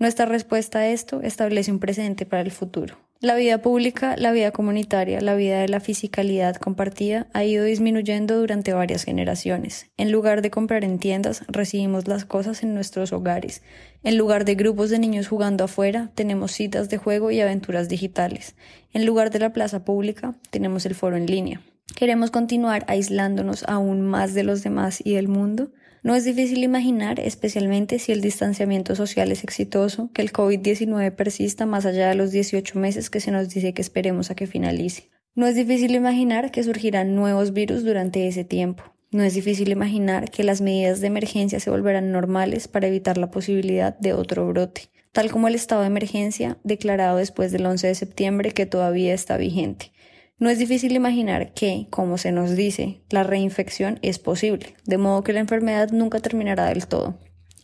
Nuestra 0.00 0.26
respuesta 0.26 0.80
a 0.80 0.88
esto 0.88 1.22
establece 1.22 1.70
un 1.70 1.78
precedente 1.78 2.26
para 2.26 2.42
el 2.42 2.50
futuro. 2.50 2.98
La 3.20 3.36
vida 3.36 3.62
pública, 3.62 4.16
la 4.18 4.32
vida 4.32 4.50
comunitaria, 4.50 5.20
la 5.20 5.36
vida 5.36 5.60
de 5.60 5.68
la 5.68 5.78
fisicalidad 5.78 6.56
compartida 6.56 7.28
ha 7.32 7.44
ido 7.44 7.64
disminuyendo 7.64 8.36
durante 8.36 8.72
varias 8.72 9.04
generaciones. 9.04 9.86
En 9.96 10.10
lugar 10.10 10.42
de 10.42 10.50
comprar 10.50 10.82
en 10.82 10.98
tiendas, 10.98 11.44
recibimos 11.46 12.08
las 12.08 12.24
cosas 12.24 12.64
en 12.64 12.74
nuestros 12.74 13.12
hogares. 13.12 13.62
En 14.02 14.18
lugar 14.18 14.44
de 14.44 14.56
grupos 14.56 14.90
de 14.90 14.98
niños 14.98 15.28
jugando 15.28 15.62
afuera, 15.62 16.10
tenemos 16.16 16.50
citas 16.50 16.88
de 16.88 16.98
juego 16.98 17.30
y 17.30 17.40
aventuras 17.40 17.88
digitales. 17.88 18.56
En 18.92 19.06
lugar 19.06 19.30
de 19.30 19.38
la 19.38 19.52
plaza 19.52 19.84
pública, 19.84 20.34
tenemos 20.50 20.84
el 20.84 20.96
foro 20.96 21.16
en 21.16 21.26
línea. 21.26 21.62
¿Queremos 21.96 22.30
continuar 22.30 22.84
aislándonos 22.88 23.64
aún 23.68 24.00
más 24.00 24.34
de 24.34 24.42
los 24.42 24.62
demás 24.64 25.00
y 25.04 25.14
del 25.14 25.28
mundo? 25.28 25.70
No 26.02 26.14
es 26.14 26.24
difícil 26.24 26.64
imaginar, 26.64 27.20
especialmente 27.20 27.98
si 27.98 28.12
el 28.12 28.20
distanciamiento 28.20 28.96
social 28.96 29.30
es 29.30 29.44
exitoso, 29.44 30.10
que 30.12 30.20
el 30.20 30.32
COVID-19 30.32 31.14
persista 31.14 31.66
más 31.66 31.86
allá 31.86 32.08
de 32.08 32.14
los 32.14 32.30
18 32.30 32.78
meses 32.78 33.10
que 33.10 33.20
se 33.20 33.30
nos 33.30 33.48
dice 33.48 33.74
que 33.74 33.82
esperemos 33.82 34.30
a 34.30 34.34
que 34.34 34.46
finalice. 34.46 35.10
No 35.34 35.46
es 35.46 35.54
difícil 35.54 35.94
imaginar 35.94 36.50
que 36.50 36.62
surgirán 36.62 37.14
nuevos 37.14 37.52
virus 37.52 37.84
durante 37.84 38.28
ese 38.28 38.44
tiempo. 38.44 38.84
No 39.10 39.22
es 39.22 39.34
difícil 39.34 39.70
imaginar 39.70 40.30
que 40.30 40.42
las 40.42 40.60
medidas 40.60 41.00
de 41.00 41.06
emergencia 41.06 41.60
se 41.60 41.70
volverán 41.70 42.12
normales 42.12 42.66
para 42.66 42.88
evitar 42.88 43.16
la 43.16 43.30
posibilidad 43.30 43.96
de 43.98 44.12
otro 44.12 44.46
brote, 44.48 44.90
tal 45.12 45.30
como 45.30 45.48
el 45.48 45.54
estado 45.54 45.82
de 45.82 45.86
emergencia 45.86 46.58
declarado 46.64 47.18
después 47.18 47.52
del 47.52 47.64
11 47.64 47.86
de 47.86 47.94
septiembre 47.94 48.50
que 48.50 48.66
todavía 48.66 49.14
está 49.14 49.36
vigente. 49.36 49.93
No 50.38 50.50
es 50.50 50.58
difícil 50.58 50.92
imaginar 50.92 51.54
que, 51.54 51.86
como 51.90 52.18
se 52.18 52.32
nos 52.32 52.56
dice, 52.56 53.02
la 53.08 53.22
reinfección 53.22 54.00
es 54.02 54.18
posible, 54.18 54.74
de 54.84 54.98
modo 54.98 55.22
que 55.22 55.32
la 55.32 55.40
enfermedad 55.40 55.90
nunca 55.90 56.18
terminará 56.18 56.66
del 56.66 56.86
todo. 56.88 57.18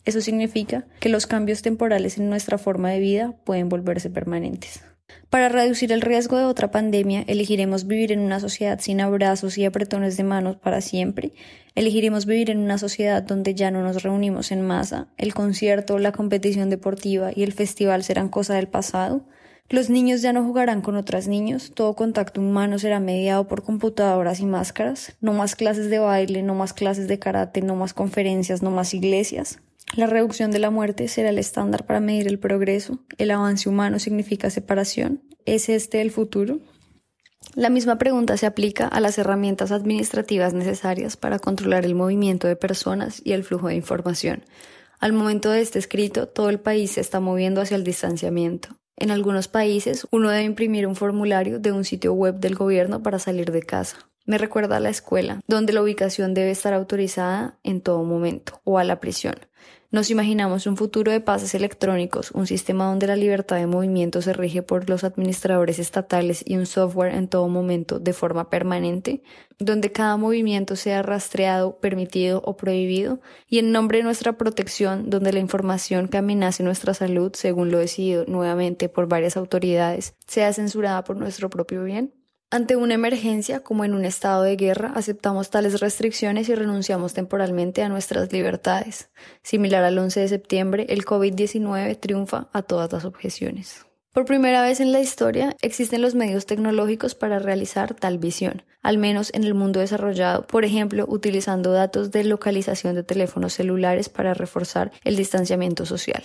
Eso 0.05 0.21
significa 0.21 0.85
que 0.99 1.09
los 1.09 1.27
cambios 1.27 1.61
temporales 1.61 2.17
en 2.17 2.29
nuestra 2.29 2.57
forma 2.57 2.89
de 2.89 2.99
vida 2.99 3.35
pueden 3.43 3.69
volverse 3.69 4.09
permanentes. 4.09 4.83
Para 5.29 5.49
reducir 5.49 5.91
el 5.91 6.01
riesgo 6.01 6.37
de 6.37 6.45
otra 6.45 6.71
pandemia, 6.71 7.23
elegiremos 7.27 7.87
vivir 7.87 8.11
en 8.11 8.19
una 8.19 8.39
sociedad 8.39 8.79
sin 8.79 9.01
abrazos 9.01 9.57
y 9.57 9.65
apretones 9.65 10.17
de 10.17 10.23
manos 10.23 10.57
para 10.57 10.81
siempre. 10.81 11.33
Elegiremos 11.75 12.25
vivir 12.25 12.49
en 12.49 12.59
una 12.59 12.77
sociedad 12.77 13.21
donde 13.21 13.53
ya 13.53 13.71
no 13.71 13.81
nos 13.81 14.03
reunimos 14.03 14.51
en 14.51 14.61
masa. 14.61 15.07
El 15.17 15.33
concierto, 15.33 15.99
la 15.99 16.11
competición 16.11 16.69
deportiva 16.69 17.31
y 17.35 17.43
el 17.43 17.53
festival 17.53 18.03
serán 18.03 18.29
cosa 18.29 18.55
del 18.55 18.67
pasado. 18.67 19.25
Los 19.71 19.89
niños 19.89 20.21
ya 20.21 20.33
no 20.33 20.43
jugarán 20.43 20.81
con 20.81 20.97
otros 20.97 21.29
niños, 21.29 21.71
todo 21.73 21.95
contacto 21.95 22.41
humano 22.41 22.77
será 22.77 22.99
mediado 22.99 23.47
por 23.47 23.63
computadoras 23.63 24.41
y 24.41 24.45
máscaras, 24.45 25.15
no 25.21 25.31
más 25.31 25.55
clases 25.55 25.89
de 25.89 25.97
baile, 25.97 26.43
no 26.43 26.53
más 26.55 26.73
clases 26.73 27.07
de 27.07 27.19
karate, 27.19 27.61
no 27.61 27.77
más 27.77 27.93
conferencias, 27.93 28.61
no 28.61 28.69
más 28.69 28.93
iglesias. 28.93 29.59
La 29.95 30.07
reducción 30.07 30.51
de 30.51 30.59
la 30.59 30.71
muerte 30.71 31.07
será 31.07 31.29
el 31.29 31.39
estándar 31.39 31.85
para 31.85 32.01
medir 32.01 32.27
el 32.27 32.37
progreso. 32.37 32.99
El 33.17 33.31
avance 33.31 33.69
humano 33.69 33.97
significa 33.99 34.49
separación. 34.49 35.23
¿Es 35.45 35.69
este 35.69 36.01
el 36.01 36.11
futuro? 36.11 36.59
La 37.55 37.69
misma 37.69 37.97
pregunta 37.97 38.35
se 38.35 38.47
aplica 38.47 38.87
a 38.87 38.99
las 38.99 39.17
herramientas 39.19 39.71
administrativas 39.71 40.53
necesarias 40.53 41.15
para 41.15 41.39
controlar 41.39 41.85
el 41.85 41.95
movimiento 41.95 42.45
de 42.49 42.57
personas 42.57 43.21
y 43.23 43.31
el 43.31 43.45
flujo 43.45 43.69
de 43.69 43.75
información. 43.75 44.43
Al 44.99 45.13
momento 45.13 45.49
de 45.49 45.61
este 45.61 45.79
escrito, 45.79 46.27
todo 46.27 46.49
el 46.49 46.59
país 46.59 46.91
se 46.91 46.99
está 46.99 47.21
moviendo 47.21 47.61
hacia 47.61 47.77
el 47.77 47.85
distanciamiento. 47.85 48.80
En 49.01 49.09
algunos 49.09 49.47
países, 49.47 50.07
uno 50.11 50.29
debe 50.29 50.43
imprimir 50.43 50.85
un 50.85 50.95
formulario 50.95 51.57
de 51.57 51.71
un 51.71 51.85
sitio 51.85 52.13
web 52.13 52.35
del 52.35 52.53
gobierno 52.53 53.01
para 53.01 53.17
salir 53.17 53.51
de 53.51 53.63
casa. 53.63 53.97
Me 54.27 54.37
recuerda 54.37 54.77
a 54.77 54.79
la 54.79 54.91
escuela, 54.91 55.41
donde 55.47 55.73
la 55.73 55.81
ubicación 55.81 56.35
debe 56.35 56.51
estar 56.51 56.75
autorizada 56.75 57.57
en 57.63 57.81
todo 57.81 58.03
momento, 58.03 58.61
o 58.63 58.77
a 58.77 58.83
la 58.83 58.99
prisión. 58.99 59.33
Nos 59.91 60.09
imaginamos 60.09 60.67
un 60.67 60.77
futuro 60.77 61.11
de 61.11 61.19
pases 61.19 61.53
electrónicos, 61.53 62.31
un 62.31 62.47
sistema 62.47 62.85
donde 62.85 63.07
la 63.07 63.17
libertad 63.17 63.57
de 63.57 63.67
movimiento 63.67 64.21
se 64.21 64.31
rige 64.31 64.63
por 64.63 64.89
los 64.89 65.03
administradores 65.03 65.79
estatales 65.79 66.45
y 66.47 66.55
un 66.55 66.65
software 66.65 67.13
en 67.13 67.27
todo 67.27 67.49
momento 67.49 67.99
de 67.99 68.13
forma 68.13 68.49
permanente, 68.49 69.21
donde 69.59 69.91
cada 69.91 70.15
movimiento 70.15 70.77
sea 70.77 71.01
rastreado, 71.01 71.77
permitido 71.81 72.41
o 72.45 72.55
prohibido, 72.55 73.19
y 73.49 73.59
en 73.59 73.73
nombre 73.73 73.97
de 73.97 74.05
nuestra 74.05 74.37
protección, 74.37 75.09
donde 75.09 75.33
la 75.33 75.39
información 75.39 76.07
que 76.07 76.19
amenace 76.19 76.63
nuestra 76.63 76.93
salud, 76.93 77.33
según 77.33 77.69
lo 77.69 77.77
decidido 77.77 78.23
nuevamente 78.27 78.87
por 78.87 79.09
varias 79.09 79.35
autoridades, 79.35 80.15
sea 80.25 80.53
censurada 80.53 81.03
por 81.03 81.17
nuestro 81.17 81.49
propio 81.49 81.83
bien. 81.83 82.13
Ante 82.53 82.75
una 82.75 82.95
emergencia, 82.95 83.61
como 83.63 83.85
en 83.85 83.93
un 83.93 84.03
estado 84.03 84.43
de 84.43 84.57
guerra, 84.57 84.91
aceptamos 84.93 85.49
tales 85.49 85.79
restricciones 85.79 86.49
y 86.49 86.55
renunciamos 86.55 87.13
temporalmente 87.13 87.81
a 87.81 87.87
nuestras 87.87 88.33
libertades. 88.33 89.09
Similar 89.41 89.85
al 89.85 89.97
11 89.97 90.19
de 90.19 90.27
septiembre, 90.27 90.85
el 90.89 91.05
COVID-19 91.05 91.97
triunfa 91.97 92.49
a 92.51 92.61
todas 92.61 92.91
las 92.91 93.05
objeciones. 93.05 93.85
Por 94.13 94.25
primera 94.25 94.61
vez 94.61 94.81
en 94.81 94.91
la 94.91 94.99
historia 94.99 95.55
existen 95.61 96.01
los 96.01 96.15
medios 96.15 96.45
tecnológicos 96.45 97.15
para 97.15 97.39
realizar 97.39 97.93
tal 97.93 98.17
visión, 98.17 98.63
al 98.81 98.97
menos 98.97 99.31
en 99.33 99.45
el 99.45 99.53
mundo 99.53 99.79
desarrollado, 99.79 100.45
por 100.45 100.65
ejemplo, 100.65 101.05
utilizando 101.07 101.71
datos 101.71 102.11
de 102.11 102.25
localización 102.25 102.93
de 102.95 103.03
teléfonos 103.03 103.53
celulares 103.53 104.09
para 104.09 104.33
reforzar 104.33 104.91
el 105.05 105.15
distanciamiento 105.15 105.85
social. 105.85 106.23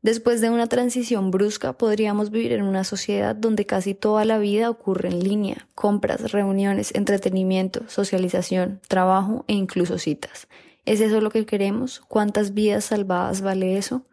Después 0.00 0.40
de 0.40 0.48
una 0.48 0.66
transición 0.66 1.30
brusca, 1.30 1.74
podríamos 1.74 2.30
vivir 2.30 2.52
en 2.52 2.62
una 2.62 2.84
sociedad 2.84 3.36
donde 3.36 3.66
casi 3.66 3.92
toda 3.92 4.24
la 4.24 4.38
vida 4.38 4.70
ocurre 4.70 5.10
en 5.10 5.22
línea, 5.22 5.68
compras, 5.74 6.32
reuniones, 6.32 6.94
entretenimiento, 6.94 7.82
socialización, 7.86 8.80
trabajo 8.88 9.44
e 9.46 9.52
incluso 9.52 9.98
citas. 9.98 10.48
¿Es 10.86 11.02
eso 11.02 11.20
lo 11.20 11.28
que 11.28 11.44
queremos? 11.44 12.00
¿Cuántas 12.08 12.54
vidas 12.54 12.86
salvadas 12.86 13.42
vale 13.42 13.76
eso? 13.76 14.06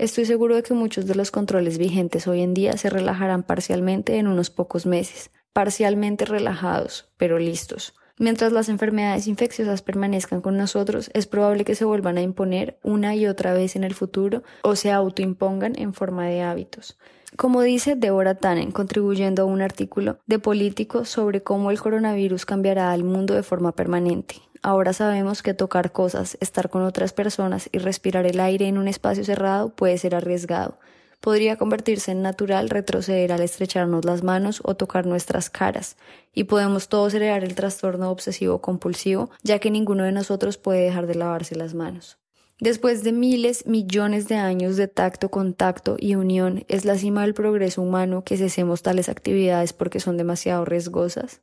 Estoy 0.00 0.24
seguro 0.24 0.56
de 0.56 0.62
que 0.62 0.72
muchos 0.72 1.04
de 1.04 1.14
los 1.14 1.30
controles 1.30 1.76
vigentes 1.76 2.26
hoy 2.26 2.40
en 2.40 2.54
día 2.54 2.74
se 2.78 2.88
relajarán 2.88 3.42
parcialmente 3.42 4.16
en 4.16 4.28
unos 4.28 4.48
pocos 4.48 4.86
meses, 4.86 5.30
parcialmente 5.52 6.24
relajados, 6.24 7.10
pero 7.18 7.38
listos. 7.38 7.92
Mientras 8.16 8.50
las 8.50 8.70
enfermedades 8.70 9.26
infecciosas 9.26 9.82
permanezcan 9.82 10.40
con 10.40 10.56
nosotros, 10.56 11.10
es 11.12 11.26
probable 11.26 11.66
que 11.66 11.74
se 11.74 11.84
vuelvan 11.84 12.16
a 12.16 12.22
imponer 12.22 12.78
una 12.82 13.14
y 13.14 13.26
otra 13.26 13.52
vez 13.52 13.76
en 13.76 13.84
el 13.84 13.92
futuro 13.92 14.42
o 14.62 14.74
se 14.74 14.90
autoimpongan 14.90 15.78
en 15.78 15.92
forma 15.92 16.24
de 16.24 16.40
hábitos. 16.40 16.96
Como 17.36 17.60
dice 17.60 17.94
Deborah 17.94 18.36
Tannen, 18.36 18.72
contribuyendo 18.72 19.42
a 19.42 19.44
un 19.44 19.60
artículo 19.60 20.18
de 20.26 20.38
Político 20.38 21.04
sobre 21.04 21.42
cómo 21.42 21.70
el 21.70 21.78
coronavirus 21.78 22.46
cambiará 22.46 22.90
al 22.92 23.04
mundo 23.04 23.34
de 23.34 23.42
forma 23.42 23.72
permanente, 23.72 24.36
Ahora 24.62 24.92
sabemos 24.92 25.42
que 25.42 25.54
tocar 25.54 25.90
cosas, 25.90 26.36
estar 26.40 26.68
con 26.68 26.82
otras 26.82 27.12
personas 27.14 27.70
y 27.72 27.78
respirar 27.78 28.26
el 28.26 28.40
aire 28.40 28.68
en 28.68 28.76
un 28.76 28.88
espacio 28.88 29.24
cerrado 29.24 29.70
puede 29.70 29.96
ser 29.96 30.14
arriesgado. 30.14 30.78
Podría 31.20 31.56
convertirse 31.56 32.12
en 32.12 32.22
natural 32.22 32.68
retroceder 32.68 33.32
al 33.32 33.42
estrecharnos 33.42 34.04
las 34.04 34.22
manos 34.22 34.60
o 34.64 34.74
tocar 34.74 35.06
nuestras 35.06 35.50
caras, 35.50 35.96
y 36.34 36.44
podemos 36.44 36.88
todos 36.88 37.14
heredar 37.14 37.42
el 37.42 37.54
trastorno 37.54 38.10
obsesivo 38.10 38.60
compulsivo, 38.60 39.30
ya 39.42 39.58
que 39.58 39.70
ninguno 39.70 40.04
de 40.04 40.12
nosotros 40.12 40.58
puede 40.58 40.82
dejar 40.82 41.06
de 41.06 41.14
lavarse 41.14 41.56
las 41.56 41.74
manos. 41.74 42.18
Después 42.58 43.02
de 43.02 43.12
miles, 43.12 43.66
millones 43.66 44.28
de 44.28 44.34
años 44.36 44.76
de 44.76 44.88
tacto, 44.88 45.30
contacto 45.30 45.96
y 45.98 46.14
unión, 46.16 46.64
¿es 46.68 46.84
la 46.84 46.96
cima 46.96 47.22
del 47.22 47.32
progreso 47.32 47.80
humano 47.80 48.24
que 48.24 48.36
cesemos 48.36 48.82
tales 48.82 49.08
actividades 49.08 49.72
porque 49.72 50.00
son 50.00 50.18
demasiado 50.18 50.66
riesgosas? 50.66 51.40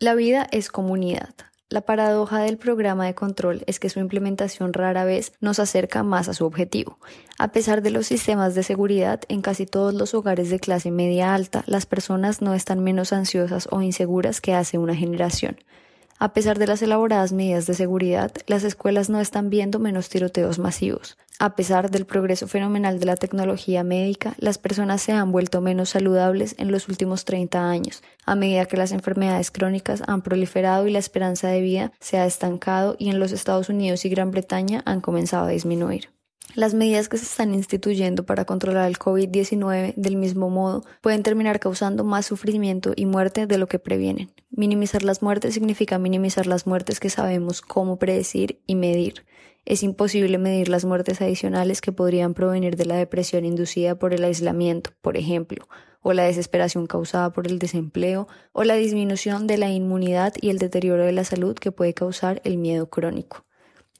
La 0.00 0.16
vida 0.16 0.48
es 0.50 0.68
comunidad. 0.68 1.34
La 1.70 1.82
paradoja 1.82 2.38
del 2.38 2.56
programa 2.56 3.04
de 3.04 3.14
control 3.14 3.62
es 3.66 3.78
que 3.78 3.90
su 3.90 4.00
implementación 4.00 4.72
rara 4.72 5.04
vez 5.04 5.34
nos 5.40 5.58
acerca 5.58 6.02
más 6.02 6.26
a 6.30 6.32
su 6.32 6.46
objetivo. 6.46 6.98
A 7.38 7.52
pesar 7.52 7.82
de 7.82 7.90
los 7.90 8.06
sistemas 8.06 8.54
de 8.54 8.62
seguridad, 8.62 9.20
en 9.28 9.42
casi 9.42 9.66
todos 9.66 9.92
los 9.92 10.14
hogares 10.14 10.48
de 10.48 10.60
clase 10.60 10.90
media 10.90 11.34
alta, 11.34 11.64
las 11.66 11.84
personas 11.84 12.40
no 12.40 12.54
están 12.54 12.82
menos 12.82 13.12
ansiosas 13.12 13.68
o 13.70 13.82
inseguras 13.82 14.40
que 14.40 14.54
hace 14.54 14.78
una 14.78 14.94
generación. 14.94 15.58
A 16.20 16.32
pesar 16.32 16.58
de 16.58 16.66
las 16.66 16.82
elaboradas 16.82 17.32
medidas 17.32 17.66
de 17.66 17.74
seguridad, 17.74 18.32
las 18.48 18.64
escuelas 18.64 19.08
no 19.08 19.20
están 19.20 19.50
viendo 19.50 19.78
menos 19.78 20.08
tiroteos 20.08 20.58
masivos. 20.58 21.16
A 21.38 21.54
pesar 21.54 21.92
del 21.92 22.06
progreso 22.06 22.48
fenomenal 22.48 22.98
de 22.98 23.06
la 23.06 23.14
tecnología 23.14 23.84
médica, 23.84 24.34
las 24.38 24.58
personas 24.58 25.00
se 25.00 25.12
han 25.12 25.30
vuelto 25.30 25.60
menos 25.60 25.90
saludables 25.90 26.56
en 26.58 26.72
los 26.72 26.88
últimos 26.88 27.24
30 27.24 27.70
años, 27.70 28.02
a 28.26 28.34
medida 28.34 28.66
que 28.66 28.76
las 28.76 28.90
enfermedades 28.90 29.52
crónicas 29.52 30.02
han 30.08 30.22
proliferado 30.22 30.88
y 30.88 30.90
la 30.90 30.98
esperanza 30.98 31.46
de 31.46 31.60
vida 31.60 31.92
se 32.00 32.18
ha 32.18 32.26
estancado 32.26 32.96
y 32.98 33.10
en 33.10 33.20
los 33.20 33.30
Estados 33.30 33.68
Unidos 33.68 34.04
y 34.04 34.08
Gran 34.08 34.32
Bretaña 34.32 34.82
han 34.86 35.00
comenzado 35.00 35.44
a 35.46 35.50
disminuir. 35.50 36.10
Las 36.54 36.74
medidas 36.74 37.08
que 37.08 37.18
se 37.18 37.24
están 37.24 37.54
instituyendo 37.54 38.26
para 38.26 38.44
controlar 38.44 38.88
el 38.88 38.98
COVID-19 38.98 39.94
del 39.94 40.16
mismo 40.16 40.50
modo 40.50 40.82
pueden 41.02 41.22
terminar 41.22 41.60
causando 41.60 42.02
más 42.02 42.26
sufrimiento 42.26 42.94
y 42.96 43.06
muerte 43.06 43.46
de 43.46 43.58
lo 43.58 43.68
que 43.68 43.78
previenen. 43.78 44.32
Minimizar 44.50 45.04
las 45.04 45.22
muertes 45.22 45.54
significa 45.54 45.98
minimizar 45.98 46.46
las 46.46 46.66
muertes 46.66 46.98
que 46.98 47.10
sabemos 47.10 47.60
cómo 47.60 47.98
predecir 47.98 48.60
y 48.66 48.74
medir. 48.74 49.24
Es 49.66 49.82
imposible 49.82 50.38
medir 50.38 50.68
las 50.68 50.84
muertes 50.84 51.20
adicionales 51.20 51.80
que 51.80 51.92
podrían 51.92 52.34
provenir 52.34 52.76
de 52.76 52.86
la 52.86 52.96
depresión 52.96 53.44
inducida 53.44 53.98
por 53.98 54.14
el 54.14 54.24
aislamiento, 54.24 54.90
por 55.02 55.16
ejemplo, 55.16 55.68
o 56.00 56.12
la 56.12 56.24
desesperación 56.24 56.86
causada 56.86 57.32
por 57.32 57.46
el 57.46 57.58
desempleo, 57.58 58.26
o 58.52 58.64
la 58.64 58.74
disminución 58.74 59.46
de 59.46 59.58
la 59.58 59.70
inmunidad 59.70 60.32
y 60.40 60.48
el 60.48 60.58
deterioro 60.58 61.04
de 61.04 61.12
la 61.12 61.24
salud 61.24 61.54
que 61.54 61.70
puede 61.70 61.92
causar 61.92 62.40
el 62.44 62.56
miedo 62.56 62.88
crónico. 62.88 63.44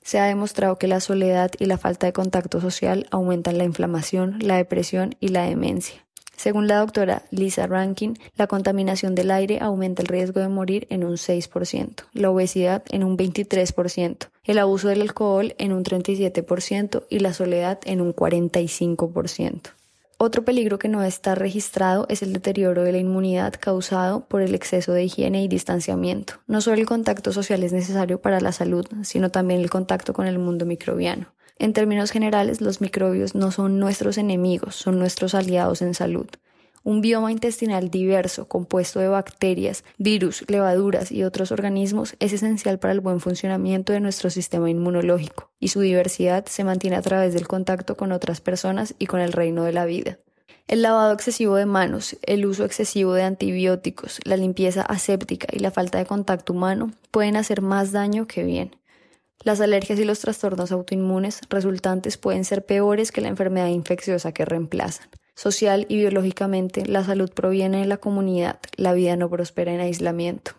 Se 0.08 0.18
ha 0.18 0.24
demostrado 0.24 0.78
que 0.78 0.86
la 0.86 1.00
soledad 1.00 1.50
y 1.58 1.66
la 1.66 1.76
falta 1.76 2.06
de 2.06 2.14
contacto 2.14 2.62
social 2.62 3.06
aumentan 3.10 3.58
la 3.58 3.64
inflamación, 3.64 4.38
la 4.40 4.56
depresión 4.56 5.16
y 5.20 5.28
la 5.28 5.42
demencia. 5.42 6.02
Según 6.34 6.66
la 6.66 6.78
doctora 6.78 7.24
Lisa 7.30 7.66
Rankin, 7.66 8.18
la 8.34 8.46
contaminación 8.46 9.14
del 9.14 9.30
aire 9.30 9.58
aumenta 9.60 10.00
el 10.00 10.08
riesgo 10.08 10.40
de 10.40 10.48
morir 10.48 10.86
en 10.88 11.04
un 11.04 11.18
6%, 11.18 12.04
la 12.14 12.30
obesidad 12.30 12.84
en 12.88 13.04
un 13.04 13.18
23%, 13.18 14.30
el 14.44 14.58
abuso 14.58 14.88
del 14.88 15.02
alcohol 15.02 15.54
en 15.58 15.74
un 15.74 15.84
37% 15.84 17.04
y 17.10 17.18
la 17.18 17.34
soledad 17.34 17.78
en 17.84 18.00
un 18.00 18.14
45%. 18.14 19.72
Otro 20.20 20.44
peligro 20.44 20.80
que 20.80 20.88
no 20.88 21.04
está 21.04 21.36
registrado 21.36 22.04
es 22.08 22.22
el 22.22 22.32
deterioro 22.32 22.82
de 22.82 22.90
la 22.90 22.98
inmunidad 22.98 23.54
causado 23.60 24.24
por 24.26 24.42
el 24.42 24.52
exceso 24.52 24.92
de 24.92 25.04
higiene 25.04 25.44
y 25.44 25.48
distanciamiento. 25.48 26.34
No 26.48 26.60
solo 26.60 26.76
el 26.76 26.86
contacto 26.86 27.30
social 27.30 27.62
es 27.62 27.72
necesario 27.72 28.20
para 28.20 28.40
la 28.40 28.50
salud, 28.50 28.84
sino 29.04 29.30
también 29.30 29.60
el 29.60 29.70
contacto 29.70 30.14
con 30.14 30.26
el 30.26 30.40
mundo 30.40 30.66
microbiano. 30.66 31.32
En 31.60 31.72
términos 31.72 32.10
generales, 32.10 32.60
los 32.60 32.80
microbios 32.80 33.36
no 33.36 33.52
son 33.52 33.78
nuestros 33.78 34.18
enemigos, 34.18 34.74
son 34.74 34.98
nuestros 34.98 35.36
aliados 35.36 35.82
en 35.82 35.94
salud. 35.94 36.26
Un 36.88 37.02
bioma 37.02 37.30
intestinal 37.30 37.90
diverso, 37.90 38.48
compuesto 38.48 38.98
de 38.98 39.08
bacterias, 39.08 39.84
virus, 39.98 40.42
levaduras 40.48 41.12
y 41.12 41.22
otros 41.22 41.52
organismos, 41.52 42.16
es 42.18 42.32
esencial 42.32 42.78
para 42.78 42.94
el 42.94 43.00
buen 43.00 43.20
funcionamiento 43.20 43.92
de 43.92 44.00
nuestro 44.00 44.30
sistema 44.30 44.70
inmunológico, 44.70 45.50
y 45.60 45.68
su 45.68 45.82
diversidad 45.82 46.46
se 46.46 46.64
mantiene 46.64 46.96
a 46.96 47.02
través 47.02 47.34
del 47.34 47.46
contacto 47.46 47.98
con 47.98 48.10
otras 48.10 48.40
personas 48.40 48.94
y 48.98 49.04
con 49.04 49.20
el 49.20 49.34
reino 49.34 49.64
de 49.64 49.74
la 49.74 49.84
vida. 49.84 50.16
El 50.66 50.80
lavado 50.80 51.12
excesivo 51.12 51.56
de 51.56 51.66
manos, 51.66 52.16
el 52.22 52.46
uso 52.46 52.64
excesivo 52.64 53.12
de 53.12 53.24
antibióticos, 53.24 54.20
la 54.24 54.38
limpieza 54.38 54.80
aséptica 54.80 55.46
y 55.52 55.58
la 55.58 55.70
falta 55.70 55.98
de 55.98 56.06
contacto 56.06 56.54
humano 56.54 56.92
pueden 57.10 57.36
hacer 57.36 57.60
más 57.60 57.92
daño 57.92 58.26
que 58.26 58.44
bien. 58.44 58.76
Las 59.44 59.60
alergias 59.60 59.98
y 59.98 60.06
los 60.06 60.20
trastornos 60.20 60.72
autoinmunes 60.72 61.42
resultantes 61.50 62.16
pueden 62.16 62.46
ser 62.46 62.64
peores 62.64 63.12
que 63.12 63.20
la 63.20 63.28
enfermedad 63.28 63.68
infecciosa 63.68 64.32
que 64.32 64.46
reemplazan. 64.46 65.06
Social 65.38 65.86
y 65.88 65.98
biológicamente, 65.98 66.84
la 66.84 67.04
salud 67.04 67.30
proviene 67.30 67.78
de 67.78 67.86
la 67.86 67.98
comunidad, 67.98 68.58
la 68.74 68.92
vida 68.92 69.14
no 69.14 69.30
prospera 69.30 69.72
en 69.72 69.78
aislamiento. 69.78 70.50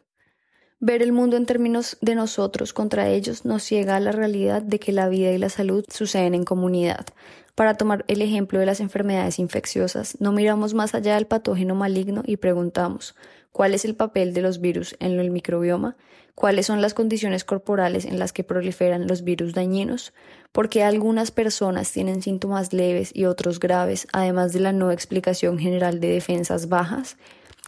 Ver 0.79 1.01
el 1.01 1.11
mundo 1.11 1.35
en 1.35 1.45
términos 1.45 1.97
de 1.99 2.15
nosotros 2.15 2.71
contra 2.71 3.09
ellos 3.09 3.43
nos 3.43 3.61
ciega 3.61 3.97
a 3.97 3.99
la 3.99 4.13
realidad 4.13 4.61
de 4.61 4.79
que 4.79 4.93
la 4.93 5.09
vida 5.09 5.33
y 5.33 5.37
la 5.37 5.49
salud 5.49 5.83
suceden 5.89 6.33
en 6.33 6.45
comunidad. 6.45 7.07
Para 7.55 7.73
tomar 7.73 8.05
el 8.07 8.21
ejemplo 8.21 8.57
de 8.57 8.65
las 8.65 8.79
enfermedades 8.79 9.37
infecciosas, 9.37 10.15
no 10.21 10.31
miramos 10.31 10.73
más 10.73 10.95
allá 10.95 11.15
del 11.15 11.27
patógeno 11.27 11.75
maligno 11.75 12.23
y 12.25 12.37
preguntamos 12.37 13.15
cuál 13.51 13.73
es 13.73 13.83
el 13.83 13.97
papel 13.97 14.33
de 14.33 14.43
los 14.43 14.61
virus 14.61 14.95
en 15.01 15.19
el 15.19 15.29
microbioma, 15.29 15.97
cuáles 16.39 16.67
son 16.67 16.81
las 16.81 16.93
condiciones 16.93 17.43
corporales 17.43 18.05
en 18.05 18.17
las 18.17 18.31
que 18.31 18.45
proliferan 18.45 19.07
los 19.07 19.25
virus 19.25 19.53
dañinos, 19.53 20.13
por 20.53 20.69
qué 20.69 20.83
algunas 20.83 21.31
personas 21.31 21.91
tienen 21.91 22.21
síntomas 22.21 22.71
leves 22.71 23.11
y 23.13 23.25
otros 23.25 23.59
graves, 23.59 24.07
además 24.13 24.53
de 24.53 24.61
la 24.61 24.71
no 24.71 24.89
explicación 24.89 25.59
general 25.59 25.99
de 25.99 26.07
defensas 26.07 26.69
bajas, 26.69 27.17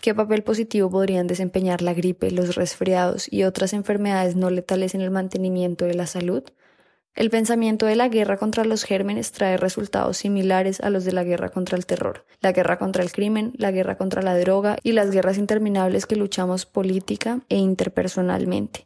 ¿Qué 0.02 0.16
papel 0.16 0.42
positivo 0.42 0.90
podrían 0.90 1.28
desempeñar 1.28 1.84
la 1.84 1.94
gripe, 1.94 2.32
los 2.32 2.56
resfriados 2.56 3.32
y 3.32 3.44
otras 3.44 3.72
enfermedades 3.74 4.36
no 4.36 4.50
letales 4.50 4.96
en 4.96 5.02
el 5.02 5.12
mantenimiento 5.12 5.86
de 5.86 5.94
la 5.94 6.08
salud? 6.08 6.44
El 7.14 7.30
pensamiento 7.30 7.86
de 7.86 7.98
la 7.98 8.08
guerra 8.08 8.38
contra 8.38 8.64
los 8.64 8.84
gérmenes 8.84 9.34
trae 9.34 9.58
resultados 9.58 10.18
similares 10.18 10.80
a 10.80 10.90
los 10.90 11.04
de 11.04 11.12
la 11.12 11.26
guerra 11.26 11.50
contra 11.50 11.78
el 11.78 11.86
terror, 11.86 12.26
la 12.40 12.54
guerra 12.54 12.80
contra 12.80 13.04
el 13.04 13.12
crimen, 13.12 13.52
la 13.58 13.72
guerra 13.72 13.98
contra 13.98 14.22
la 14.22 14.38
droga 14.38 14.78
y 14.82 14.94
las 14.94 15.12
guerras 15.12 15.38
interminables 15.38 16.06
que 16.06 16.16
luchamos 16.16 16.66
política 16.66 17.42
e 17.50 17.58
interpersonalmente. 17.58 18.86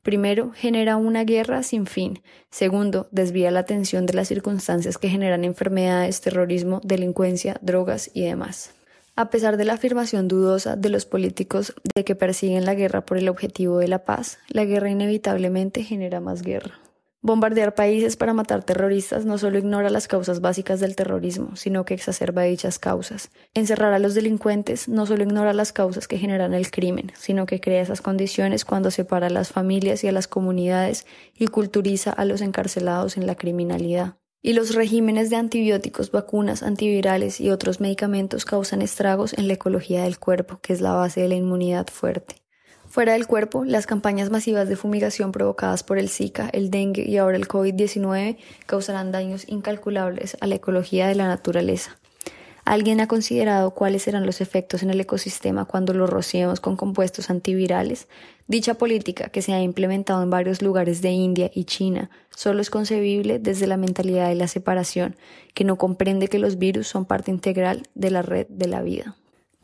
Primero, 0.00 0.52
genera 0.54 0.96
una 0.96 1.24
guerra 1.24 1.62
sin 1.62 1.86
fin. 1.86 2.22
Segundo, 2.48 3.08
desvía 3.10 3.50
la 3.50 3.60
atención 3.60 4.06
de 4.06 4.14
las 4.14 4.28
circunstancias 4.28 4.96
que 4.96 5.10
generan 5.10 5.44
enfermedades, 5.44 6.22
terrorismo, 6.22 6.80
delincuencia, 6.82 7.58
drogas 7.60 8.10
y 8.14 8.22
demás. 8.22 8.70
A 9.16 9.28
pesar 9.30 9.56
de 9.58 9.64
la 9.64 9.74
afirmación 9.74 10.28
dudosa 10.28 10.76
de 10.76 10.88
los 10.88 11.04
políticos 11.04 11.74
de 11.94 12.04
que 12.04 12.14
persiguen 12.14 12.64
la 12.64 12.74
guerra 12.74 13.04
por 13.04 13.18
el 13.18 13.28
objetivo 13.28 13.78
de 13.78 13.88
la 13.88 14.04
paz, 14.04 14.38
la 14.48 14.64
guerra 14.64 14.90
inevitablemente 14.90 15.82
genera 15.82 16.20
más 16.20 16.42
guerra. 16.42 16.85
Bombardear 17.22 17.74
países 17.74 18.16
para 18.16 18.34
matar 18.34 18.62
terroristas 18.62 19.24
no 19.24 19.38
solo 19.38 19.58
ignora 19.58 19.90
las 19.90 20.06
causas 20.06 20.40
básicas 20.40 20.80
del 20.80 20.94
terrorismo, 20.94 21.56
sino 21.56 21.84
que 21.84 21.94
exacerba 21.94 22.42
dichas 22.42 22.78
causas. 22.78 23.30
Encerrar 23.54 23.92
a 23.92 23.98
los 23.98 24.14
delincuentes 24.14 24.88
no 24.88 25.06
solo 25.06 25.24
ignora 25.24 25.52
las 25.52 25.72
causas 25.72 26.06
que 26.08 26.18
generan 26.18 26.54
el 26.54 26.70
crimen, 26.70 27.12
sino 27.16 27.46
que 27.46 27.60
crea 27.60 27.82
esas 27.82 28.00
condiciones 28.00 28.64
cuando 28.64 28.90
separa 28.90 29.26
a 29.26 29.30
las 29.30 29.50
familias 29.50 30.04
y 30.04 30.08
a 30.08 30.12
las 30.12 30.28
comunidades 30.28 31.06
y 31.34 31.48
culturiza 31.48 32.10
a 32.10 32.24
los 32.24 32.42
encarcelados 32.42 33.16
en 33.16 33.26
la 33.26 33.34
criminalidad 33.34 34.16
y 34.46 34.52
los 34.52 34.76
regímenes 34.76 35.28
de 35.28 35.34
antibióticos, 35.34 36.12
vacunas, 36.12 36.62
antivirales 36.62 37.40
y 37.40 37.50
otros 37.50 37.80
medicamentos 37.80 38.44
causan 38.44 38.80
estragos 38.80 39.32
en 39.36 39.48
la 39.48 39.54
ecología 39.54 40.04
del 40.04 40.20
cuerpo, 40.20 40.60
que 40.62 40.72
es 40.72 40.80
la 40.80 40.92
base 40.92 41.20
de 41.20 41.28
la 41.28 41.34
inmunidad 41.34 41.88
fuerte. 41.88 42.45
Fuera 42.96 43.12
del 43.12 43.26
cuerpo, 43.26 43.66
las 43.66 43.86
campañas 43.86 44.30
masivas 44.30 44.70
de 44.70 44.74
fumigación 44.74 45.30
provocadas 45.30 45.82
por 45.82 45.98
el 45.98 46.08
Zika, 46.08 46.48
el 46.54 46.70
dengue 46.70 47.02
y 47.06 47.18
ahora 47.18 47.36
el 47.36 47.46
COVID-19 47.46 48.38
causarán 48.64 49.12
daños 49.12 49.46
incalculables 49.46 50.38
a 50.40 50.46
la 50.46 50.54
ecología 50.54 51.06
de 51.06 51.14
la 51.14 51.26
naturaleza. 51.26 51.98
¿Alguien 52.64 53.02
ha 53.02 53.06
considerado 53.06 53.72
cuáles 53.72 54.04
serán 54.04 54.24
los 54.24 54.40
efectos 54.40 54.82
en 54.82 54.88
el 54.88 54.98
ecosistema 54.98 55.66
cuando 55.66 55.92
lo 55.92 56.06
rociemos 56.06 56.60
con 56.60 56.78
compuestos 56.78 57.28
antivirales? 57.28 58.08
Dicha 58.48 58.72
política, 58.78 59.28
que 59.28 59.42
se 59.42 59.52
ha 59.52 59.60
implementado 59.60 60.22
en 60.22 60.30
varios 60.30 60.62
lugares 60.62 61.02
de 61.02 61.10
India 61.10 61.50
y 61.52 61.64
China, 61.64 62.08
solo 62.34 62.62
es 62.62 62.70
concebible 62.70 63.38
desde 63.38 63.66
la 63.66 63.76
mentalidad 63.76 64.30
de 64.30 64.36
la 64.36 64.48
separación, 64.48 65.16
que 65.52 65.64
no 65.64 65.76
comprende 65.76 66.28
que 66.28 66.38
los 66.38 66.56
virus 66.56 66.88
son 66.88 67.04
parte 67.04 67.30
integral 67.30 67.82
de 67.94 68.10
la 68.10 68.22
red 68.22 68.46
de 68.48 68.68
la 68.68 68.80
vida. 68.80 69.16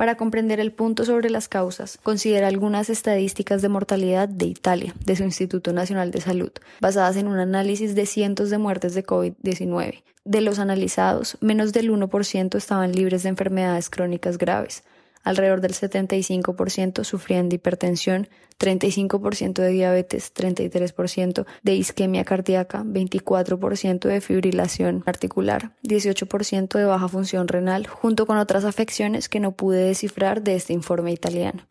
Para 0.02 0.16
comprender 0.16 0.58
el 0.58 0.72
punto 0.72 1.04
sobre 1.04 1.30
las 1.30 1.46
causas, 1.46 1.96
considera 2.02 2.48
algunas 2.48 2.90
estadísticas 2.90 3.62
de 3.62 3.68
mortalidad 3.68 4.28
de 4.28 4.46
Italia, 4.46 4.96
de 5.06 5.14
su 5.14 5.22
Instituto 5.22 5.72
Nacional 5.72 6.10
de 6.10 6.20
Salud, 6.20 6.50
basadas 6.80 7.14
en 7.14 7.28
un 7.28 7.38
análisis 7.38 7.94
de 7.94 8.04
cientos 8.04 8.50
de 8.50 8.58
muertes 8.58 8.94
de 8.94 9.06
COVID-19, 9.06 10.02
de 10.24 10.40
los 10.40 10.58
analizados, 10.58 11.38
menos 11.40 11.72
del 11.72 11.92
1% 11.92 12.56
estaban 12.56 12.90
libres 12.90 13.22
de 13.22 13.28
enfermedades 13.28 13.90
crónicas 13.90 14.38
graves. 14.38 14.82
Alrededor 15.22 15.60
del 15.60 15.72
75% 15.72 17.04
sufrían 17.04 17.48
de 17.48 17.56
hipertensión, 17.56 18.28
35% 18.58 19.54
de 19.54 19.68
diabetes, 19.68 20.32
33% 20.34 21.46
de 21.62 21.74
isquemia 21.74 22.24
cardíaca, 22.24 22.82
24% 22.84 24.08
de 24.08 24.20
fibrilación 24.20 25.02
articular, 25.06 25.74
18% 25.84 26.78
de 26.78 26.84
baja 26.84 27.08
función 27.08 27.48
renal, 27.48 27.86
junto 27.86 28.26
con 28.26 28.38
otras 28.38 28.64
afecciones 28.64 29.28
que 29.28 29.40
no 29.40 29.52
pude 29.52 29.84
descifrar 29.84 30.42
de 30.42 30.56
este 30.56 30.72
informe 30.72 31.12
italiano. 31.12 31.68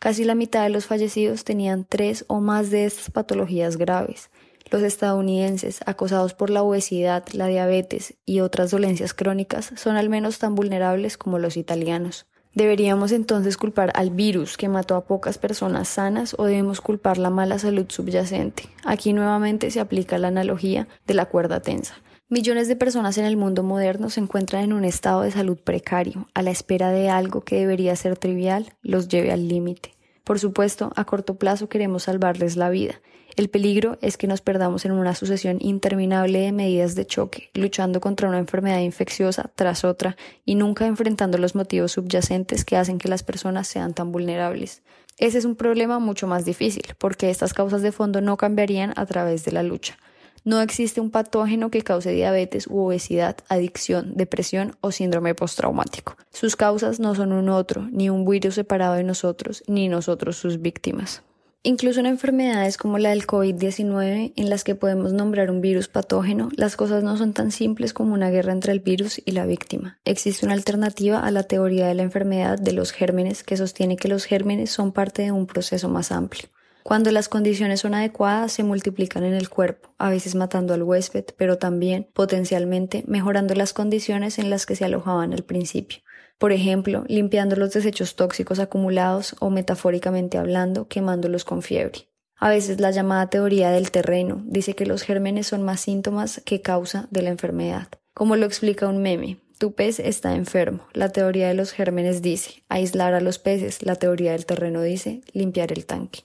Casi 0.00 0.24
la 0.24 0.34
mitad 0.34 0.62
de 0.64 0.70
los 0.70 0.86
fallecidos 0.86 1.44
tenían 1.44 1.86
tres 1.88 2.24
o 2.28 2.40
más 2.40 2.70
de 2.70 2.84
estas 2.84 3.10
patologías 3.10 3.76
graves. 3.76 4.30
Los 4.70 4.82
estadounidenses, 4.82 5.80
acosados 5.86 6.34
por 6.34 6.50
la 6.50 6.62
obesidad, 6.62 7.24
la 7.32 7.46
diabetes 7.46 8.14
y 8.24 8.40
otras 8.40 8.70
dolencias 8.70 9.14
crónicas, 9.14 9.72
son 9.76 9.96
al 9.96 10.08
menos 10.08 10.38
tan 10.38 10.54
vulnerables 10.54 11.16
como 11.16 11.38
los 11.38 11.56
italianos. 11.56 12.26
¿Deberíamos 12.54 13.10
entonces 13.10 13.56
culpar 13.56 13.90
al 13.96 14.10
virus 14.10 14.56
que 14.56 14.68
mató 14.68 14.94
a 14.94 15.06
pocas 15.06 15.38
personas 15.38 15.88
sanas 15.88 16.36
o 16.38 16.44
debemos 16.44 16.80
culpar 16.80 17.18
la 17.18 17.28
mala 17.28 17.58
salud 17.58 17.86
subyacente? 17.88 18.68
Aquí 18.84 19.12
nuevamente 19.12 19.72
se 19.72 19.80
aplica 19.80 20.18
la 20.18 20.28
analogía 20.28 20.86
de 21.04 21.14
la 21.14 21.26
cuerda 21.26 21.58
tensa. 21.58 21.96
Millones 22.28 22.68
de 22.68 22.76
personas 22.76 23.18
en 23.18 23.24
el 23.24 23.36
mundo 23.36 23.64
moderno 23.64 24.08
se 24.08 24.20
encuentran 24.20 24.62
en 24.62 24.72
un 24.72 24.84
estado 24.84 25.22
de 25.22 25.32
salud 25.32 25.58
precario, 25.58 26.28
a 26.32 26.42
la 26.42 26.52
espera 26.52 26.90
de 26.90 27.10
algo 27.10 27.40
que 27.40 27.56
debería 27.56 27.96
ser 27.96 28.16
trivial 28.16 28.72
los 28.82 29.08
lleve 29.08 29.32
al 29.32 29.48
límite. 29.48 29.94
Por 30.22 30.38
supuesto, 30.38 30.92
a 30.94 31.04
corto 31.04 31.34
plazo 31.34 31.68
queremos 31.68 32.04
salvarles 32.04 32.56
la 32.56 32.70
vida, 32.70 33.00
el 33.36 33.48
peligro 33.50 33.98
es 34.00 34.16
que 34.16 34.26
nos 34.26 34.40
perdamos 34.40 34.84
en 34.84 34.92
una 34.92 35.14
sucesión 35.14 35.58
interminable 35.60 36.40
de 36.40 36.52
medidas 36.52 36.94
de 36.94 37.06
choque, 37.06 37.50
luchando 37.54 38.00
contra 38.00 38.28
una 38.28 38.38
enfermedad 38.38 38.80
infecciosa 38.80 39.50
tras 39.54 39.84
otra 39.84 40.16
y 40.44 40.54
nunca 40.54 40.86
enfrentando 40.86 41.38
los 41.38 41.54
motivos 41.54 41.92
subyacentes 41.92 42.64
que 42.64 42.76
hacen 42.76 42.98
que 42.98 43.08
las 43.08 43.22
personas 43.22 43.66
sean 43.66 43.94
tan 43.94 44.12
vulnerables. 44.12 44.82
Ese 45.18 45.38
es 45.38 45.44
un 45.44 45.56
problema 45.56 45.98
mucho 45.98 46.26
más 46.26 46.44
difícil, 46.44 46.84
porque 46.98 47.30
estas 47.30 47.54
causas 47.54 47.82
de 47.82 47.92
fondo 47.92 48.20
no 48.20 48.36
cambiarían 48.36 48.92
a 48.96 49.06
través 49.06 49.44
de 49.44 49.52
la 49.52 49.62
lucha. 49.62 49.96
No 50.44 50.60
existe 50.60 51.00
un 51.00 51.10
patógeno 51.10 51.70
que 51.70 51.82
cause 51.82 52.10
diabetes 52.10 52.66
u 52.66 52.80
obesidad, 52.80 53.38
adicción, 53.48 54.12
depresión 54.14 54.76
o 54.82 54.92
síndrome 54.92 55.34
postraumático. 55.34 56.16
Sus 56.30 56.54
causas 56.54 57.00
no 57.00 57.14
son 57.14 57.32
un 57.32 57.48
otro, 57.48 57.88
ni 57.90 58.10
un 58.10 58.26
virus 58.26 58.56
separado 58.56 58.94
de 58.94 59.04
nosotros, 59.04 59.64
ni 59.66 59.88
nosotros 59.88 60.36
sus 60.36 60.60
víctimas. 60.60 61.22
Incluso 61.66 62.00
en 62.00 62.04
enfermedades 62.04 62.76
como 62.76 62.98
la 62.98 63.08
del 63.08 63.26
COVID-19, 63.26 64.34
en 64.36 64.50
las 64.50 64.64
que 64.64 64.74
podemos 64.74 65.14
nombrar 65.14 65.50
un 65.50 65.62
virus 65.62 65.88
patógeno, 65.88 66.50
las 66.56 66.76
cosas 66.76 67.02
no 67.02 67.16
son 67.16 67.32
tan 67.32 67.50
simples 67.50 67.94
como 67.94 68.12
una 68.12 68.28
guerra 68.28 68.52
entre 68.52 68.70
el 68.72 68.80
virus 68.80 69.22
y 69.24 69.30
la 69.30 69.46
víctima. 69.46 69.98
Existe 70.04 70.44
una 70.44 70.54
alternativa 70.54 71.20
a 71.20 71.30
la 71.30 71.44
teoría 71.44 71.86
de 71.86 71.94
la 71.94 72.02
enfermedad 72.02 72.58
de 72.58 72.72
los 72.72 72.92
gérmenes 72.92 73.44
que 73.44 73.56
sostiene 73.56 73.96
que 73.96 74.08
los 74.08 74.26
gérmenes 74.26 74.72
son 74.72 74.92
parte 74.92 75.22
de 75.22 75.32
un 75.32 75.46
proceso 75.46 75.88
más 75.88 76.12
amplio. 76.12 76.50
Cuando 76.82 77.10
las 77.10 77.30
condiciones 77.30 77.80
son 77.80 77.94
adecuadas, 77.94 78.52
se 78.52 78.62
multiplican 78.62 79.24
en 79.24 79.32
el 79.32 79.48
cuerpo, 79.48 79.88
a 79.96 80.10
veces 80.10 80.34
matando 80.34 80.74
al 80.74 80.82
huésped, 80.82 81.24
pero 81.38 81.56
también, 81.56 82.06
potencialmente, 82.12 83.04
mejorando 83.06 83.54
las 83.54 83.72
condiciones 83.72 84.38
en 84.38 84.50
las 84.50 84.66
que 84.66 84.76
se 84.76 84.84
alojaban 84.84 85.32
al 85.32 85.44
principio 85.44 86.00
por 86.44 86.52
ejemplo, 86.52 87.04
limpiando 87.08 87.56
los 87.56 87.72
desechos 87.72 88.16
tóxicos 88.16 88.58
acumulados 88.58 89.34
o 89.40 89.48
metafóricamente 89.48 90.36
hablando, 90.36 90.88
quemándolos 90.88 91.42
con 91.42 91.62
fiebre. 91.62 92.10
A 92.36 92.50
veces 92.50 92.80
la 92.80 92.90
llamada 92.90 93.30
teoría 93.30 93.70
del 93.70 93.90
terreno 93.90 94.42
dice 94.44 94.74
que 94.74 94.84
los 94.84 95.04
gérmenes 95.04 95.46
son 95.46 95.62
más 95.62 95.80
síntomas 95.80 96.42
que 96.44 96.60
causa 96.60 97.08
de 97.10 97.22
la 97.22 97.30
enfermedad. 97.30 97.88
Como 98.12 98.36
lo 98.36 98.44
explica 98.44 98.86
un 98.86 99.00
meme, 99.00 99.38
tu 99.56 99.72
pez 99.72 99.98
está 99.98 100.34
enfermo. 100.34 100.80
La 100.92 101.08
teoría 101.08 101.48
de 101.48 101.54
los 101.54 101.72
gérmenes 101.72 102.20
dice 102.20 102.62
aislar 102.68 103.14
a 103.14 103.22
los 103.22 103.38
peces. 103.38 103.82
La 103.82 103.96
teoría 103.96 104.32
del 104.32 104.44
terreno 104.44 104.82
dice 104.82 105.22
limpiar 105.32 105.72
el 105.72 105.86
tanque. 105.86 106.24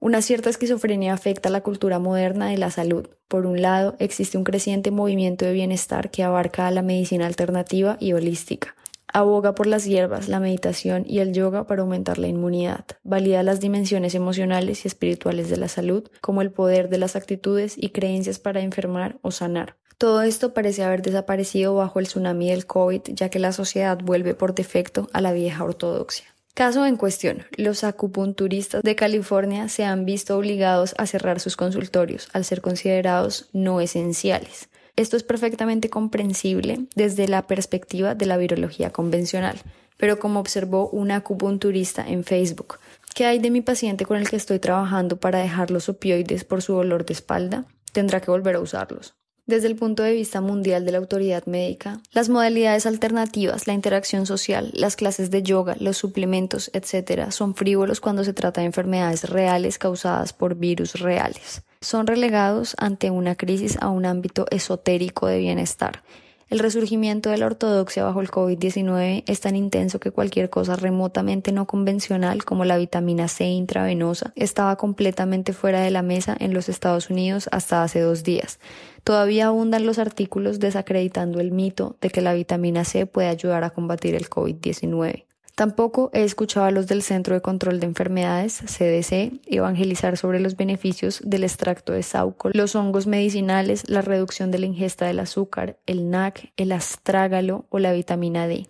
Una 0.00 0.20
cierta 0.20 0.50
esquizofrenia 0.50 1.14
afecta 1.14 1.48
a 1.48 1.52
la 1.52 1.60
cultura 1.60 2.00
moderna 2.00 2.48
de 2.48 2.58
la 2.58 2.72
salud. 2.72 3.08
Por 3.28 3.46
un 3.46 3.62
lado, 3.62 3.94
existe 4.00 4.36
un 4.36 4.42
creciente 4.42 4.90
movimiento 4.90 5.44
de 5.44 5.52
bienestar 5.52 6.10
que 6.10 6.24
abarca 6.24 6.66
a 6.66 6.72
la 6.72 6.82
medicina 6.82 7.28
alternativa 7.28 7.98
y 8.00 8.14
holística. 8.14 8.74
Aboga 9.12 9.54
por 9.54 9.66
las 9.66 9.84
hierbas, 9.84 10.28
la 10.28 10.40
meditación 10.40 11.04
y 11.06 11.18
el 11.18 11.32
yoga 11.32 11.66
para 11.66 11.82
aumentar 11.82 12.18
la 12.18 12.28
inmunidad. 12.28 12.84
Valida 13.02 13.42
las 13.42 13.60
dimensiones 13.60 14.14
emocionales 14.14 14.84
y 14.84 14.88
espirituales 14.88 15.50
de 15.50 15.56
la 15.56 15.68
salud, 15.68 16.08
como 16.20 16.42
el 16.42 16.52
poder 16.52 16.88
de 16.88 16.98
las 16.98 17.16
actitudes 17.16 17.74
y 17.76 17.90
creencias 17.90 18.38
para 18.38 18.60
enfermar 18.60 19.18
o 19.22 19.30
sanar. 19.30 19.76
Todo 19.98 20.22
esto 20.22 20.54
parece 20.54 20.82
haber 20.82 21.02
desaparecido 21.02 21.74
bajo 21.74 21.98
el 21.98 22.06
tsunami 22.06 22.50
del 22.50 22.66
COVID, 22.66 23.02
ya 23.08 23.28
que 23.28 23.38
la 23.38 23.52
sociedad 23.52 23.98
vuelve 24.02 24.34
por 24.34 24.54
defecto 24.54 25.08
a 25.12 25.20
la 25.20 25.32
vieja 25.32 25.62
ortodoxia. 25.62 26.26
Caso 26.54 26.86
en 26.86 26.96
cuestión, 26.96 27.44
los 27.56 27.84
acupunturistas 27.84 28.82
de 28.82 28.96
California 28.96 29.68
se 29.68 29.84
han 29.84 30.04
visto 30.04 30.36
obligados 30.36 30.94
a 30.98 31.06
cerrar 31.06 31.40
sus 31.40 31.56
consultorios 31.56 32.28
al 32.32 32.44
ser 32.44 32.60
considerados 32.60 33.48
no 33.52 33.80
esenciales. 33.80 34.68
Esto 35.00 35.16
es 35.16 35.22
perfectamente 35.22 35.88
comprensible 35.88 36.80
desde 36.94 37.26
la 37.26 37.46
perspectiva 37.46 38.14
de 38.14 38.26
la 38.26 38.36
virología 38.36 38.90
convencional, 38.90 39.56
pero 39.96 40.18
como 40.18 40.40
observó 40.40 40.90
una 40.90 41.16
acupunturista 41.16 42.06
en 42.06 42.22
Facebook, 42.22 42.78
¿Qué 43.14 43.24
hay 43.26 43.38
de 43.38 43.50
mi 43.50 43.60
paciente 43.60 44.06
con 44.06 44.18
el 44.18 44.28
que 44.28 44.36
estoy 44.36 44.58
trabajando 44.58 45.16
para 45.16 45.40
dejar 45.40 45.70
los 45.70 45.88
opioides 45.88 46.44
por 46.44 46.62
su 46.62 46.74
dolor 46.74 47.04
de 47.04 47.14
espalda? 47.14 47.64
Tendrá 47.92 48.20
que 48.20 48.30
volver 48.30 48.56
a 48.56 48.60
usarlos. 48.60 49.14
Desde 49.46 49.68
el 49.68 49.76
punto 49.76 50.02
de 50.02 50.12
vista 50.12 50.40
mundial 50.40 50.84
de 50.84 50.92
la 50.92 50.98
autoridad 50.98 51.46
médica, 51.46 52.00
las 52.12 52.28
modalidades 52.28 52.86
alternativas, 52.86 53.66
la 53.66 53.72
interacción 53.72 54.26
social, 54.26 54.70
las 54.74 54.96
clases 54.96 55.30
de 55.30 55.42
yoga, 55.42 55.76
los 55.80 55.96
suplementos, 55.96 56.70
etc., 56.72 57.30
son 57.30 57.54
frívolos 57.54 58.00
cuando 58.00 58.24
se 58.24 58.32
trata 58.32 58.60
de 58.60 58.68
enfermedades 58.68 59.28
reales 59.28 59.78
causadas 59.78 60.32
por 60.32 60.54
virus 60.54 61.00
reales. 61.00 61.62
Son 61.80 62.06
relegados 62.06 62.74
ante 62.78 63.10
una 63.10 63.34
crisis 63.34 63.78
a 63.80 63.88
un 63.88 64.06
ámbito 64.06 64.46
esotérico 64.50 65.26
de 65.26 65.38
bienestar 65.38 66.02
el 66.50 66.58
resurgimiento 66.58 67.30
de 67.30 67.38
la 67.38 67.46
ortodoxia 67.46 68.02
bajo 68.02 68.20
el 68.20 68.28
COVID-19 68.28 69.22
es 69.26 69.40
tan 69.40 69.54
intenso 69.54 70.00
que 70.00 70.10
cualquier 70.10 70.50
cosa 70.50 70.74
remotamente 70.74 71.52
no 71.52 71.66
convencional 71.66 72.44
como 72.44 72.64
la 72.64 72.76
vitamina 72.76 73.28
C 73.28 73.44
intravenosa 73.44 74.32
estaba 74.34 74.74
completamente 74.74 75.52
fuera 75.52 75.80
de 75.80 75.92
la 75.92 76.02
mesa 76.02 76.36
en 76.38 76.52
los 76.52 76.68
Estados 76.68 77.08
Unidos 77.08 77.48
hasta 77.52 77.84
hace 77.84 78.00
dos 78.00 78.24
días. 78.24 78.58
Todavía 79.04 79.46
abundan 79.46 79.86
los 79.86 80.00
artículos 80.00 80.58
desacreditando 80.58 81.38
el 81.38 81.52
mito 81.52 81.96
de 82.00 82.10
que 82.10 82.20
la 82.20 82.34
vitamina 82.34 82.84
C 82.84 83.06
puede 83.06 83.28
ayudar 83.28 83.62
a 83.62 83.70
combatir 83.70 84.16
el 84.16 84.28
COVID-19. 84.28 85.29
Tampoco 85.60 86.08
he 86.14 86.22
escuchado 86.22 86.64
a 86.64 86.70
los 86.70 86.86
del 86.86 87.02
Centro 87.02 87.34
de 87.34 87.42
Control 87.42 87.80
de 87.80 87.86
Enfermedades, 87.86 88.62
CDC, 88.64 89.42
evangelizar 89.44 90.16
sobre 90.16 90.40
los 90.40 90.56
beneficios 90.56 91.20
del 91.22 91.44
extracto 91.44 91.92
de 91.92 92.02
sauco, 92.02 92.48
los 92.54 92.74
hongos 92.74 93.06
medicinales, 93.06 93.86
la 93.86 94.00
reducción 94.00 94.50
de 94.50 94.58
la 94.58 94.64
ingesta 94.64 95.04
del 95.04 95.18
azúcar, 95.18 95.78
el 95.84 96.08
NAC, 96.08 96.50
el 96.56 96.72
astrágalo 96.72 97.66
o 97.68 97.78
la 97.78 97.92
vitamina 97.92 98.48
D. 98.48 98.68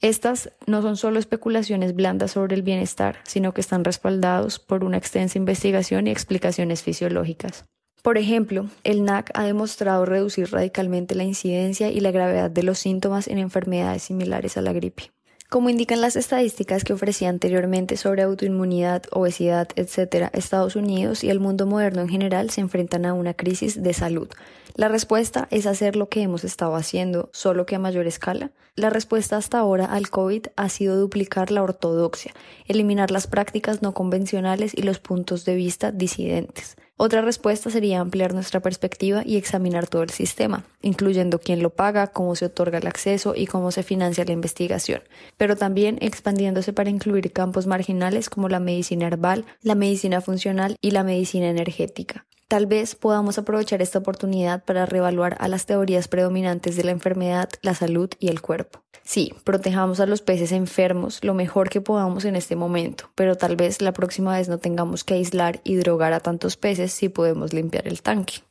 Estas 0.00 0.50
no 0.66 0.82
son 0.82 0.96
solo 0.96 1.20
especulaciones 1.20 1.94
blandas 1.94 2.32
sobre 2.32 2.56
el 2.56 2.62
bienestar, 2.62 3.18
sino 3.22 3.54
que 3.54 3.60
están 3.60 3.84
respaldados 3.84 4.58
por 4.58 4.82
una 4.82 4.96
extensa 4.96 5.38
investigación 5.38 6.08
y 6.08 6.10
explicaciones 6.10 6.82
fisiológicas. 6.82 7.64
Por 8.02 8.18
ejemplo, 8.18 8.68
el 8.82 9.04
NAC 9.04 9.30
ha 9.34 9.44
demostrado 9.44 10.04
reducir 10.04 10.50
radicalmente 10.50 11.14
la 11.14 11.22
incidencia 11.22 11.92
y 11.92 12.00
la 12.00 12.10
gravedad 12.10 12.50
de 12.50 12.64
los 12.64 12.80
síntomas 12.80 13.28
en 13.28 13.38
enfermedades 13.38 14.02
similares 14.02 14.56
a 14.56 14.62
la 14.62 14.72
gripe. 14.72 15.13
Como 15.54 15.70
indican 15.70 16.00
las 16.00 16.16
estadísticas 16.16 16.82
que 16.82 16.94
ofrecía 16.94 17.28
anteriormente 17.28 17.96
sobre 17.96 18.22
autoinmunidad, 18.22 19.04
obesidad, 19.12 19.68
etc., 19.76 20.28
Estados 20.32 20.74
Unidos 20.74 21.22
y 21.22 21.30
el 21.30 21.38
mundo 21.38 21.64
moderno 21.64 22.00
en 22.00 22.08
general 22.08 22.50
se 22.50 22.60
enfrentan 22.60 23.06
a 23.06 23.14
una 23.14 23.34
crisis 23.34 23.80
de 23.80 23.94
salud. 23.94 24.28
La 24.74 24.88
respuesta 24.88 25.46
es 25.52 25.66
hacer 25.66 25.94
lo 25.94 26.08
que 26.08 26.22
hemos 26.22 26.42
estado 26.42 26.74
haciendo, 26.74 27.30
solo 27.32 27.66
que 27.66 27.76
a 27.76 27.78
mayor 27.78 28.08
escala. 28.08 28.50
La 28.74 28.90
respuesta 28.90 29.36
hasta 29.36 29.60
ahora 29.60 29.84
al 29.84 30.10
COVID 30.10 30.46
ha 30.56 30.68
sido 30.68 30.98
duplicar 30.98 31.52
la 31.52 31.62
ortodoxia, 31.62 32.32
eliminar 32.66 33.12
las 33.12 33.28
prácticas 33.28 33.80
no 33.80 33.94
convencionales 33.94 34.72
y 34.74 34.82
los 34.82 34.98
puntos 34.98 35.44
de 35.44 35.54
vista 35.54 35.92
disidentes. 35.92 36.74
Otra 36.96 37.22
respuesta 37.22 37.70
sería 37.70 37.98
ampliar 37.98 38.34
nuestra 38.34 38.60
perspectiva 38.60 39.22
y 39.26 39.36
examinar 39.36 39.88
todo 39.88 40.04
el 40.04 40.10
sistema, 40.10 40.64
incluyendo 40.80 41.40
quién 41.40 41.60
lo 41.60 41.70
paga, 41.70 42.06
cómo 42.06 42.36
se 42.36 42.44
otorga 42.46 42.78
el 42.78 42.86
acceso 42.86 43.34
y 43.34 43.46
cómo 43.46 43.72
se 43.72 43.82
financia 43.82 44.24
la 44.24 44.32
investigación, 44.32 45.02
pero 45.36 45.56
también 45.56 45.98
expandiéndose 46.00 46.72
para 46.72 46.90
incluir 46.90 47.32
campos 47.32 47.66
marginales 47.66 48.30
como 48.30 48.48
la 48.48 48.60
medicina 48.60 49.08
herbal, 49.08 49.44
la 49.60 49.74
medicina 49.74 50.20
funcional 50.20 50.76
y 50.80 50.92
la 50.92 51.02
medicina 51.02 51.48
energética. 51.48 52.26
Tal 52.48 52.66
vez 52.66 52.94
podamos 52.94 53.38
aprovechar 53.38 53.80
esta 53.82 53.98
oportunidad 53.98 54.64
para 54.64 54.86
reevaluar 54.86 55.36
a 55.40 55.48
las 55.48 55.66
teorías 55.66 56.08
predominantes 56.08 56.76
de 56.76 56.84
la 56.84 56.90
enfermedad, 56.90 57.48
la 57.62 57.74
salud 57.74 58.10
y 58.18 58.28
el 58.28 58.42
cuerpo. 58.42 58.82
Sí, 59.02 59.34
protejamos 59.44 60.00
a 60.00 60.06
los 60.06 60.22
peces 60.22 60.52
enfermos 60.52 61.18
lo 61.22 61.34
mejor 61.34 61.68
que 61.68 61.80
podamos 61.80 62.24
en 62.24 62.36
este 62.36 62.56
momento, 62.56 63.10
pero 63.14 63.36
tal 63.36 63.56
vez 63.56 63.82
la 63.82 63.92
próxima 63.92 64.36
vez 64.36 64.48
no 64.48 64.58
tengamos 64.58 65.04
que 65.04 65.14
aislar 65.14 65.60
y 65.62 65.76
drogar 65.76 66.12
a 66.12 66.20
tantos 66.20 66.56
peces 66.56 66.92
si 66.92 67.10
podemos 67.10 67.52
limpiar 67.52 67.86
el 67.86 68.00
tanque. 68.00 68.42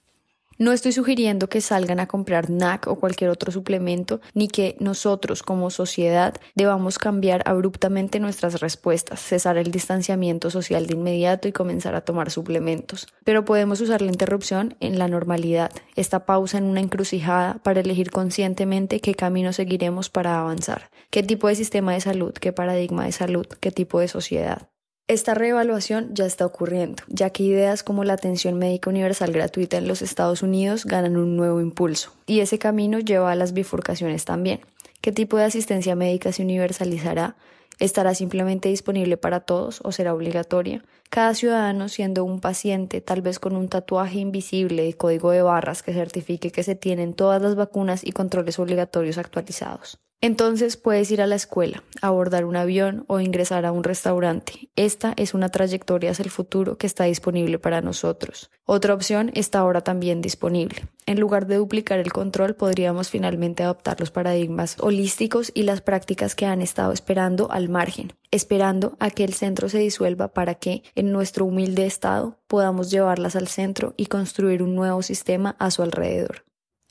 No 0.64 0.72
estoy 0.72 0.94
sugiriendo 0.94 1.50
que 1.50 1.60
salgan 1.60 2.00
a 2.00 2.08
comprar 2.08 2.50
NAC 2.50 2.88
o 2.88 2.96
cualquier 2.96 3.30
otro 3.32 3.52
suplemento, 3.52 4.22
ni 4.34 4.48
que 4.48 4.78
nosotros 4.80 5.44
como 5.44 5.70
sociedad 5.70 6.36
debamos 6.56 7.00
cambiar 7.00 7.44
abruptamente 7.46 8.22
nuestras 8.22 8.62
respuestas, 8.62 9.20
cesar 9.20 9.58
el 9.58 9.72
distanciamiento 9.72 10.50
social 10.50 10.88
de 10.88 10.94
inmediato 10.94 11.50
y 11.50 11.52
comenzar 11.52 11.96
a 11.96 12.06
tomar 12.06 12.32
suplementos. 12.32 13.10
Pero 13.26 13.44
podemos 13.44 13.82
usar 13.82 14.02
la 14.02 14.14
interrupción 14.14 14.78
en 14.80 15.00
la 15.00 15.10
normalidad, 15.10 15.70
esta 15.98 16.26
pausa 16.26 16.60
en 16.60 16.64
una 16.64 16.80
encrucijada 16.80 17.56
para 17.56 17.82
elegir 17.82 18.10
conscientemente 18.10 19.02
qué 19.02 19.16
camino 19.16 19.52
seguiremos 19.52 20.10
para 20.10 20.40
avanzar, 20.40 20.90
qué 21.10 21.24
tipo 21.24 21.50
de 21.50 21.56
sistema 21.56 21.92
de 21.92 22.00
salud, 22.00 22.32
qué 22.32 22.54
paradigma 22.54 23.04
de 23.04 23.12
salud, 23.12 23.48
qué 23.60 23.72
tipo 23.72 24.00
de 24.00 24.08
sociedad. 24.08 24.70
Esta 25.10 25.34
reevaluación 25.34 26.16
ya 26.16 26.26
está 26.26 26.46
ocurriendo, 26.46 27.04
ya 27.10 27.30
que 27.30 27.44
ideas 27.44 27.84
como 27.84 28.06
la 28.06 28.14
atención 28.14 28.58
médica 28.58 28.90
universal 28.90 29.34
gratuita 29.34 29.78
en 29.78 29.86
los 29.86 30.02
Estados 30.02 30.42
Unidos 30.42 30.86
ganan 30.86 31.18
un 31.18 31.36
nuevo 31.36 31.60
impulso, 31.60 32.14
y 32.26 32.40
ese 32.40 32.58
camino 32.58 33.00
lleva 33.00 33.30
a 33.30 33.36
las 33.36 33.52
bifurcaciones 33.52 34.24
también. 34.24 34.62
¿Qué 35.02 35.12
tipo 35.12 35.36
de 35.36 35.44
asistencia 35.44 35.98
médica 35.98 36.32
se 36.32 36.44
universalizará? 36.44 37.36
¿Estará 37.80 38.16
simplemente 38.16 38.70
disponible 38.70 39.18
para 39.18 39.42
todos 39.42 39.82
o 39.84 39.92
será 39.92 40.14
obligatoria? 40.14 40.82
Cada 41.14 41.36
ciudadano 41.36 41.90
siendo 41.90 42.26
un 42.26 42.40
paciente, 42.40 43.00
tal 43.00 43.22
vez 43.22 43.38
con 43.38 43.56
un 43.56 43.70
tatuaje 43.70 44.18
invisible 44.18 44.88
y 44.88 44.94
código 44.94 45.30
de 45.30 45.44
barras 45.44 45.84
que 45.84 45.94
certifique 45.94 46.50
que 46.52 46.64
se 46.64 46.74
tienen 46.74 47.14
todas 47.14 47.40
las 47.40 47.54
vacunas 47.54 48.04
y 48.04 48.14
controles 48.14 48.58
obligatorios 48.58 49.20
actualizados. 49.20 50.00
Entonces 50.22 50.76
puedes 50.76 51.12
ir 51.12 51.22
a 51.22 51.28
la 51.28 51.36
escuela, 51.36 51.84
abordar 52.02 52.46
un 52.46 52.56
avión 52.56 53.06
o 53.08 53.20
ingresar 53.20 53.64
a 53.68 53.72
un 53.72 53.84
restaurante. 53.84 54.72
Esta 54.76 55.14
es 55.16 55.36
una 55.36 55.50
trayectoria 55.50 56.10
hacia 56.10 56.24
el 56.24 56.32
futuro 56.32 56.80
que 56.80 56.88
está 56.88 57.04
disponible 57.04 57.60
para 57.60 57.82
nosotros. 57.82 58.50
Otra 58.66 58.96
opción 58.96 59.30
está 59.36 59.60
ahora 59.60 59.82
también 59.82 60.20
disponible. 60.20 60.88
En 61.06 61.20
lugar 61.20 61.48
de 61.48 61.58
duplicar 61.58 62.00
el 62.00 62.14
control, 62.14 62.56
podríamos 62.56 63.10
finalmente 63.10 63.64
adoptar 63.64 64.00
los 64.00 64.12
paradigmas 64.12 64.78
holísticos 64.80 65.52
y 65.54 65.64
las 65.64 65.82
prácticas 65.82 66.34
que 66.36 66.46
han 66.46 66.62
estado 66.62 66.94
esperando 66.94 67.52
al 67.52 67.68
margen, 67.68 68.14
esperando 68.32 68.96
a 69.00 69.10
que 69.10 69.24
el 69.26 69.34
centro 69.34 69.68
se 69.68 69.80
disuelva 69.80 70.30
para 70.30 70.56
que, 70.56 70.84
en 70.96 71.12
nuestro 71.12 71.46
humilde 71.46 71.86
estado, 71.86 72.40
podamos 72.48 72.90
llevarlas 72.90 73.36
al 73.36 73.48
centro 73.48 73.94
y 73.98 74.06
construir 74.06 74.64
un 74.64 74.76
nuevo 74.76 75.02
sistema 75.02 75.56
a 75.60 75.72
su 75.72 75.82
alrededor. 75.82 76.46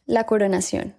La 0.05 0.25
coronación. 0.25 0.95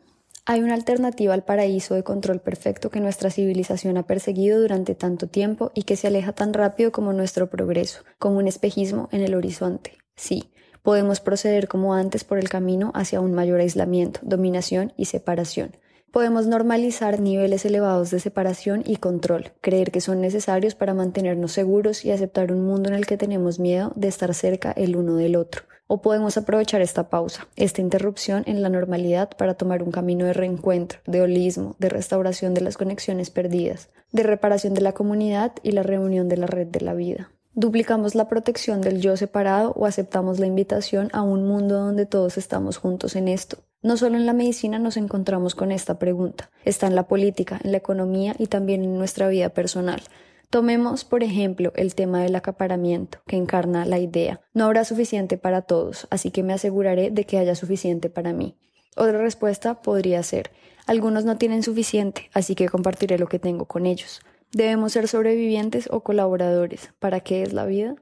Hay 0.46 0.62
una 0.62 0.74
alternativa 0.74 1.34
al 1.34 1.46
paraíso 1.46 1.94
de 1.94 2.04
control 2.04 2.42
perfecto 2.42 2.90
que 2.90 3.00
nuestra 3.00 3.30
civilización 3.30 3.98
ha 3.98 4.08
perseguido 4.08 4.60
durante 4.60 4.94
tanto 4.94 5.28
tiempo 5.28 5.72
y 5.74 5.84
que 5.84 5.96
se 5.96 6.08
aleja 6.08 6.34
tan 6.34 6.54
rápido 6.54 6.92
como 6.92 7.14
nuestro 7.14 7.50
progreso, 7.50 8.04
como 8.20 8.40
un 8.40 8.48
espejismo 8.48 9.08
en 9.14 9.22
el 9.22 9.36
horizonte. 9.36 9.98
Sí, 10.16 10.52
podemos 10.84 11.22
proceder 11.22 11.68
como 11.68 11.96
antes 11.96 12.24
por 12.24 12.38
el 12.38 12.50
camino 12.50 12.92
hacia 12.94 13.22
un 13.22 13.34
mayor 13.34 13.62
aislamiento, 13.62 14.20
dominación 14.22 14.94
y 14.98 15.06
separación. 15.06 15.72
Podemos 16.12 16.46
normalizar 16.46 17.20
niveles 17.20 17.66
elevados 17.66 18.12
de 18.12 18.20
separación 18.20 18.84
y 18.86 18.98
control, 18.98 19.54
creer 19.62 19.90
que 19.90 20.00
son 20.00 20.22
necesarios 20.22 20.76
para 20.76 20.94
mantenernos 20.94 21.54
seguros 21.54 22.06
y 22.06 22.12
aceptar 22.12 22.52
un 22.52 22.64
mundo 22.64 22.90
en 22.90 22.96
el 22.96 23.08
que 23.08 23.18
tenemos 23.18 23.60
miedo 23.60 23.94
de 23.96 24.10
estar 24.10 24.32
cerca 24.36 24.72
el 24.74 24.96
uno 24.96 25.16
del 25.16 25.36
otro. 25.36 25.64
O 25.88 26.02
podemos 26.04 26.38
aprovechar 26.38 26.82
esta 26.82 27.10
pausa, 27.10 27.48
esta 27.56 27.82
interrupción 27.82 28.44
en 28.46 28.62
la 28.62 28.70
normalidad 28.70 29.32
para 29.36 29.56
tomar 29.56 29.82
un 29.82 29.92
camino 29.92 30.26
de 30.26 30.34
reencuentro, 30.34 31.00
de 31.08 31.22
holismo, 31.22 31.76
de 31.80 31.90
restauración 31.90 32.54
de 32.54 32.62
las 32.62 32.78
conexiones 32.78 33.32
perdidas, 33.32 33.90
de 34.12 34.22
reparación 34.22 34.76
de 34.76 34.82
la 34.82 34.94
comunidad 34.94 35.54
y 35.64 35.72
la 35.72 35.82
reunión 35.82 36.30
de 36.30 36.38
la 36.38 36.46
red 36.46 36.68
de 36.68 36.82
la 36.82 36.94
vida. 36.94 37.32
¿Duplicamos 37.56 38.16
la 38.16 38.28
protección 38.28 38.82
del 38.82 39.00
yo 39.00 39.16
separado 39.16 39.74
o 39.74 39.86
aceptamos 39.86 40.40
la 40.40 40.48
invitación 40.48 41.10
a 41.14 41.22
un 41.22 41.48
mundo 41.48 41.76
donde 41.76 42.08
todos 42.08 42.40
estamos 42.40 42.78
juntos 42.78 43.16
en 43.16 43.28
esto? 43.28 43.60
No 43.84 43.96
solo 43.96 44.16
en 44.16 44.26
la 44.26 44.34
medicina 44.34 44.80
nos 44.80 44.98
encontramos 44.98 45.54
con 45.54 45.72
esta 45.72 46.00
pregunta, 46.00 46.50
está 46.66 46.88
en 46.88 46.96
la 46.96 47.08
política, 47.08 47.60
en 47.64 47.72
la 47.72 47.78
economía 47.78 48.36
y 48.40 48.48
también 48.48 48.84
en 48.84 48.98
nuestra 48.98 49.28
vida 49.28 49.50
personal. 49.50 50.02
Tomemos, 50.50 51.06
por 51.06 51.22
ejemplo, 51.22 51.72
el 51.76 51.94
tema 51.94 52.24
del 52.24 52.36
acaparamiento, 52.36 53.20
que 53.28 53.36
encarna 53.36 53.86
la 53.86 54.00
idea. 54.00 54.42
No 54.56 54.66
habrá 54.66 54.84
suficiente 54.84 55.38
para 55.38 55.62
todos, 55.62 56.08
así 56.10 56.32
que 56.32 56.42
me 56.42 56.54
aseguraré 56.54 57.12
de 57.12 57.26
que 57.26 57.38
haya 57.38 57.54
suficiente 57.54 58.10
para 58.10 58.34
mí. 58.34 58.58
Otra 58.96 59.20
respuesta 59.20 59.80
podría 59.82 60.24
ser, 60.24 60.50
algunos 60.88 61.24
no 61.24 61.38
tienen 61.38 61.62
suficiente, 61.62 62.32
así 62.34 62.56
que 62.56 62.68
compartiré 62.68 63.20
lo 63.20 63.28
que 63.28 63.38
tengo 63.38 63.66
con 63.66 63.86
ellos. 63.86 64.22
¿Debemos 64.54 64.92
ser 64.94 65.08
sobrevivientes 65.08 65.90
o 65.92 66.02
colaboradores? 66.02 66.92
¿Para 67.00 67.22
qué 67.22 67.42
es 67.42 67.54
la 67.54 67.66
vida? 67.66 67.96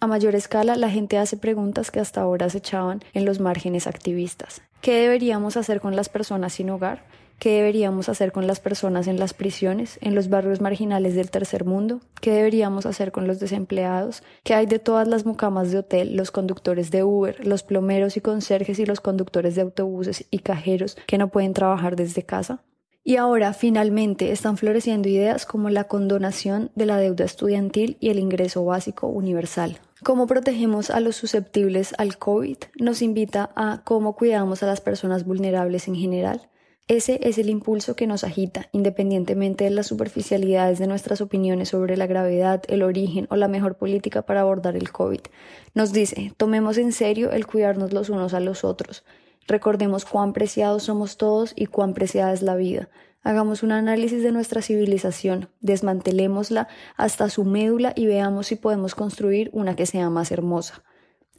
A 0.00 0.06
mayor 0.06 0.34
escala, 0.34 0.74
la 0.74 0.88
gente 0.88 1.18
hace 1.18 1.36
preguntas 1.36 1.90
que 1.90 2.00
hasta 2.00 2.22
ahora 2.22 2.48
se 2.48 2.58
echaban 2.58 3.04
en 3.12 3.26
los 3.26 3.40
márgenes 3.40 3.86
activistas. 3.86 4.62
¿Qué 4.80 4.94
deberíamos 5.00 5.58
hacer 5.58 5.82
con 5.82 5.94
las 5.94 6.08
personas 6.08 6.54
sin 6.54 6.70
hogar? 6.70 7.04
¿Qué 7.38 7.50
deberíamos 7.50 8.08
hacer 8.08 8.32
con 8.32 8.46
las 8.46 8.58
personas 8.58 9.06
en 9.06 9.18
las 9.18 9.34
prisiones, 9.34 9.98
en 10.00 10.14
los 10.14 10.30
barrios 10.30 10.62
marginales 10.62 11.14
del 11.14 11.30
tercer 11.30 11.66
mundo? 11.66 12.00
¿Qué 12.22 12.32
deberíamos 12.32 12.86
hacer 12.86 13.12
con 13.12 13.26
los 13.26 13.38
desempleados? 13.38 14.22
¿Qué 14.44 14.54
hay 14.54 14.64
de 14.64 14.78
todas 14.78 15.06
las 15.06 15.26
mucamas 15.26 15.72
de 15.72 15.78
hotel, 15.78 16.16
los 16.16 16.30
conductores 16.30 16.90
de 16.90 17.04
Uber, 17.04 17.46
los 17.46 17.62
plomeros 17.62 18.16
y 18.16 18.22
conserjes 18.22 18.78
y 18.78 18.86
los 18.86 19.02
conductores 19.02 19.54
de 19.54 19.60
autobuses 19.60 20.24
y 20.30 20.38
cajeros 20.38 20.96
que 21.06 21.18
no 21.18 21.28
pueden 21.28 21.52
trabajar 21.52 21.96
desde 21.96 22.22
casa? 22.22 22.62
Y 23.08 23.18
ahora 23.18 23.52
finalmente 23.52 24.32
están 24.32 24.56
floreciendo 24.56 25.08
ideas 25.08 25.46
como 25.46 25.70
la 25.70 25.84
condonación 25.84 26.72
de 26.74 26.86
la 26.86 26.98
deuda 26.98 27.24
estudiantil 27.24 27.96
y 28.00 28.10
el 28.10 28.18
ingreso 28.18 28.64
básico 28.64 29.06
universal. 29.06 29.78
Cómo 30.02 30.26
protegemos 30.26 30.90
a 30.90 30.98
los 30.98 31.14
susceptibles 31.14 31.94
al 31.98 32.18
COVID 32.18 32.56
nos 32.80 33.02
invita 33.02 33.52
a 33.54 33.82
cómo 33.84 34.16
cuidamos 34.16 34.64
a 34.64 34.66
las 34.66 34.80
personas 34.80 35.24
vulnerables 35.24 35.86
en 35.86 35.94
general. 35.94 36.48
Ese 36.88 37.20
es 37.22 37.38
el 37.38 37.48
impulso 37.48 37.94
que 37.94 38.08
nos 38.08 38.24
agita, 38.24 38.68
independientemente 38.72 39.62
de 39.62 39.70
las 39.70 39.86
superficialidades 39.86 40.80
de 40.80 40.88
nuestras 40.88 41.20
opiniones 41.20 41.68
sobre 41.68 41.96
la 41.96 42.08
gravedad, 42.08 42.64
el 42.66 42.82
origen 42.82 43.28
o 43.30 43.36
la 43.36 43.46
mejor 43.46 43.76
política 43.76 44.22
para 44.22 44.40
abordar 44.40 44.74
el 44.74 44.90
COVID. 44.90 45.20
Nos 45.74 45.92
dice, 45.92 46.32
tomemos 46.36 46.76
en 46.76 46.90
serio 46.90 47.30
el 47.30 47.46
cuidarnos 47.46 47.92
los 47.92 48.10
unos 48.10 48.34
a 48.34 48.40
los 48.40 48.64
otros. 48.64 49.04
Recordemos 49.46 50.04
cuán 50.04 50.32
preciados 50.32 50.84
somos 50.84 51.16
todos 51.16 51.52
y 51.56 51.66
cuán 51.66 51.94
preciada 51.94 52.32
es 52.32 52.42
la 52.42 52.56
vida. 52.56 52.88
Hagamos 53.22 53.62
un 53.62 53.72
análisis 53.72 54.22
de 54.22 54.32
nuestra 54.32 54.62
civilización, 54.62 55.48
desmantelémosla 55.60 56.68
hasta 56.96 57.28
su 57.28 57.44
médula 57.44 57.92
y 57.96 58.06
veamos 58.06 58.46
si 58.46 58.56
podemos 58.56 58.94
construir 58.94 59.50
una 59.52 59.74
que 59.74 59.86
sea 59.86 60.10
más 60.10 60.30
hermosa. 60.30 60.84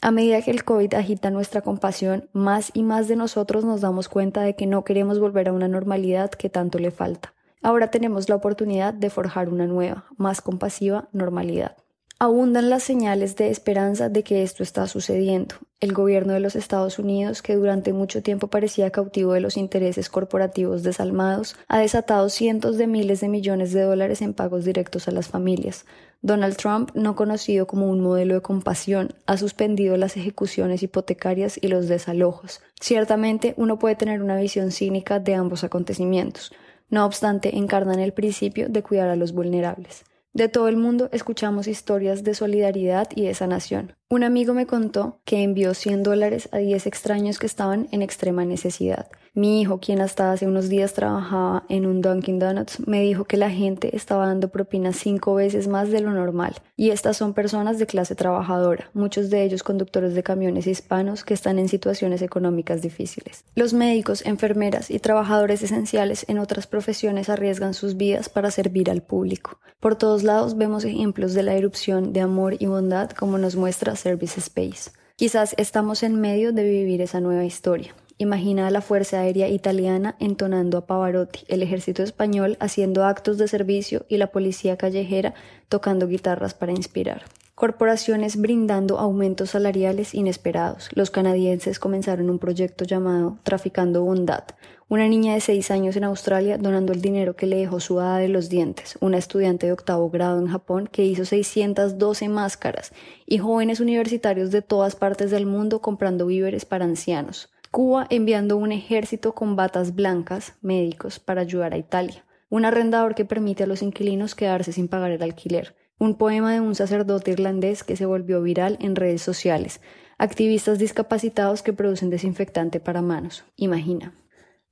A 0.01 0.11
medida 0.11 0.41
que 0.41 0.51
el 0.51 0.63
COVID 0.63 0.93
agita 0.93 1.31
nuestra 1.31 1.61
compasión, 1.61 2.29
más 2.33 2.71
y 2.73 2.83
más 2.83 3.07
de 3.07 3.15
nosotros 3.15 3.65
nos 3.65 3.81
damos 3.81 4.09
cuenta 4.09 4.41
de 4.41 4.55
que 4.55 4.67
no 4.67 4.83
queremos 4.83 5.19
volver 5.19 5.49
a 5.49 5.53
una 5.53 5.67
normalidad 5.67 6.29
que 6.29 6.49
tanto 6.49 6.77
le 6.77 6.91
falta. 6.91 7.33
Ahora 7.63 7.89
tenemos 7.89 8.29
la 8.29 8.35
oportunidad 8.35 8.93
de 8.93 9.09
forjar 9.09 9.49
una 9.49 9.65
nueva, 9.65 10.05
más 10.17 10.41
compasiva 10.41 11.09
normalidad. 11.13 11.77
Abundan 12.19 12.71
las 12.71 12.81
señales 12.81 13.35
de 13.35 13.51
esperanza 13.51 14.09
de 14.09 14.23
que 14.23 14.41
esto 14.41 14.63
está 14.63 14.87
sucediendo. 14.87 15.53
El 15.79 15.93
gobierno 15.93 16.33
de 16.33 16.39
los 16.39 16.55
Estados 16.55 16.97
Unidos, 16.97 17.43
que 17.43 17.55
durante 17.55 17.93
mucho 17.93 18.23
tiempo 18.23 18.47
parecía 18.47 18.89
cautivo 18.89 19.33
de 19.33 19.39
los 19.39 19.55
intereses 19.55 20.09
corporativos 20.09 20.81
desalmados, 20.81 21.55
ha 21.67 21.77
desatado 21.77 22.29
cientos 22.29 22.79
de 22.79 22.87
miles 22.87 23.21
de 23.21 23.29
millones 23.29 23.71
de 23.71 23.83
dólares 23.83 24.23
en 24.23 24.33
pagos 24.33 24.65
directos 24.65 25.07
a 25.07 25.11
las 25.11 25.27
familias. 25.27 25.85
Donald 26.23 26.57
Trump, 26.57 26.89
no 26.95 27.15
conocido 27.15 27.67
como 27.67 27.87
un 27.87 28.01
modelo 28.01 28.33
de 28.33 28.41
compasión, 28.41 29.13
ha 29.27 29.37
suspendido 29.37 29.95
las 29.95 30.17
ejecuciones 30.17 30.81
hipotecarias 30.81 31.59
y 31.61 31.67
los 31.67 31.87
desalojos. 31.87 32.61
Ciertamente, 32.81 33.53
uno 33.57 33.77
puede 33.77 33.95
tener 33.95 34.23
una 34.23 34.37
visión 34.37 34.71
cínica 34.71 35.19
de 35.19 35.35
ambos 35.35 35.63
acontecimientos. 35.63 36.51
No 36.89 37.05
obstante, 37.05 37.55
encarnan 37.55 37.99
el 37.99 38.13
principio 38.13 38.69
de 38.69 38.81
cuidar 38.81 39.09
a 39.09 39.15
los 39.15 39.33
vulnerables. 39.33 40.03
De 40.37 40.49
todo 40.49 40.67
el 40.67 40.77
mundo 40.77 41.09
escuchamos 41.13 41.67
historias 41.67 42.23
de 42.23 42.35
solidaridad 42.35 43.07
y 43.15 43.25
de 43.25 43.33
sanación. 43.33 43.96
Un 44.09 44.23
amigo 44.23 44.53
me 44.53 44.65
contó 44.65 45.19
que 45.25 45.43
envió 45.43 45.73
100 45.73 46.03
dólares 46.03 46.47
a 46.53 46.59
10 46.59 46.87
extraños 46.87 47.39
que 47.39 47.45
estaban 47.45 47.89
en 47.91 48.01
extrema 48.01 48.45
necesidad. 48.45 49.07
Mi 49.33 49.61
hijo, 49.61 49.79
quien 49.79 49.99
hasta 50.01 50.31
hace 50.31 50.47
unos 50.47 50.69
días 50.69 50.93
trabajaba 50.93 51.65
en 51.67 51.85
un 51.85 52.01
Dunkin' 52.01 52.39
Donuts, 52.39 52.87
me 52.87 53.01
dijo 53.01 53.25
que 53.25 53.35
la 53.37 53.51
gente 53.51 53.95
estaba 53.95 54.25
dando 54.25 54.47
propinas 54.47 54.95
cinco 54.95 55.35
veces 55.35 55.67
más 55.67 55.91
de 55.91 55.99
lo 55.99 56.11
normal. 56.11 56.55
Y 56.77 56.91
estas 56.91 57.17
son 57.17 57.33
personas 57.33 57.79
de 57.79 57.85
clase 57.85 58.15
trabajadora, 58.15 58.89
muchos 58.93 59.29
de 59.29 59.43
ellos 59.43 59.61
conductores 59.61 60.15
de 60.15 60.23
camiones 60.23 60.65
hispanos 60.67 61.25
que 61.25 61.33
están 61.33 61.59
en 61.59 61.67
situaciones 61.67 62.21
económicas 62.21 62.81
difíciles. 62.81 63.43
Los 63.55 63.73
médicos, 63.73 64.25
enfermeras 64.25 64.89
y 64.89 64.99
trabajadores 64.99 65.61
esenciales 65.61 66.25
en 66.29 66.39
otras 66.39 66.65
profesiones 66.65 67.29
arriesgan 67.29 67.73
sus 67.73 67.97
vidas 67.97 68.29
para 68.29 68.51
servir 68.51 68.89
al 68.89 69.03
público. 69.03 69.59
Por 69.79 69.95
todos 69.95 70.23
lados 70.23 70.57
vemos 70.57 70.83
ejemplos 70.83 71.35
de 71.35 71.43
la 71.43 71.53
erupción 71.53 72.11
de 72.11 72.21
amor 72.21 72.55
y 72.57 72.65
bondad 72.65 73.11
como 73.11 73.37
nos 73.37 73.55
muestra 73.55 73.95
Service 73.97 74.39
Space. 74.39 74.91
Quizás 75.17 75.53
estamos 75.57 76.03
en 76.03 76.21
medio 76.21 76.53
de 76.53 76.63
vivir 76.63 77.01
esa 77.01 77.19
nueva 77.19 77.43
historia. 77.43 77.93
Imagina 78.19 78.67
a 78.67 78.71
la 78.71 78.81
Fuerza 78.81 79.19
Aérea 79.19 79.47
Italiana 79.47 80.15
entonando 80.19 80.77
a 80.77 80.87
Pavarotti, 80.87 81.41
el 81.49 81.61
ejército 81.61 82.01
español 82.01 82.57
haciendo 82.59 83.05
actos 83.05 83.37
de 83.37 83.47
servicio 83.47 84.05
y 84.09 84.17
la 84.17 84.27
policía 84.27 84.77
callejera 84.77 85.35
tocando 85.69 86.07
guitarras 86.07 86.53
para 86.53 86.71
inspirar. 86.71 87.25
Corporaciones 87.57 88.39
brindando 88.39 88.99
aumentos 88.99 89.49
salariales 89.49 90.13
inesperados. 90.13 90.89
Los 90.93 91.09
canadienses 91.09 91.79
comenzaron 91.79 92.29
un 92.29 92.37
proyecto 92.37 92.85
llamado 92.85 93.39
Traficando 93.41 94.03
Bondad. 94.03 94.43
Una 94.89 95.07
niña 95.07 95.33
de 95.33 95.41
seis 95.41 95.71
años 95.71 95.95
en 95.95 96.03
Australia 96.03 96.59
donando 96.59 96.93
el 96.93 97.01
dinero 97.01 97.35
que 97.35 97.47
le 97.47 97.55
dejó 97.55 97.79
su 97.79 97.99
hada 97.99 98.19
de 98.19 98.27
los 98.27 98.49
dientes. 98.49 98.95
Una 99.01 99.17
estudiante 99.17 99.65
de 99.65 99.71
octavo 99.71 100.11
grado 100.11 100.39
en 100.39 100.45
Japón 100.45 100.85
que 100.85 101.03
hizo 101.03 101.25
612 101.25 102.29
máscaras. 102.29 102.93
Y 103.25 103.39
jóvenes 103.39 103.79
universitarios 103.79 104.51
de 104.51 104.61
todas 104.61 104.95
partes 104.95 105.31
del 105.31 105.47
mundo 105.47 105.81
comprando 105.81 106.27
víveres 106.27 106.63
para 106.63 106.85
ancianos. 106.85 107.49
Cuba 107.71 108.05
enviando 108.11 108.55
un 108.55 108.71
ejército 108.71 109.33
con 109.33 109.55
batas 109.55 109.95
blancas, 109.95 110.53
médicos, 110.61 111.17
para 111.19 111.41
ayudar 111.41 111.73
a 111.73 111.79
Italia. 111.79 112.23
Un 112.49 112.65
arrendador 112.65 113.15
que 113.15 113.25
permite 113.25 113.63
a 113.63 113.67
los 113.67 113.81
inquilinos 113.81 114.35
quedarse 114.35 114.73
sin 114.73 114.87
pagar 114.87 115.09
el 115.09 115.23
alquiler. 115.23 115.73
Un 115.99 116.15
poema 116.15 116.53
de 116.53 116.59
un 116.59 116.75
sacerdote 116.75 117.31
irlandés 117.31 117.83
que 117.83 117.95
se 117.95 118.05
volvió 118.05 118.41
viral 118.41 118.77
en 118.81 118.95
redes 118.95 119.21
sociales. 119.21 119.81
Activistas 120.17 120.79
discapacitados 120.79 121.63
que 121.63 121.73
producen 121.73 122.09
desinfectante 122.09 122.79
para 122.79 123.01
manos. 123.01 123.45
Imagina. 123.55 124.13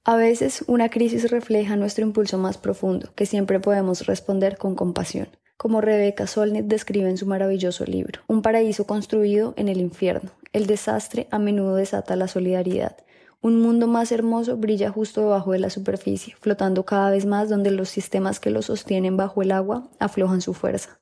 A 0.03 0.15
veces 0.15 0.63
una 0.67 0.89
crisis 0.89 1.31
refleja 1.31 1.75
nuestro 1.75 2.05
impulso 2.05 2.37
más 2.37 2.57
profundo, 2.57 3.11
que 3.15 3.25
siempre 3.25 3.59
podemos 3.59 4.05
responder 4.05 4.57
con 4.57 4.75
compasión 4.75 5.27
como 5.57 5.81
Rebecca 5.81 6.27
Solnit 6.27 6.65
describe 6.65 7.09
en 7.09 7.17
su 7.17 7.25
maravilloso 7.25 7.85
libro. 7.85 8.21
Un 8.27 8.41
paraíso 8.41 8.85
construido 8.85 9.53
en 9.57 9.69
el 9.69 9.79
infierno. 9.79 10.31
El 10.53 10.67
desastre 10.67 11.27
a 11.31 11.39
menudo 11.39 11.75
desata 11.75 12.15
la 12.15 12.27
solidaridad. 12.27 12.97
Un 13.41 13.61
mundo 13.61 13.87
más 13.87 14.11
hermoso 14.11 14.57
brilla 14.57 14.91
justo 14.91 15.21
debajo 15.21 15.51
de 15.51 15.59
la 15.59 15.69
superficie, 15.69 16.35
flotando 16.39 16.83
cada 16.83 17.11
vez 17.11 17.25
más 17.25 17.49
donde 17.49 17.71
los 17.71 17.89
sistemas 17.89 18.39
que 18.39 18.49
lo 18.49 18.61
sostienen 18.61 19.17
bajo 19.17 19.41
el 19.41 19.51
agua 19.51 19.89
aflojan 19.99 20.41
su 20.41 20.53
fuerza. 20.53 20.99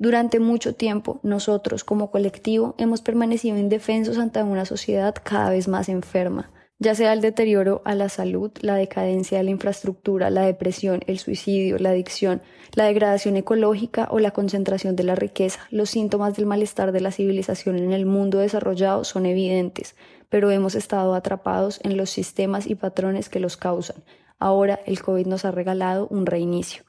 Durante 0.00 0.38
mucho 0.38 0.76
tiempo, 0.76 1.18
nosotros 1.24 1.82
como 1.82 2.12
colectivo 2.12 2.76
hemos 2.78 3.02
permanecido 3.02 3.58
indefensos 3.58 4.16
ante 4.16 4.40
una 4.44 4.64
sociedad 4.64 5.12
cada 5.24 5.50
vez 5.50 5.66
más 5.66 5.88
enferma, 5.88 6.52
ya 6.78 6.94
sea 6.94 7.12
el 7.12 7.20
deterioro 7.20 7.82
a 7.84 7.96
la 7.96 8.08
salud, 8.08 8.52
la 8.60 8.76
decadencia 8.76 9.38
de 9.38 9.44
la 9.44 9.50
infraestructura, 9.50 10.30
la 10.30 10.42
depresión, 10.42 11.00
el 11.08 11.18
suicidio, 11.18 11.78
la 11.78 11.90
adicción, 11.90 12.40
la 12.74 12.84
degradación 12.84 13.36
ecológica 13.36 14.06
o 14.12 14.20
la 14.20 14.30
concentración 14.30 14.94
de 14.94 15.02
la 15.02 15.16
riqueza, 15.16 15.66
los 15.72 15.90
síntomas 15.90 16.36
del 16.36 16.46
malestar 16.46 16.92
de 16.92 17.00
la 17.00 17.10
civilización 17.10 17.76
en 17.76 17.92
el 17.92 18.06
mundo 18.06 18.38
desarrollado 18.38 19.02
son 19.02 19.26
evidentes, 19.26 19.96
pero 20.28 20.52
hemos 20.52 20.76
estado 20.76 21.14
atrapados 21.14 21.80
en 21.82 21.96
los 21.96 22.10
sistemas 22.10 22.68
y 22.68 22.76
patrones 22.76 23.28
que 23.28 23.40
los 23.40 23.56
causan. 23.56 24.04
Ahora 24.38 24.78
el 24.86 25.02
COVID 25.02 25.26
nos 25.26 25.44
ha 25.44 25.50
regalado 25.50 26.06
un 26.06 26.24
reinicio. 26.24 26.84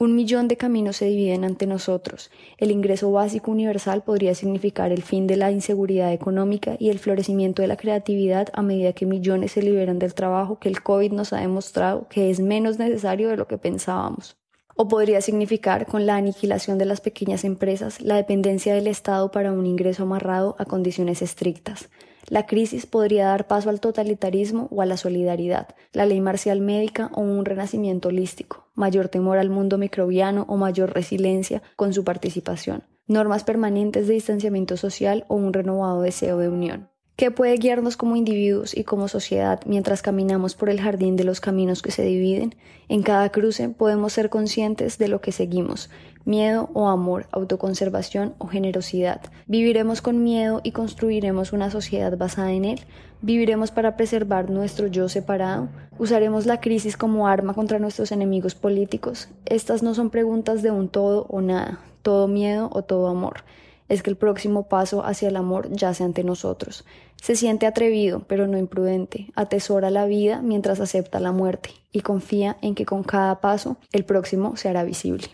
Un 0.00 0.14
millón 0.14 0.46
de 0.46 0.56
caminos 0.56 0.98
se 0.98 1.06
dividen 1.06 1.42
ante 1.42 1.66
nosotros. 1.66 2.30
El 2.56 2.70
ingreso 2.70 3.10
básico 3.10 3.50
universal 3.50 4.04
podría 4.04 4.32
significar 4.36 4.92
el 4.92 5.02
fin 5.02 5.26
de 5.26 5.36
la 5.36 5.50
inseguridad 5.50 6.12
económica 6.12 6.76
y 6.78 6.90
el 6.90 7.00
florecimiento 7.00 7.62
de 7.62 7.68
la 7.68 7.76
creatividad 7.76 8.46
a 8.52 8.62
medida 8.62 8.92
que 8.92 9.06
millones 9.06 9.50
se 9.52 9.62
liberan 9.62 9.98
del 9.98 10.14
trabajo 10.14 10.60
que 10.60 10.68
el 10.68 10.84
COVID 10.84 11.10
nos 11.10 11.32
ha 11.32 11.40
demostrado 11.40 12.06
que 12.08 12.30
es 12.30 12.38
menos 12.38 12.78
necesario 12.78 13.28
de 13.28 13.36
lo 13.36 13.48
que 13.48 13.58
pensábamos. 13.58 14.36
O 14.76 14.86
podría 14.86 15.20
significar, 15.20 15.86
con 15.86 16.06
la 16.06 16.14
aniquilación 16.14 16.78
de 16.78 16.84
las 16.84 17.00
pequeñas 17.00 17.42
empresas, 17.42 18.00
la 18.00 18.14
dependencia 18.14 18.76
del 18.76 18.86
Estado 18.86 19.32
para 19.32 19.50
un 19.50 19.66
ingreso 19.66 20.04
amarrado 20.04 20.54
a 20.60 20.64
condiciones 20.64 21.22
estrictas. 21.22 21.90
La 22.28 22.46
crisis 22.46 22.84
podría 22.84 23.26
dar 23.26 23.46
paso 23.46 23.70
al 23.70 23.80
totalitarismo 23.80 24.68
o 24.70 24.82
a 24.82 24.86
la 24.86 24.98
solidaridad, 24.98 25.68
la 25.92 26.04
ley 26.04 26.20
marcial 26.20 26.60
médica 26.60 27.10
o 27.14 27.22
un 27.22 27.44
renacimiento 27.46 28.08
holístico, 28.08 28.68
mayor 28.74 29.08
temor 29.08 29.38
al 29.38 29.48
mundo 29.48 29.78
microbiano 29.78 30.44
o 30.48 30.56
mayor 30.56 30.92
resiliencia 30.92 31.62
con 31.76 31.94
su 31.94 32.04
participación, 32.04 32.84
normas 33.06 33.44
permanentes 33.44 34.06
de 34.06 34.14
distanciamiento 34.14 34.76
social 34.76 35.24
o 35.28 35.36
un 35.36 35.54
renovado 35.54 36.02
deseo 36.02 36.36
de 36.36 36.50
unión. 36.50 36.90
¿Qué 37.18 37.32
puede 37.32 37.56
guiarnos 37.56 37.96
como 37.96 38.14
individuos 38.14 38.76
y 38.76 38.84
como 38.84 39.08
sociedad 39.08 39.58
mientras 39.66 40.02
caminamos 40.02 40.54
por 40.54 40.70
el 40.70 40.80
jardín 40.80 41.16
de 41.16 41.24
los 41.24 41.40
caminos 41.40 41.82
que 41.82 41.90
se 41.90 42.04
dividen? 42.04 42.54
En 42.88 43.02
cada 43.02 43.28
cruce 43.30 43.68
podemos 43.70 44.12
ser 44.12 44.30
conscientes 44.30 44.98
de 44.98 45.08
lo 45.08 45.20
que 45.20 45.32
seguimos, 45.32 45.90
miedo 46.24 46.70
o 46.74 46.86
amor, 46.86 47.26
autoconservación 47.32 48.34
o 48.38 48.46
generosidad. 48.46 49.20
Viviremos 49.48 50.00
con 50.00 50.22
miedo 50.22 50.60
y 50.62 50.70
construiremos 50.70 51.52
una 51.52 51.72
sociedad 51.72 52.16
basada 52.16 52.52
en 52.52 52.64
él. 52.64 52.80
Viviremos 53.20 53.72
para 53.72 53.96
preservar 53.96 54.48
nuestro 54.48 54.86
yo 54.86 55.08
separado. 55.08 55.70
Usaremos 55.98 56.46
la 56.46 56.60
crisis 56.60 56.96
como 56.96 57.26
arma 57.26 57.52
contra 57.52 57.80
nuestros 57.80 58.12
enemigos 58.12 58.54
políticos. 58.54 59.28
Estas 59.44 59.82
no 59.82 59.92
son 59.94 60.10
preguntas 60.10 60.62
de 60.62 60.70
un 60.70 60.88
todo 60.88 61.26
o 61.28 61.40
nada, 61.40 61.80
todo 62.02 62.28
miedo 62.28 62.70
o 62.72 62.82
todo 62.82 63.08
amor 63.08 63.42
es 63.88 64.02
que 64.02 64.10
el 64.10 64.16
próximo 64.16 64.68
paso 64.68 65.04
hacia 65.04 65.28
el 65.28 65.36
amor 65.36 65.70
yace 65.70 66.04
ante 66.04 66.24
nosotros. 66.24 66.84
Se 67.16 67.36
siente 67.36 67.66
atrevido, 67.66 68.22
pero 68.26 68.46
no 68.46 68.58
imprudente, 68.58 69.30
atesora 69.34 69.90
la 69.90 70.06
vida 70.06 70.40
mientras 70.42 70.80
acepta 70.80 71.20
la 71.20 71.32
muerte 71.32 71.70
y 71.92 72.00
confía 72.00 72.56
en 72.62 72.74
que 72.74 72.86
con 72.86 73.02
cada 73.02 73.40
paso 73.40 73.76
el 73.92 74.04
próximo 74.04 74.56
se 74.56 74.68
hará 74.68 74.84
visible. 74.84 75.28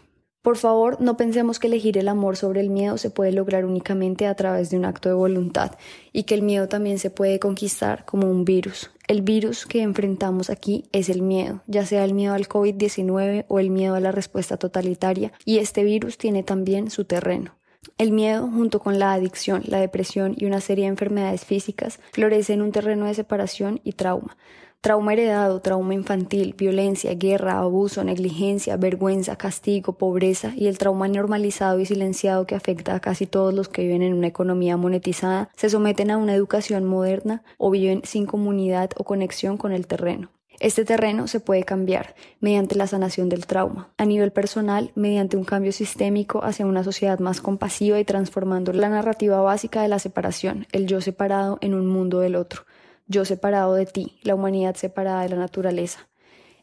Por 0.44 0.58
favor, 0.58 1.00
no 1.00 1.16
pensemos 1.16 1.58
que 1.58 1.68
elegir 1.68 1.96
el 1.96 2.06
amor 2.06 2.36
sobre 2.36 2.60
el 2.60 2.68
miedo 2.68 2.98
se 2.98 3.08
puede 3.08 3.32
lograr 3.32 3.64
únicamente 3.64 4.26
a 4.26 4.34
través 4.34 4.68
de 4.68 4.76
un 4.76 4.84
acto 4.84 5.08
de 5.08 5.14
voluntad 5.14 5.72
y 6.12 6.24
que 6.24 6.34
el 6.34 6.42
miedo 6.42 6.68
también 6.68 6.98
se 6.98 7.08
puede 7.08 7.38
conquistar 7.38 8.04
como 8.04 8.30
un 8.30 8.44
virus. 8.44 8.90
El 9.08 9.22
virus 9.22 9.64
que 9.64 9.80
enfrentamos 9.80 10.50
aquí 10.50 10.84
es 10.92 11.08
el 11.08 11.22
miedo, 11.22 11.62
ya 11.66 11.86
sea 11.86 12.04
el 12.04 12.12
miedo 12.12 12.34
al 12.34 12.46
COVID-19 12.46 13.46
o 13.48 13.58
el 13.58 13.70
miedo 13.70 13.94
a 13.94 14.00
la 14.00 14.12
respuesta 14.12 14.58
totalitaria, 14.58 15.32
y 15.46 15.60
este 15.60 15.82
virus 15.82 16.18
tiene 16.18 16.42
también 16.42 16.90
su 16.90 17.06
terreno. 17.06 17.54
El 17.96 18.10
miedo, 18.10 18.48
junto 18.48 18.80
con 18.80 18.98
la 18.98 19.12
adicción, 19.12 19.62
la 19.66 19.78
depresión 19.78 20.34
y 20.36 20.46
una 20.46 20.60
serie 20.60 20.86
de 20.86 20.90
enfermedades 20.90 21.44
físicas, 21.44 22.00
florece 22.12 22.52
en 22.52 22.60
un 22.60 22.72
terreno 22.72 23.06
de 23.06 23.14
separación 23.14 23.80
y 23.84 23.92
trauma. 23.92 24.36
Trauma 24.80 25.12
heredado, 25.12 25.60
trauma 25.60 25.94
infantil, 25.94 26.56
violencia, 26.58 27.14
guerra, 27.14 27.60
abuso, 27.60 28.02
negligencia, 28.02 28.76
vergüenza, 28.76 29.36
castigo, 29.36 29.92
pobreza 29.92 30.52
y 30.56 30.66
el 30.66 30.76
trauma 30.76 31.06
normalizado 31.06 31.78
y 31.78 31.86
silenciado 31.86 32.48
que 32.48 32.56
afecta 32.56 32.96
a 32.96 33.00
casi 33.00 33.26
todos 33.26 33.54
los 33.54 33.68
que 33.68 33.82
viven 33.82 34.02
en 34.02 34.12
una 34.12 34.26
economía 34.26 34.76
monetizada, 34.76 35.48
se 35.54 35.70
someten 35.70 36.10
a 36.10 36.18
una 36.18 36.34
educación 36.34 36.84
moderna 36.84 37.44
o 37.58 37.70
viven 37.70 38.02
sin 38.04 38.26
comunidad 38.26 38.90
o 38.96 39.04
conexión 39.04 39.56
con 39.56 39.70
el 39.70 39.86
terreno. 39.86 40.32
Este 40.60 40.84
terreno 40.84 41.26
se 41.26 41.40
puede 41.40 41.64
cambiar 41.64 42.14
mediante 42.40 42.76
la 42.76 42.86
sanación 42.86 43.28
del 43.28 43.46
trauma, 43.46 43.90
a 43.98 44.04
nivel 44.04 44.32
personal, 44.32 44.92
mediante 44.94 45.36
un 45.36 45.44
cambio 45.44 45.72
sistémico 45.72 46.44
hacia 46.44 46.66
una 46.66 46.84
sociedad 46.84 47.18
más 47.18 47.40
compasiva 47.40 47.98
y 47.98 48.04
transformando 48.04 48.72
la 48.72 48.88
narrativa 48.88 49.40
básica 49.40 49.82
de 49.82 49.88
la 49.88 49.98
separación, 49.98 50.66
el 50.72 50.86
yo 50.86 51.00
separado 51.00 51.58
en 51.60 51.74
un 51.74 51.86
mundo 51.86 52.20
del 52.20 52.36
otro 52.36 52.64
yo 53.06 53.24
separado 53.24 53.74
de 53.74 53.86
ti, 53.86 54.18
la 54.22 54.34
humanidad 54.34 54.76
separada 54.76 55.22
de 55.22 55.28
la 55.30 55.36
naturaleza. 55.36 56.08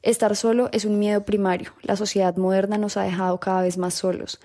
Estar 0.01 0.35
solo 0.35 0.69
es 0.71 0.85
un 0.85 0.97
miedo 0.97 1.23
primario. 1.23 1.73
La 1.83 1.95
sociedad 1.95 2.35
moderna 2.35 2.77
nos 2.77 2.97
ha 2.97 3.03
dejado 3.03 3.39
cada 3.39 3.61
vez 3.61 3.77
más 3.77 3.93
solos. 3.93 4.39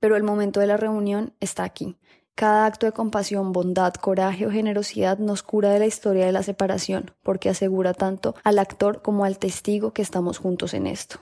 Pero 0.00 0.16
el 0.16 0.22
momento 0.22 0.60
de 0.60 0.66
la 0.66 0.78
reunión 0.78 1.34
está 1.40 1.64
aquí. 1.64 1.96
Cada 2.36 2.66
acto 2.66 2.84
de 2.84 2.92
compasión, 2.92 3.52
bondad, 3.52 3.94
coraje 3.94 4.46
o 4.46 4.50
generosidad 4.50 5.16
nos 5.16 5.42
cura 5.42 5.70
de 5.70 5.78
la 5.78 5.86
historia 5.86 6.26
de 6.26 6.32
la 6.32 6.42
separación, 6.42 7.12
porque 7.22 7.48
asegura 7.48 7.94
tanto 7.94 8.34
al 8.44 8.58
actor 8.58 9.00
como 9.00 9.24
al 9.24 9.38
testigo 9.38 9.94
que 9.94 10.02
estamos 10.02 10.36
juntos 10.36 10.74
en 10.74 10.86
esto. 10.86 11.18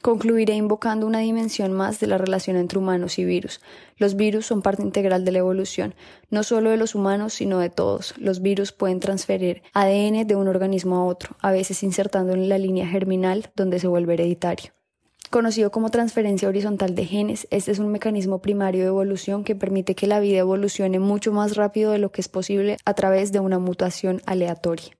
Concluiré 0.00 0.54
invocando 0.54 1.06
una 1.06 1.18
dimensión 1.18 1.74
más 1.74 2.00
de 2.00 2.06
la 2.06 2.16
relación 2.16 2.56
entre 2.56 2.78
humanos 2.78 3.18
y 3.18 3.26
virus. 3.26 3.60
Los 3.98 4.16
virus 4.16 4.46
son 4.46 4.62
parte 4.62 4.82
integral 4.82 5.26
de 5.26 5.32
la 5.32 5.40
evolución, 5.40 5.94
no 6.30 6.44
solo 6.44 6.70
de 6.70 6.78
los 6.78 6.94
humanos, 6.94 7.34
sino 7.34 7.58
de 7.58 7.68
todos. 7.68 8.14
Los 8.16 8.40
virus 8.40 8.72
pueden 8.72 9.00
transferir 9.00 9.64
ADN 9.74 10.26
de 10.26 10.34
un 10.34 10.48
organismo 10.48 10.96
a 10.96 11.04
otro, 11.04 11.36
a 11.40 11.50
veces 11.50 11.82
insertando 11.82 12.32
en 12.32 12.48
la 12.48 12.56
línea 12.56 12.86
germinal 12.86 13.50
donde 13.54 13.80
se 13.80 13.86
vuelve 13.86 14.14
hereditario. 14.14 14.72
Conocido 15.30 15.72
como 15.72 15.90
transferencia 15.90 16.48
horizontal 16.48 16.94
de 16.94 17.04
genes, 17.04 17.48
este 17.50 17.72
es 17.72 17.80
un 17.80 17.90
mecanismo 17.90 18.40
primario 18.40 18.82
de 18.82 18.88
evolución 18.88 19.42
que 19.42 19.56
permite 19.56 19.96
que 19.96 20.06
la 20.06 20.20
vida 20.20 20.38
evolucione 20.38 21.00
mucho 21.00 21.32
más 21.32 21.56
rápido 21.56 21.90
de 21.90 21.98
lo 21.98 22.12
que 22.12 22.20
es 22.20 22.28
posible 22.28 22.76
a 22.84 22.94
través 22.94 23.32
de 23.32 23.40
una 23.40 23.58
mutación 23.58 24.22
aleatoria. 24.24 24.96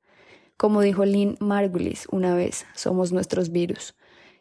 Como 0.56 0.80
dijo 0.80 1.04
Lynn 1.04 1.36
Margulis 1.38 2.08
una 2.10 2.34
vez, 2.34 2.66
somos 2.74 3.12
nuestros 3.12 3.50
virus. 3.50 3.94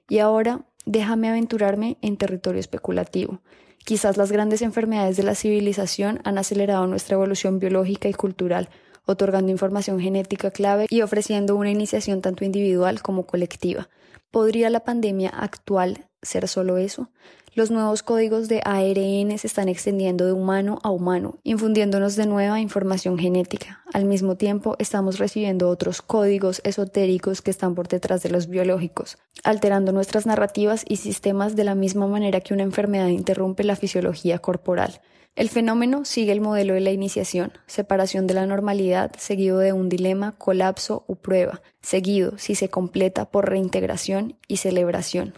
Y 0.10 0.20
ahora 0.20 0.66
déjame 0.86 1.30
aventurarme 1.30 1.98
en 2.02 2.18
territorio 2.18 2.60
especulativo. 2.60 3.42
Quizás 3.86 4.18
las 4.18 4.32
grandes 4.32 4.64
enfermedades 4.64 5.18
de 5.18 5.24
la 5.24 5.36
civilización 5.36 6.20
han 6.24 6.40
acelerado 6.40 6.88
nuestra 6.88 7.14
evolución 7.14 7.60
biológica 7.60 8.10
y 8.10 8.14
cultural, 8.14 8.70
otorgando 9.06 9.52
información 9.52 10.00
genética 10.00 10.50
clave 10.50 10.88
y 10.90 11.02
ofreciendo 11.02 11.56
una 11.56 11.70
iniciación 11.70 12.22
tanto 12.22 12.44
individual 12.44 13.04
como 13.04 13.28
colectiva. 13.28 13.88
¿Podría 14.36 14.70
la 14.70 14.82
pandemia 14.82 15.30
actual 15.30 16.10
ser 16.22 16.50
solo 16.50 16.76
eso? 16.76 17.10
Los 17.54 17.72
nuevos 17.72 18.04
códigos 18.04 18.50
de 18.50 18.60
ARN 18.66 19.38
se 19.38 19.48
están 19.48 19.70
extendiendo 19.70 20.26
de 20.26 20.34
humano 20.34 20.80
a 20.84 20.90
humano, 20.90 21.40
infundiéndonos 21.44 22.18
de 22.18 22.26
nueva 22.26 22.60
información 22.60 23.18
genética. 23.18 23.82
Al 23.94 24.04
mismo 24.04 24.36
tiempo, 24.36 24.76
estamos 24.78 25.20
recibiendo 25.20 25.70
otros 25.70 26.02
códigos 26.02 26.60
esotéricos 26.66 27.42
que 27.42 27.50
están 27.50 27.76
por 27.76 27.88
detrás 27.88 28.24
de 28.24 28.30
los 28.30 28.50
biológicos, 28.50 29.18
alterando 29.46 29.94
nuestras 29.94 30.26
narrativas 30.26 30.84
y 30.86 30.98
sistemas 30.98 31.56
de 31.56 31.64
la 31.64 31.74
misma 31.74 32.06
manera 32.06 32.42
que 32.42 32.54
una 32.54 32.64
enfermedad 32.64 33.08
interrumpe 33.08 33.64
la 33.64 33.78
fisiología 33.78 34.40
corporal. 34.40 35.00
El 35.36 35.50
fenómeno 35.50 36.06
sigue 36.06 36.32
el 36.32 36.40
modelo 36.40 36.76
de 36.76 36.80
la 36.80 36.92
iniciación, 36.92 37.52
separación 37.68 38.26
de 38.26 38.34
la 38.34 38.46
normalidad, 38.46 39.12
seguido 39.18 39.60
de 39.60 39.74
un 39.74 39.90
dilema, 39.90 40.38
colapso 40.38 41.04
o 41.08 41.16
prueba, 41.16 41.62
seguido, 41.82 42.38
si 42.38 42.56
se 42.56 42.70
completa, 42.70 43.30
por 43.30 43.50
reintegración 43.50 44.38
y 44.48 44.58
celebración. 44.58 45.34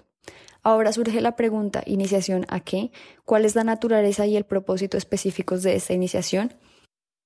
Ahora 0.62 0.93
surge 0.93 1.20
la 1.20 1.36
pregunta, 1.36 1.82
¿iniciación 1.88 2.45
a 2.48 2.60
qué? 2.60 2.91
¿Cuál 3.26 3.43
es 3.43 3.56
la 3.56 3.64
naturaleza 3.64 4.28
y 4.28 4.38
el 4.38 4.43
propósito 4.43 4.98
específicos 4.98 5.64
de 5.64 5.76
esta 5.76 5.93
iniciación? 5.93 6.54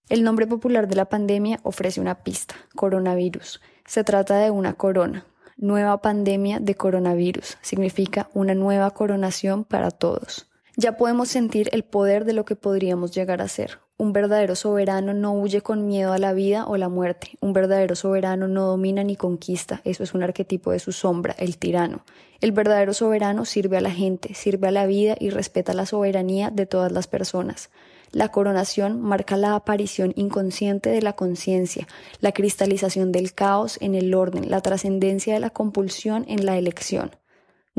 El 0.08 0.24
nombre 0.24 0.48
popular 0.48 0.88
de 0.88 0.96
la 0.96 1.10
pandemia 1.10 1.60
ofrece 1.64 2.00
una 2.00 2.24
pista, 2.24 2.56
coronavirus. 2.76 3.60
Se 3.86 4.06
trata 4.06 4.38
de 4.38 4.50
una 4.50 4.76
corona. 4.76 5.26
Nueva 5.58 6.02
pandemia 6.02 6.60
de 6.60 6.76
coronavirus. 6.76 7.58
Significa 7.62 8.30
una 8.34 8.54
nueva 8.54 8.92
coronación 8.92 9.66
para 9.66 9.92
todos. 9.92 10.51
Ya 10.78 10.96
podemos 10.96 11.28
sentir 11.28 11.70
el 11.74 11.84
poder 11.84 12.24
de 12.24 12.34
lo 12.34 12.46
que 12.46 12.56
podríamos 12.56 13.12
llegar 13.12 13.42
a 13.42 13.48
ser. 13.50 13.80
Un 13.98 14.14
verdadero 14.14 14.56
soberano 14.56 15.14
no 15.14 15.34
huye 15.34 15.62
con 15.62 15.86
miedo 15.86 16.14
a 16.14 16.18
la 16.18 16.34
vida 16.34 16.66
o 16.66 16.78
la 16.78 16.88
muerte. 16.88 17.38
Un 17.42 17.54
verdadero 17.54 17.96
soberano 17.96 18.48
no 18.48 18.66
domina 18.66 19.04
ni 19.04 19.16
conquista. 19.16 19.82
Eso 19.84 20.04
es 20.04 20.14
un 20.14 20.24
arquetipo 20.24 20.72
de 20.72 20.80
su 20.80 20.92
sombra, 20.92 21.36
el 21.38 21.58
tirano. 21.58 22.04
El 22.40 22.54
verdadero 22.54 22.94
soberano 22.94 23.46
sirve 23.46 23.78
a 23.78 23.82
la 23.82 23.92
gente, 23.92 24.34
sirve 24.34 24.70
a 24.70 24.72
la 24.72 24.86
vida 24.86 25.16
y 25.20 25.30
respeta 25.30 25.74
la 25.74 25.86
soberanía 25.86 26.50
de 26.50 26.66
todas 26.66 26.92
las 26.92 27.08
personas. 27.08 27.70
La 28.12 28.30
coronación 28.30 29.02
marca 29.02 29.38
la 29.38 29.56
aparición 29.56 30.14
inconsciente 30.16 30.90
de 30.90 31.02
la 31.02 31.14
conciencia, 31.14 31.88
la 32.22 32.32
cristalización 32.32 33.12
del 33.12 33.34
caos 33.34 33.78
en 33.82 33.94
el 33.94 34.14
orden, 34.14 34.50
la 34.50 34.62
trascendencia 34.62 35.34
de 35.34 35.42
la 35.42 35.50
compulsión 35.50 36.26
en 36.28 36.46
la 36.46 36.58
elección. 36.58 37.12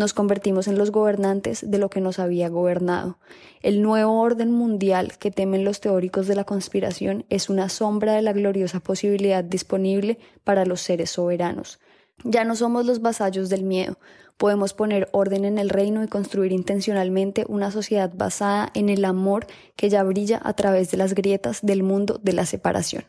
Nos 0.02 0.14
convertimos 0.14 0.66
en 0.66 0.78
los 0.78 0.90
gobernantes 0.90 1.70
de 1.70 1.78
lo 1.78 1.88
que 1.88 2.00
nos 2.00 2.18
había 2.18 2.48
gobernado. 2.48 3.18
El 3.60 3.82
nuevo 3.82 4.20
orden 4.20 4.50
mundial 4.50 5.16
que 5.16 5.30
temen 5.30 5.64
los 5.64 5.80
teóricos 5.80 6.26
de 6.26 6.34
la 6.34 6.42
conspiración 6.42 7.24
es 7.28 7.48
una 7.48 7.68
sombra 7.68 8.14
de 8.14 8.22
la 8.22 8.32
gloriosa 8.32 8.80
posibilidad 8.80 9.44
disponible 9.44 10.18
para 10.42 10.66
los 10.66 10.80
seres 10.80 11.10
soberanos. 11.10 11.78
Ya 12.24 12.42
no 12.42 12.56
somos 12.56 12.84
los 12.84 13.00
vasallos 13.00 13.48
del 13.48 13.62
miedo, 13.62 13.96
podemos 14.38 14.74
poner 14.74 15.08
orden 15.12 15.44
en 15.44 15.56
el 15.56 15.70
reino 15.70 16.02
y 16.02 16.08
construir 16.08 16.50
intencionalmente 16.50 17.44
una 17.46 17.70
sociedad 17.70 18.10
basada 18.12 18.72
en 18.74 18.88
el 18.88 19.04
amor 19.04 19.46
que 19.76 19.88
ya 19.88 20.02
brilla 20.02 20.40
a 20.42 20.54
través 20.54 20.90
de 20.90 20.96
las 20.96 21.14
grietas 21.14 21.60
del 21.62 21.84
mundo 21.84 22.18
de 22.20 22.32
la 22.32 22.44
separación. 22.44 23.04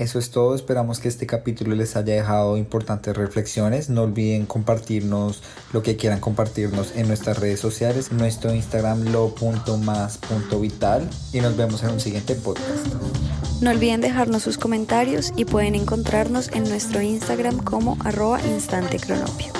Eso 0.00 0.18
es 0.18 0.30
todo, 0.30 0.54
esperamos 0.54 0.98
que 0.98 1.08
este 1.08 1.26
capítulo 1.26 1.76
les 1.76 1.94
haya 1.94 2.14
dejado 2.14 2.56
importantes 2.56 3.14
reflexiones. 3.14 3.90
No 3.90 4.04
olviden 4.04 4.46
compartirnos 4.46 5.42
lo 5.74 5.82
que 5.82 5.96
quieran 5.96 6.20
compartirnos 6.20 6.96
en 6.96 7.06
nuestras 7.06 7.38
redes 7.38 7.60
sociales, 7.60 8.10
nuestro 8.10 8.54
Instagram 8.54 9.12
lo.más.vital 9.12 9.46
y 11.34 11.40
nos 11.40 11.54
vemos 11.54 11.82
en 11.82 11.90
un 11.90 12.00
siguiente 12.00 12.34
podcast. 12.34 12.86
No 13.60 13.72
olviden 13.72 14.00
dejarnos 14.00 14.42
sus 14.42 14.56
comentarios 14.56 15.34
y 15.36 15.44
pueden 15.44 15.74
encontrarnos 15.74 16.48
en 16.48 16.66
nuestro 16.66 17.02
Instagram 17.02 17.58
como 17.58 17.98
arroba 18.02 18.40
instantecronopio. 18.40 19.52